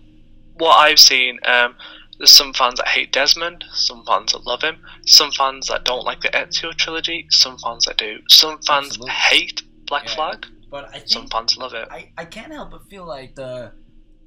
what 0.56 0.76
I've 0.76 1.00
seen, 1.00 1.40
um, 1.46 1.76
there's 2.18 2.32
some 2.32 2.54
fans 2.54 2.78
that 2.78 2.88
hate 2.88 3.12
Desmond, 3.12 3.64
some 3.74 4.04
fans 4.06 4.32
that 4.32 4.46
love 4.46 4.62
him, 4.62 4.78
some 5.06 5.32
fans 5.32 5.68
that 5.68 5.84
don't 5.86 6.04
like 6.04 6.22
the 6.22 6.30
Ezio 6.30 6.74
trilogy, 6.74 7.28
some 7.30 7.58
fans 7.58 7.86
that 7.86 7.98
do. 7.98 8.20
Some 8.30 8.60
fans 8.62 8.88
Absolutely. 8.88 9.12
hate 9.12 9.62
Black 9.86 10.06
Yeah. 10.08 10.16
Flag, 10.16 10.46
But 10.72 10.86
I 10.90 10.94
think 10.94 11.10
some 11.10 11.28
fans 11.28 11.58
love 11.58 11.74
it. 11.74 11.88
I, 11.92 12.12
I 12.18 12.26
can't 12.26 12.52
help 12.52 12.72
but 12.72 12.90
feel 12.90 13.06
like 13.06 13.36
the 13.36 13.74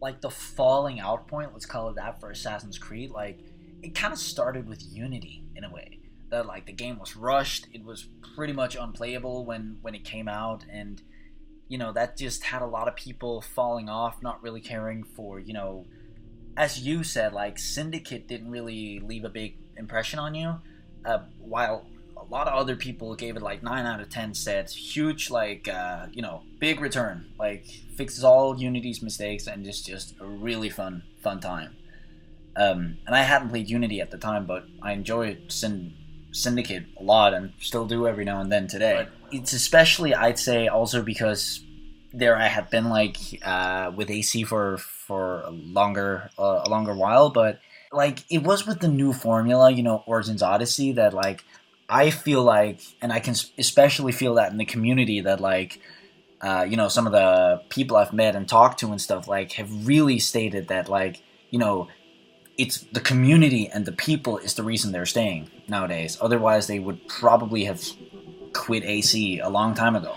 like 0.01 0.21
the 0.21 0.31
falling 0.31 1.01
out 1.01 1.27
point, 1.27 1.53
let's 1.53 1.67
call 1.67 1.89
it 1.89 1.97
that 1.97 2.21
for 2.21 2.31
Assassin's 2.31 2.79
Creed, 2.79 3.11
like 3.11 3.41
it 3.83 3.95
kind 3.95 4.13
of 4.13 4.19
started 4.19 4.69
with 4.69 4.83
Unity 4.93 5.45
in 5.57 5.65
a 5.65 5.71
way. 5.71 5.98
That 6.31 6.47
like 6.47 6.67
the 6.67 6.73
game 6.73 6.99
was 6.99 7.17
rushed, 7.17 7.69
it 7.73 7.85
was 7.85 8.07
pretty 8.35 8.53
much 8.53 8.77
unplayable 8.77 9.45
when 9.45 9.79
when 9.83 9.95
it 9.95 10.05
came 10.05 10.29
out 10.29 10.65
and 10.71 11.01
you 11.69 11.77
know, 11.77 11.93
that 11.93 12.17
just 12.17 12.45
had 12.45 12.63
a 12.63 12.67
lot 12.67 12.89
of 12.89 12.97
people 12.97 13.43
falling 13.43 13.89
off, 13.89 14.23
not 14.23 14.43
really 14.43 14.61
caring 14.61 15.05
for, 15.05 15.39
you 15.39 15.53
know, 15.53 15.87
as 16.57 16.81
you 16.81 17.05
said, 17.05 17.33
like 17.33 17.59
Syndicate 17.59 18.27
didn't 18.27 18.51
really 18.51 19.01
leave 19.01 19.25
a 19.25 19.29
big 19.29 19.57
impression 19.77 20.19
on 20.19 20.35
you. 20.35 20.57
Uh, 21.05 21.21
while 21.39 21.87
a 22.17 22.25
lot 22.25 22.49
of 22.49 22.55
other 22.55 22.75
people 22.75 23.15
gave 23.15 23.37
it 23.37 23.43
like 23.43 23.63
nine 23.63 23.87
out 23.87 24.01
of 24.01 24.09
ten 24.11 24.35
Said 24.35 24.69
huge 24.69 25.31
like 25.31 25.69
uh, 25.69 26.07
you 26.11 26.21
know 26.21 26.43
big 26.59 26.81
return, 26.81 27.27
like 27.39 27.67
fixes 27.97 28.25
all 28.25 28.59
Unity's 28.59 29.01
mistakes 29.03 29.47
and 29.47 29.65
just 29.65 29.87
just 29.87 30.15
a 30.21 30.27
really 30.27 30.69
fun 30.69 31.05
fun 31.23 31.39
time. 31.39 31.77
Um, 32.57 32.99
and 33.07 33.15
I 33.15 33.23
hadn't 33.23 33.51
played 33.51 33.71
Unity 33.71 34.01
at 34.01 34.11
the 34.11 34.19
time, 34.19 34.45
but 34.45 34.65
I 34.83 34.93
enjoyed 34.93 35.45
Syn- 35.53 35.95
Syndicate 36.39 36.85
a 36.99 37.03
lot 37.03 37.35
and 37.35 37.53
still 37.61 37.87
do 37.87 38.07
every 38.07 38.25
now 38.25 38.41
and 38.41 38.51
then 38.51 38.69
today. 38.69 39.09
It's 39.33 39.53
especially 39.53 40.15
I'd 40.15 40.39
say 40.39 40.69
also 40.69 41.03
because 41.03 41.61
there 42.13 42.37
I 42.37 42.47
had 42.47 42.71
been 42.71 42.89
like 42.89 43.17
uh, 43.45 43.93
with 43.95 44.11
AC 44.11 44.45
for 44.45 44.79
for 44.79 45.41
a 45.41 45.51
longer 45.51 46.31
uh, 46.39 46.63
a 46.65 46.69
longer 46.69 46.95
while, 46.95 47.31
but 47.31 47.61
like 47.93 48.25
it 48.31 48.43
was 48.43 48.67
with 48.67 48.81
the 48.81 48.89
new 48.89 49.13
formula, 49.13 49.71
you 49.71 49.83
know, 49.83 50.03
Origins 50.07 50.43
Odyssey 50.43 50.93
that 50.93 51.13
like 51.13 51.45
I 51.89 52.11
feel 52.11 52.43
like, 52.43 52.81
and 53.01 53.13
I 53.13 53.21
can 53.21 53.35
especially 53.57 54.13
feel 54.13 54.35
that 54.35 54.53
in 54.53 54.59
the 54.59 54.67
community 54.67 55.21
that 55.23 55.41
like. 55.41 55.81
Uh, 56.41 56.65
you 56.71 56.77
know, 56.77 56.87
some 56.87 57.05
of 57.05 57.13
the 57.13 57.61
people 57.69 57.97
I've 57.97 58.13
met 58.13 58.37
and 58.37 58.49
talked 58.49 58.79
to 58.79 58.93
and 58.93 59.01
stuff 59.01 59.27
like 59.27 59.51
have 59.55 59.89
really 59.89 60.21
stated 60.21 60.69
that 60.69 60.89
like, 60.89 61.21
you 61.51 61.59
know, 61.59 61.89
it's 62.57 62.83
the 62.93 63.01
community 63.01 63.69
and 63.69 63.85
the 63.85 63.91
people 63.91 64.39
is 64.39 64.55
the 64.55 64.63
reason 64.63 64.93
they're 64.93 65.05
staying 65.05 65.51
nowadays. 65.69 66.19
Otherwise, 66.21 66.67
they 66.67 66.79
would 66.79 67.07
probably 67.09 67.65
have 67.65 67.83
quit 68.53 68.85
AC 68.85 69.39
a 69.41 69.49
long 69.49 69.75
time 69.75 69.97
ago. 69.97 70.17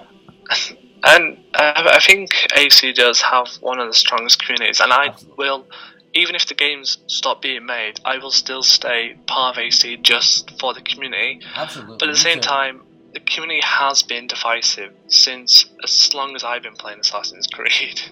And 1.03 1.39
uh, 1.55 1.89
I 1.93 1.99
think 1.99 2.29
AC 2.55 2.93
does 2.93 3.21
have 3.21 3.47
one 3.59 3.79
of 3.79 3.87
the 3.87 3.93
strongest 3.95 4.39
communities, 4.45 4.79
and 4.79 4.93
I 4.93 5.07
Absolutely. 5.07 5.35
will 5.35 5.65
even 6.13 6.35
if 6.35 6.45
the 6.47 6.53
games 6.53 6.97
stop 7.07 7.41
being 7.41 7.65
made, 7.65 7.99
I 8.03 8.17
will 8.17 8.31
still 8.31 8.63
stay 8.63 9.15
part 9.27 9.57
of 9.57 9.63
AC 9.63 9.97
just 9.97 10.59
for 10.59 10.73
the 10.73 10.81
community. 10.81 11.39
Absolutely. 11.55 11.97
But 11.99 12.09
at 12.09 12.11
the 12.11 12.19
same 12.19 12.37
too. 12.37 12.47
time, 12.47 12.81
the 13.13 13.19
community 13.21 13.61
has 13.63 14.03
been 14.03 14.27
divisive 14.27 14.93
since 15.07 15.65
as 15.83 16.13
long 16.13 16.35
as 16.35 16.43
I've 16.43 16.63
been 16.63 16.75
playing 16.75 16.99
Assassin's 16.99 17.47
Creed. 17.47 18.01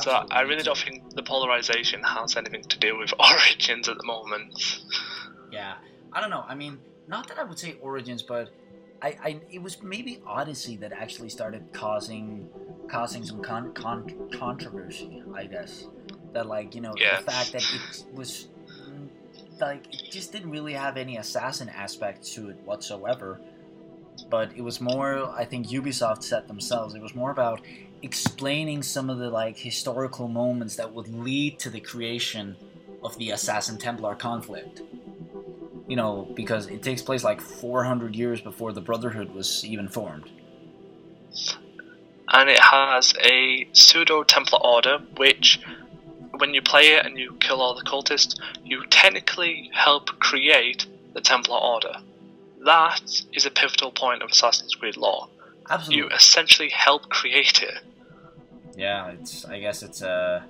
So 0.00 0.10
I 0.10 0.40
really 0.40 0.62
don't 0.62 0.76
think 0.76 1.14
the 1.14 1.22
polarization 1.22 2.02
has 2.02 2.34
anything 2.38 2.62
to 2.62 2.78
do 2.78 2.96
with 2.98 3.12
Origins 3.20 3.90
at 3.90 3.98
the 3.98 4.04
moment. 4.04 4.80
Yeah, 5.52 5.74
I 6.12 6.20
don't 6.20 6.30
know. 6.30 6.44
I 6.46 6.54
mean, 6.54 6.78
not 7.08 7.28
that 7.28 7.38
I 7.38 7.44
would 7.44 7.58
say 7.58 7.76
Origins, 7.80 8.22
but 8.22 8.52
I, 9.00 9.16
I 9.22 9.40
it 9.50 9.62
was 9.62 9.82
maybe 9.82 10.20
Odyssey 10.26 10.76
that 10.78 10.92
actually 10.92 11.28
started 11.30 11.72
causing 11.72 12.48
causing 12.88 13.24
some 13.24 13.40
con, 13.40 13.72
con, 13.72 14.28
controversy. 14.32 15.22
I 15.34 15.46
guess 15.46 15.86
that 16.32 16.46
like 16.46 16.74
you 16.74 16.80
know 16.80 16.94
Yeah. 16.96 17.16
the 17.16 17.22
fact 17.22 17.52
that 17.52 17.62
it 17.62 18.04
was 18.12 18.48
like 19.60 19.86
it 19.92 20.10
just 20.10 20.32
didn't 20.32 20.50
really 20.50 20.74
have 20.74 20.96
any 20.96 21.16
assassin 21.16 21.68
aspect 21.68 22.24
to 22.34 22.50
it 22.50 22.56
whatsoever. 22.64 23.40
But 24.28 24.52
it 24.56 24.62
was 24.62 24.80
more, 24.80 25.30
I 25.30 25.44
think 25.44 25.66
Ubisoft 25.68 26.22
set 26.22 26.48
themselves. 26.48 26.94
It 26.94 27.02
was 27.02 27.14
more 27.14 27.30
about 27.30 27.60
explaining 28.02 28.82
some 28.82 29.10
of 29.10 29.18
the 29.18 29.28
like 29.30 29.58
historical 29.58 30.26
moments 30.26 30.76
that 30.76 30.92
would 30.92 31.08
lead 31.08 31.58
to 31.60 31.70
the 31.70 31.80
creation 31.80 32.56
of 33.02 33.16
the 33.18 33.30
Assassin 33.30 33.78
Templar 33.78 34.14
conflict 34.14 34.82
you 35.86 35.96
know, 35.96 36.28
because 36.34 36.66
it 36.68 36.82
takes 36.82 37.02
place 37.02 37.24
like 37.24 37.40
400 37.40 38.14
years 38.14 38.40
before 38.40 38.72
the 38.72 38.80
Brotherhood 38.80 39.34
was 39.34 39.64
even 39.64 39.88
formed. 39.88 40.30
And 42.28 42.48
it 42.48 42.60
has 42.60 43.14
a 43.22 43.68
pseudo 43.72 44.22
Templar 44.22 44.60
order, 44.64 44.98
which, 45.16 45.60
when 46.38 46.54
you 46.54 46.62
play 46.62 46.94
it 46.94 47.04
and 47.04 47.18
you 47.18 47.36
kill 47.40 47.60
all 47.60 47.74
the 47.74 47.82
cultists, 47.82 48.38
you 48.64 48.84
technically 48.86 49.70
help 49.74 50.06
create 50.18 50.86
the 51.14 51.20
Templar 51.20 51.58
order. 51.58 51.94
That 52.64 53.02
is 53.32 53.44
a 53.44 53.50
pivotal 53.50 53.90
point 53.90 54.22
of 54.22 54.30
Assassin's 54.30 54.74
Creed 54.74 54.96
lore. 54.96 55.28
You 55.88 56.08
essentially 56.08 56.68
help 56.68 57.08
create 57.08 57.62
it. 57.62 57.82
Yeah, 58.76 59.08
it's. 59.08 59.44
I 59.44 59.58
guess 59.58 59.82
it's 59.82 60.02
uh, 60.02 60.42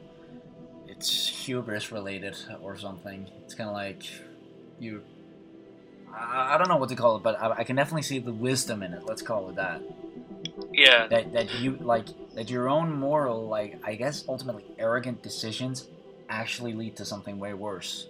it's 0.89 1.29
hubris 1.29 1.93
related 1.93 2.37
or 2.61 2.77
something. 2.77 3.29
It's 3.45 3.55
kind 3.55 3.69
of 3.69 3.75
like 3.75 4.05
you. 4.79 5.03
I, 6.15 6.59
don't 6.59 6.69
know 6.69 6.77
what 6.77 6.89
to 6.91 6.97
call 6.97 7.17
it, 7.17 7.23
but 7.23 7.41
I, 7.41 7.61
I 7.61 7.65
can 7.65 7.77
definitely 7.77 8.03
see 8.03 8.19
the 8.19 8.33
wisdom 8.33 8.83
in 8.83 8.93
it. 8.93 9.03
Let's 9.07 9.23
call 9.23 9.49
it 9.51 9.57
that. 9.57 9.83
Yeah, 10.75 11.09
That 11.09 11.33
that 11.33 11.55
you 11.55 11.79
like 11.83 12.07
that 12.35 12.51
your 12.51 12.69
own 12.69 12.93
moral, 12.93 13.49
like 13.49 13.79
I 13.85 13.95
guess 13.95 14.25
ultimately 14.29 14.65
arrogant 14.79 15.23
decisions, 15.23 15.89
actually 16.29 16.73
lead 16.75 16.97
to 16.97 17.05
something 17.05 17.39
way 17.39 17.55
worse. 17.55 18.09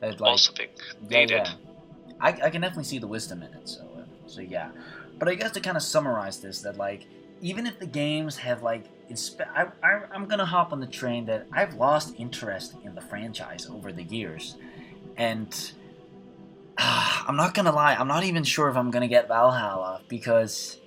That, 0.00 0.20
like, 0.20 0.30
also 0.30 0.52
think 0.52 0.70
Yeah, 1.08 1.20
needed. 1.20 1.36
yeah. 1.36 1.54
I, 2.20 2.28
I 2.28 2.50
can 2.50 2.60
definitely 2.60 2.84
see 2.84 2.98
the 2.98 3.06
wisdom 3.06 3.42
in 3.42 3.54
it. 3.54 3.62
So 3.68 3.82
uh, 3.98 4.04
so 4.26 4.40
yeah, 4.40 4.70
but 5.18 5.28
I 5.28 5.34
guess 5.34 5.52
to 5.52 5.60
kind 5.60 5.76
of 5.76 5.82
summarize 5.82 6.40
this, 6.40 6.60
that 6.62 6.76
like 6.76 7.06
even 7.40 7.66
if 7.66 7.78
the 7.78 7.86
games 7.86 8.38
have 8.38 8.62
like, 8.62 8.90
inspe- 9.10 9.48
I, 9.54 9.68
I 9.82 10.02
I'm 10.12 10.26
gonna 10.26 10.46
hop 10.46 10.72
on 10.72 10.80
the 10.80 10.86
train 10.86 11.26
that 11.26 11.48
I've 11.52 11.74
lost 11.74 12.12
interest 12.16 12.76
in 12.82 12.94
the 12.94 13.00
franchise 13.00 13.66
over 13.70 13.92
the 13.92 14.04
years, 14.04 14.56
and 15.16 15.54
I'm 17.28 17.36
not 17.36 17.54
gonna 17.54 17.72
lie, 17.72 17.94
I'm 17.94 18.08
not 18.08 18.24
even 18.24 18.42
sure 18.42 18.68
if 18.68 18.76
I'm 18.76 18.90
gonna 18.90 19.08
get 19.08 19.28
Valhalla 19.28 20.02
because. 20.08 20.78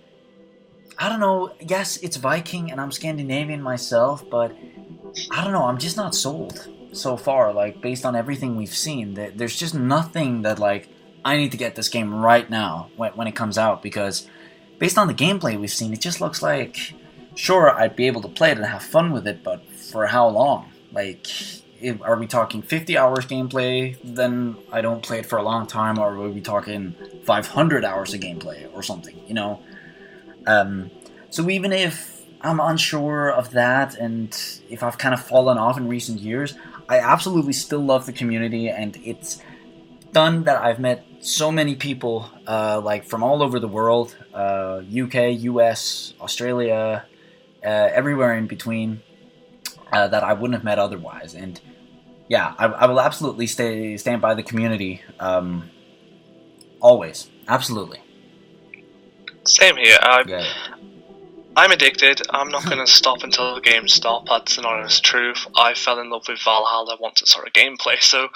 I 0.96 1.10
don't 1.10 1.20
know. 1.20 1.52
Yes, 1.60 1.98
it's 1.98 2.18
Viking, 2.18 2.72
and 2.72 2.80
I'm 2.80 2.92
Scandinavian 2.92 3.64
myself, 3.64 4.24
but 4.30 4.56
I 5.32 5.44
don't 5.44 5.52
know. 5.52 5.64
I'm 5.64 5.80
just 5.80 5.98
not 5.98 6.14
sold 6.14 6.70
so 6.92 7.18
far. 7.18 7.52
Like 7.52 7.82
based 7.82 8.06
on 8.06 8.16
everything 8.16 8.56
we've 8.56 8.74
seen, 8.74 9.16
that 9.16 9.38
there's 9.38 9.56
just 9.56 9.74
nothing 9.74 10.44
that 10.44 10.60
like 10.60 10.90
I 11.26 11.38
need 11.38 11.52
to 11.52 11.58
get 11.58 11.76
this 11.76 11.90
game 11.90 12.14
right 12.14 12.48
now 12.48 12.90
when, 12.96 13.12
when 13.14 13.28
it 13.28 13.36
comes 13.36 13.58
out 13.58 13.82
because 13.82 14.28
based 14.78 15.00
on 15.00 15.08
the 15.08 15.16
gameplay 15.16 15.60
we've 15.60 15.72
seen, 15.72 15.94
it 15.94 16.02
just 16.02 16.22
looks 16.22 16.44
like 16.44 16.94
sure 17.36 17.72
I'd 17.72 17.96
be 17.96 18.08
able 18.08 18.22
to 18.22 18.28
play 18.28 18.52
it 18.52 18.58
and 18.58 18.66
have 18.66 18.84
fun 18.84 19.12
with 19.12 19.28
it, 19.28 19.44
but 19.44 19.66
for 19.72 20.06
how 20.06 20.28
long? 20.28 20.72
Like, 20.92 21.28
are 22.02 22.18
we 22.18 22.28
talking 22.28 22.62
50 22.62 22.98
hours 22.98 23.26
gameplay? 23.26 23.98
Then 24.04 24.58
I 24.72 24.82
don't 24.82 25.04
play 25.04 25.20
it 25.20 25.26
for 25.26 25.38
a 25.38 25.44
long 25.44 25.68
time, 25.68 26.00
or 26.00 26.16
are 26.16 26.30
we 26.30 26.42
talking 26.42 26.96
500 27.26 27.86
hours 27.86 28.14
of 28.14 28.22
gameplay 28.22 28.74
or 28.74 28.84
something? 28.84 29.20
You 29.28 29.34
know. 29.34 29.62
Um, 30.46 30.92
so 31.30 31.50
even 31.50 31.72
if 31.72 32.22
I'm 32.42 32.60
unsure 32.60 33.30
of 33.32 33.52
that, 33.52 33.96
and 33.96 34.38
if 34.70 34.84
I've 34.84 34.98
kind 34.98 35.14
of 35.14 35.24
fallen 35.24 35.58
off 35.58 35.78
in 35.78 35.88
recent 35.88 36.20
years, 36.20 36.56
I 36.90 37.00
absolutely 37.00 37.54
still 37.54 37.80
love 37.80 38.06
the 38.06 38.14
community, 38.14 38.70
and 38.70 38.98
it's 39.04 39.42
done 40.12 40.44
that 40.44 40.62
I've 40.62 40.80
met 40.80 41.06
so 41.22 41.52
many 41.52 41.76
people, 41.76 42.30
uh, 42.48 42.82
like 42.84 43.06
from 43.06 43.24
all 43.24 43.42
over 43.42 43.60
the 43.60 43.68
world, 43.68 44.16
uh, 44.34 44.82
UK, 44.94 45.42
US, 45.44 46.14
Australia, 46.20 47.06
uh, 47.64 47.68
everywhere 47.68 48.36
in 48.38 48.48
between, 48.48 49.02
uh, 49.92 50.08
that 50.10 50.24
I 50.24 50.34
wouldn't 50.34 50.54
have 50.56 50.64
met 50.64 50.80
otherwise. 50.80 51.34
And 51.34 51.60
yeah, 52.34 52.56
I, 52.58 52.66
I 52.66 52.86
will 52.88 53.00
absolutely 53.00 53.46
stay 53.46 53.96
stand 53.98 54.20
by 54.20 54.34
the 54.34 54.42
community, 54.42 55.02
um, 55.20 55.70
always, 56.82 57.30
absolutely. 57.48 58.00
Same 59.46 59.78
here. 59.78 60.00
I, 60.02 60.24
Yeah. 60.26 60.48
I'm 61.56 61.70
addicted. 61.70 62.24
I'm 62.32 62.50
not 62.50 62.66
going 62.66 62.80
to 62.86 62.92
stop 62.92 63.22
until 63.22 63.54
the 63.54 63.62
games 63.62 63.94
stop. 63.94 64.26
That's 64.28 64.58
an 64.58 64.66
honest 64.66 65.06
truth. 65.06 65.46
I 65.56 65.76
fell 65.76 66.00
in 66.00 66.10
love 66.10 66.26
with 66.28 66.42
Valhalla 66.44 66.98
once 67.00 67.22
it 67.22 67.28
saw 67.28 67.42
a 67.42 67.52
gameplay, 67.52 68.02
so 68.02 68.30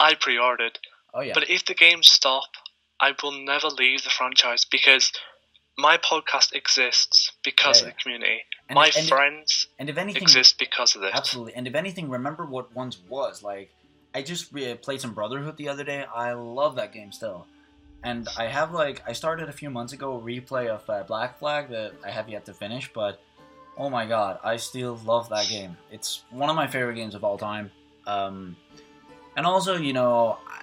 I 0.00 0.16
pre-ordered. 0.16 0.80
Oh 1.14 1.20
yeah. 1.20 1.34
But 1.34 1.48
if 1.48 1.64
the 1.66 1.74
games 1.74 2.10
stop, 2.10 2.50
I 3.00 3.14
will 3.22 3.44
never 3.44 3.68
leave 3.68 4.02
the 4.02 4.10
franchise 4.10 4.64
because 4.64 5.12
my 5.78 5.98
podcast 5.98 6.52
exists 6.54 7.32
because 7.44 7.82
Yeah, 7.82 7.88
of 7.88 7.94
the 7.94 8.02
community. 8.02 8.44
And- 8.68 8.74
my 8.76 8.90
and- 8.96 9.08
friends 9.08 9.68
and 9.78 9.88
if 9.90 9.96
anything, 9.98 10.22
exist 10.22 10.58
because 10.58 10.94
of 10.96 11.02
this. 11.02 11.12
Absolutely. 11.14 11.54
And 11.54 11.66
if 11.66 11.74
anything, 11.74 12.08
remember 12.08 12.44
what 12.46 12.74
once 12.74 12.98
was. 13.08 13.42
Like, 13.42 13.70
I 14.14 14.22
just 14.22 14.52
re- 14.52 14.74
played 14.74 15.00
some 15.00 15.12
Brotherhood 15.12 15.56
the 15.56 15.68
other 15.68 15.84
day. 15.84 16.04
I 16.04 16.32
love 16.32 16.76
that 16.76 16.92
game 16.92 17.12
still. 17.12 17.46
And 18.02 18.28
I 18.38 18.46
have, 18.46 18.72
like, 18.72 19.02
I 19.06 19.12
started 19.12 19.48
a 19.48 19.52
few 19.52 19.68
months 19.70 19.92
ago 19.92 20.16
a 20.16 20.20
replay 20.20 20.68
of 20.68 20.88
uh, 20.88 21.02
Black 21.04 21.38
Flag 21.38 21.68
that 21.70 21.92
I 22.04 22.10
have 22.10 22.28
yet 22.28 22.44
to 22.46 22.54
finish, 22.54 22.90
but 22.92 23.20
oh 23.76 23.90
my 23.90 24.06
god, 24.06 24.38
I 24.44 24.56
still 24.56 24.98
love 25.04 25.28
that 25.30 25.48
game. 25.48 25.76
It's 25.90 26.22
one 26.30 26.48
of 26.48 26.56
my 26.56 26.66
favorite 26.66 26.94
games 26.94 27.14
of 27.14 27.24
all 27.24 27.36
time. 27.36 27.70
Um, 28.06 28.56
and 29.36 29.44
also, 29.44 29.76
you 29.76 29.92
know, 29.92 30.38
I, 30.48 30.62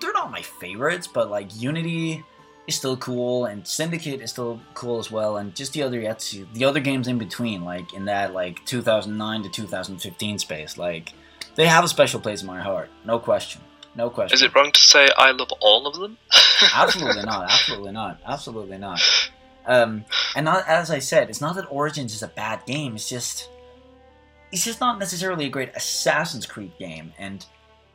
they're 0.00 0.12
not 0.12 0.30
my 0.30 0.42
favorites, 0.42 1.06
but, 1.06 1.30
like, 1.30 1.54
Unity 1.60 2.24
is 2.66 2.76
still 2.76 2.96
cool, 2.96 3.46
and 3.46 3.66
Syndicate 3.66 4.20
is 4.20 4.30
still 4.30 4.60
cool 4.74 4.98
as 4.98 5.10
well, 5.10 5.36
and 5.36 5.54
just 5.54 5.72
the 5.72 5.82
other 5.82 6.00
yet 6.00 6.34
the 6.52 6.64
other 6.64 6.80
games 6.80 7.08
in 7.08 7.18
between, 7.18 7.64
like 7.64 7.94
in 7.94 8.06
that 8.06 8.34
like 8.34 8.64
2009 8.66 9.42
to 9.44 9.48
2015 9.48 10.38
space, 10.38 10.76
like 10.76 11.12
they 11.54 11.66
have 11.66 11.84
a 11.84 11.88
special 11.88 12.20
place 12.20 12.42
in 12.42 12.46
my 12.46 12.60
heart, 12.60 12.90
no 13.04 13.18
question, 13.18 13.62
no 13.94 14.10
question. 14.10 14.34
Is 14.34 14.42
it 14.42 14.54
wrong 14.54 14.72
to 14.72 14.80
say 14.80 15.08
I 15.16 15.30
love 15.30 15.52
all 15.60 15.86
of 15.86 15.94
them? 15.94 16.18
absolutely 16.74 17.22
not, 17.22 17.50
absolutely 17.50 17.92
not, 17.92 18.20
absolutely 18.26 18.78
not. 18.78 19.00
Um, 19.66 20.04
and 20.34 20.44
not 20.44 20.66
as 20.68 20.90
I 20.90 20.98
said, 20.98 21.28
it's 21.28 21.40
not 21.40 21.56
that 21.56 21.66
Origins 21.70 22.14
is 22.14 22.22
a 22.22 22.28
bad 22.28 22.64
game. 22.66 22.94
It's 22.94 23.08
just 23.08 23.48
it's 24.52 24.64
just 24.64 24.80
not 24.80 24.98
necessarily 24.98 25.46
a 25.46 25.48
great 25.48 25.70
Assassin's 25.74 26.46
Creed 26.46 26.72
game, 26.78 27.12
and 27.18 27.44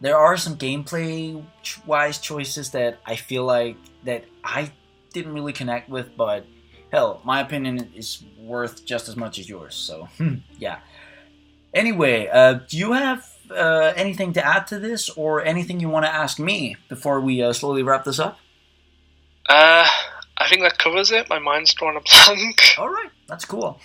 there 0.01 0.17
are 0.17 0.35
some 0.35 0.57
gameplay 0.57 1.43
wise 1.85 2.17
choices 2.17 2.71
that 2.71 2.99
I 3.05 3.15
feel 3.15 3.45
like 3.45 3.77
that 4.03 4.25
I 4.43 4.71
didn't 5.13 5.33
really 5.33 5.53
connect 5.53 5.89
with, 5.89 6.15
but 6.15 6.45
hell, 6.91 7.21
my 7.23 7.41
opinion 7.41 7.91
is 7.95 8.23
worth 8.39 8.85
just 8.85 9.07
as 9.07 9.15
much 9.15 9.39
as 9.39 9.47
yours. 9.47 9.75
So 9.75 10.07
yeah. 10.59 10.79
Anyway, 11.73 12.27
uh, 12.27 12.59
do 12.67 12.77
you 12.77 12.91
have 12.93 13.25
uh, 13.49 13.93
anything 13.95 14.33
to 14.33 14.45
add 14.45 14.67
to 14.67 14.79
this, 14.79 15.09
or 15.09 15.43
anything 15.43 15.79
you 15.79 15.89
want 15.89 16.05
to 16.05 16.13
ask 16.13 16.39
me 16.39 16.75
before 16.89 17.21
we 17.21 17.41
uh, 17.41 17.53
slowly 17.53 17.83
wrap 17.83 18.03
this 18.03 18.19
up? 18.19 18.39
Uh, 19.47 19.87
I 20.37 20.47
think 20.47 20.61
that 20.61 20.77
covers 20.77 21.11
it. 21.11 21.29
My 21.29 21.39
mind's 21.39 21.73
drawn 21.73 21.95
a 21.95 22.01
blank. 22.01 22.61
All 22.77 22.89
right, 22.89 23.09
that's 23.27 23.45
cool. 23.45 23.79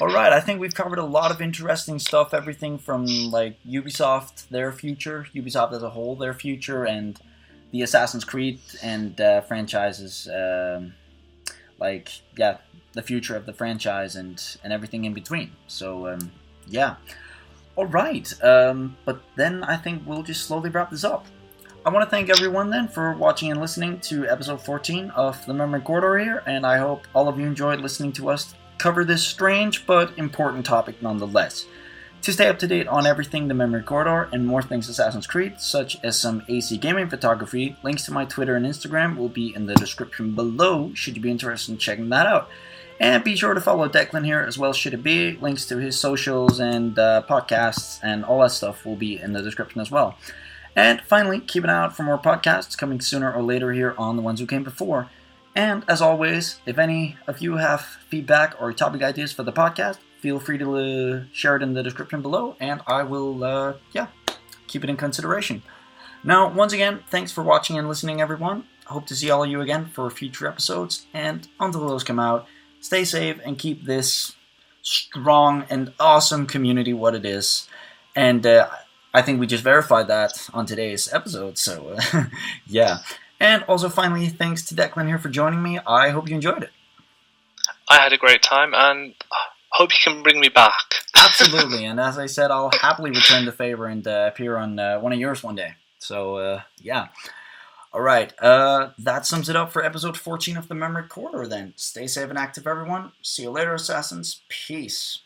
All 0.00 0.08
right, 0.08 0.32
I 0.32 0.40
think 0.40 0.60
we've 0.60 0.74
covered 0.74 0.98
a 0.98 1.04
lot 1.04 1.30
of 1.30 1.40
interesting 1.40 1.98
stuff. 1.98 2.32
Everything 2.32 2.78
from 2.78 3.06
like 3.06 3.58
Ubisoft, 3.64 4.48
their 4.48 4.72
future, 4.72 5.26
Ubisoft 5.34 5.72
as 5.72 5.82
a 5.82 5.90
whole, 5.90 6.16
their 6.16 6.34
future, 6.34 6.84
and 6.84 7.18
the 7.76 7.82
Assassin's 7.82 8.24
Creed 8.24 8.58
and 8.82 9.20
uh, 9.20 9.42
franchises. 9.42 10.28
Um, 10.32 10.94
like 11.78 12.10
yeah, 12.36 12.58
the 12.94 13.02
future 13.02 13.36
of 13.36 13.44
the 13.44 13.52
franchise 13.52 14.16
and 14.16 14.42
and 14.64 14.72
everything 14.72 15.04
in 15.04 15.12
between. 15.12 15.52
So 15.66 16.08
um, 16.08 16.32
yeah. 16.66 16.96
All 17.76 17.84
right, 17.84 18.32
um, 18.42 18.96
but 19.04 19.20
then 19.36 19.62
I 19.62 19.76
think 19.76 20.04
we'll 20.06 20.22
just 20.22 20.46
slowly 20.46 20.70
wrap 20.70 20.90
this 20.90 21.04
up. 21.04 21.26
I 21.84 21.90
want 21.90 22.06
to 22.06 22.10
thank 22.10 22.30
everyone 22.30 22.70
then 22.70 22.88
for 22.88 23.12
watching 23.12 23.50
and 23.50 23.60
listening 23.60 24.00
to 24.00 24.26
episode 24.26 24.62
14 24.62 25.10
of 25.10 25.44
The 25.44 25.52
Memory 25.52 25.82
Corridor 25.82 26.18
here, 26.18 26.42
and 26.46 26.64
I 26.64 26.78
hope 26.78 27.06
all 27.14 27.28
of 27.28 27.38
you 27.38 27.46
enjoyed 27.46 27.80
listening 27.82 28.12
to 28.12 28.30
us 28.30 28.54
cover 28.78 29.04
this 29.04 29.22
strange 29.22 29.86
but 29.86 30.16
important 30.16 30.64
topic 30.64 31.02
nonetheless. 31.02 31.66
To 32.22 32.32
stay 32.32 32.48
up 32.48 32.58
to 32.58 32.66
date 32.66 32.88
on 32.88 33.06
everything 33.06 33.46
the 33.46 33.54
Memory 33.54 33.82
Corridor 33.82 34.28
and 34.32 34.44
more 34.44 34.62
things 34.62 34.88
Assassin's 34.88 35.28
Creed, 35.28 35.60
such 35.60 35.96
as 36.02 36.18
some 36.18 36.42
AC 36.48 36.76
gaming 36.78 37.08
photography, 37.08 37.76
links 37.84 38.04
to 38.06 38.12
my 38.12 38.24
Twitter 38.24 38.56
and 38.56 38.66
Instagram 38.66 39.16
will 39.16 39.28
be 39.28 39.54
in 39.54 39.66
the 39.66 39.74
description 39.74 40.34
below 40.34 40.92
should 40.94 41.16
you 41.16 41.22
be 41.22 41.30
interested 41.30 41.70
in 41.70 41.78
checking 41.78 42.08
that 42.08 42.26
out. 42.26 42.48
And 42.98 43.22
be 43.22 43.36
sure 43.36 43.54
to 43.54 43.60
follow 43.60 43.88
Declan 43.88 44.24
here 44.24 44.40
as 44.40 44.58
well, 44.58 44.72
should 44.72 44.94
it 44.94 45.02
be. 45.02 45.36
Links 45.36 45.66
to 45.66 45.76
his 45.76 46.00
socials 46.00 46.58
and 46.58 46.98
uh, 46.98 47.22
podcasts 47.28 48.00
and 48.02 48.24
all 48.24 48.40
that 48.40 48.52
stuff 48.52 48.86
will 48.86 48.96
be 48.96 49.20
in 49.20 49.32
the 49.32 49.42
description 49.42 49.80
as 49.80 49.90
well. 49.90 50.16
And 50.74 51.00
finally, 51.02 51.40
keep 51.40 51.64
an 51.64 51.70
eye 51.70 51.84
out 51.84 51.96
for 51.96 52.02
more 52.02 52.18
podcasts 52.18 52.76
coming 52.76 53.00
sooner 53.00 53.32
or 53.32 53.42
later 53.42 53.72
here 53.72 53.94
on 53.96 54.16
The 54.16 54.22
Ones 54.22 54.40
Who 54.40 54.46
Came 54.46 54.64
Before. 54.64 55.10
And 55.54 55.84
as 55.88 56.02
always, 56.02 56.60
if 56.66 56.78
any 56.78 57.16
of 57.26 57.40
you 57.40 57.56
have 57.56 57.80
feedback 58.08 58.54
or 58.60 58.72
topic 58.72 59.02
ideas 59.02 59.32
for 59.32 59.42
the 59.42 59.52
podcast, 59.52 59.98
feel 60.26 60.40
free 60.40 60.58
to 60.58 60.76
uh, 60.76 61.22
share 61.32 61.54
it 61.54 61.62
in 61.62 61.72
the 61.72 61.84
description 61.84 62.20
below, 62.20 62.56
and 62.58 62.80
I 62.84 63.04
will, 63.04 63.44
uh, 63.44 63.74
yeah, 63.92 64.08
keep 64.66 64.82
it 64.82 64.90
in 64.90 64.96
consideration. 64.96 65.62
Now, 66.24 66.52
once 66.52 66.72
again, 66.72 67.04
thanks 67.08 67.30
for 67.30 67.44
watching 67.44 67.78
and 67.78 67.88
listening, 67.88 68.20
everyone. 68.20 68.64
Hope 68.86 69.06
to 69.06 69.14
see 69.14 69.30
all 69.30 69.44
of 69.44 69.48
you 69.48 69.60
again 69.60 69.86
for 69.86 70.10
future 70.10 70.48
episodes, 70.48 71.06
and 71.14 71.46
until 71.60 71.86
those 71.86 72.02
come 72.02 72.18
out, 72.18 72.48
stay 72.80 73.04
safe 73.04 73.38
and 73.44 73.56
keep 73.56 73.84
this 73.84 74.34
strong 74.82 75.64
and 75.70 75.92
awesome 76.00 76.44
community 76.48 76.92
what 76.92 77.14
it 77.14 77.24
is. 77.24 77.68
And 78.16 78.44
uh, 78.44 78.68
I 79.14 79.22
think 79.22 79.38
we 79.38 79.46
just 79.46 79.62
verified 79.62 80.08
that 80.08 80.48
on 80.52 80.66
today's 80.66 81.08
episode, 81.12 81.56
so 81.56 81.94
uh, 81.96 82.24
yeah. 82.66 82.98
And 83.38 83.62
also, 83.68 83.88
finally, 83.88 84.26
thanks 84.26 84.64
to 84.66 84.74
Declan 84.74 85.06
here 85.06 85.20
for 85.20 85.28
joining 85.28 85.62
me. 85.62 85.78
I 85.86 86.08
hope 86.08 86.28
you 86.28 86.34
enjoyed 86.34 86.64
it. 86.64 86.72
I 87.88 87.98
had 88.02 88.12
a 88.12 88.18
great 88.18 88.42
time, 88.42 88.74
and 88.74 89.14
hope 89.76 89.92
you 89.92 89.98
can 90.02 90.22
bring 90.22 90.40
me 90.40 90.48
back. 90.48 90.72
Absolutely, 91.16 91.84
and 91.84 92.00
as 92.00 92.18
I 92.18 92.26
said, 92.26 92.50
I'll 92.50 92.70
happily 92.80 93.10
return 93.10 93.44
the 93.44 93.52
favor 93.52 93.86
and 93.86 94.06
uh, 94.06 94.30
appear 94.32 94.56
on 94.56 94.78
uh, 94.78 94.98
one 95.00 95.12
of 95.12 95.18
yours 95.18 95.42
one 95.42 95.54
day. 95.54 95.74
So 95.98 96.36
uh, 96.36 96.62
yeah. 96.80 97.08
All 97.92 98.02
right, 98.02 98.32
uh, 98.42 98.90
that 98.98 99.24
sums 99.24 99.48
it 99.48 99.56
up 99.56 99.72
for 99.72 99.82
episode 99.82 100.18
14 100.18 100.56
of 100.58 100.68
the 100.68 100.74
Memory 100.74 101.08
Corridor. 101.08 101.46
Then 101.46 101.72
stay 101.76 102.06
safe 102.06 102.28
and 102.28 102.38
active, 102.38 102.66
everyone. 102.66 103.12
See 103.22 103.42
you 103.42 103.50
later, 103.50 103.72
assassins. 103.74 104.42
Peace. 104.48 105.20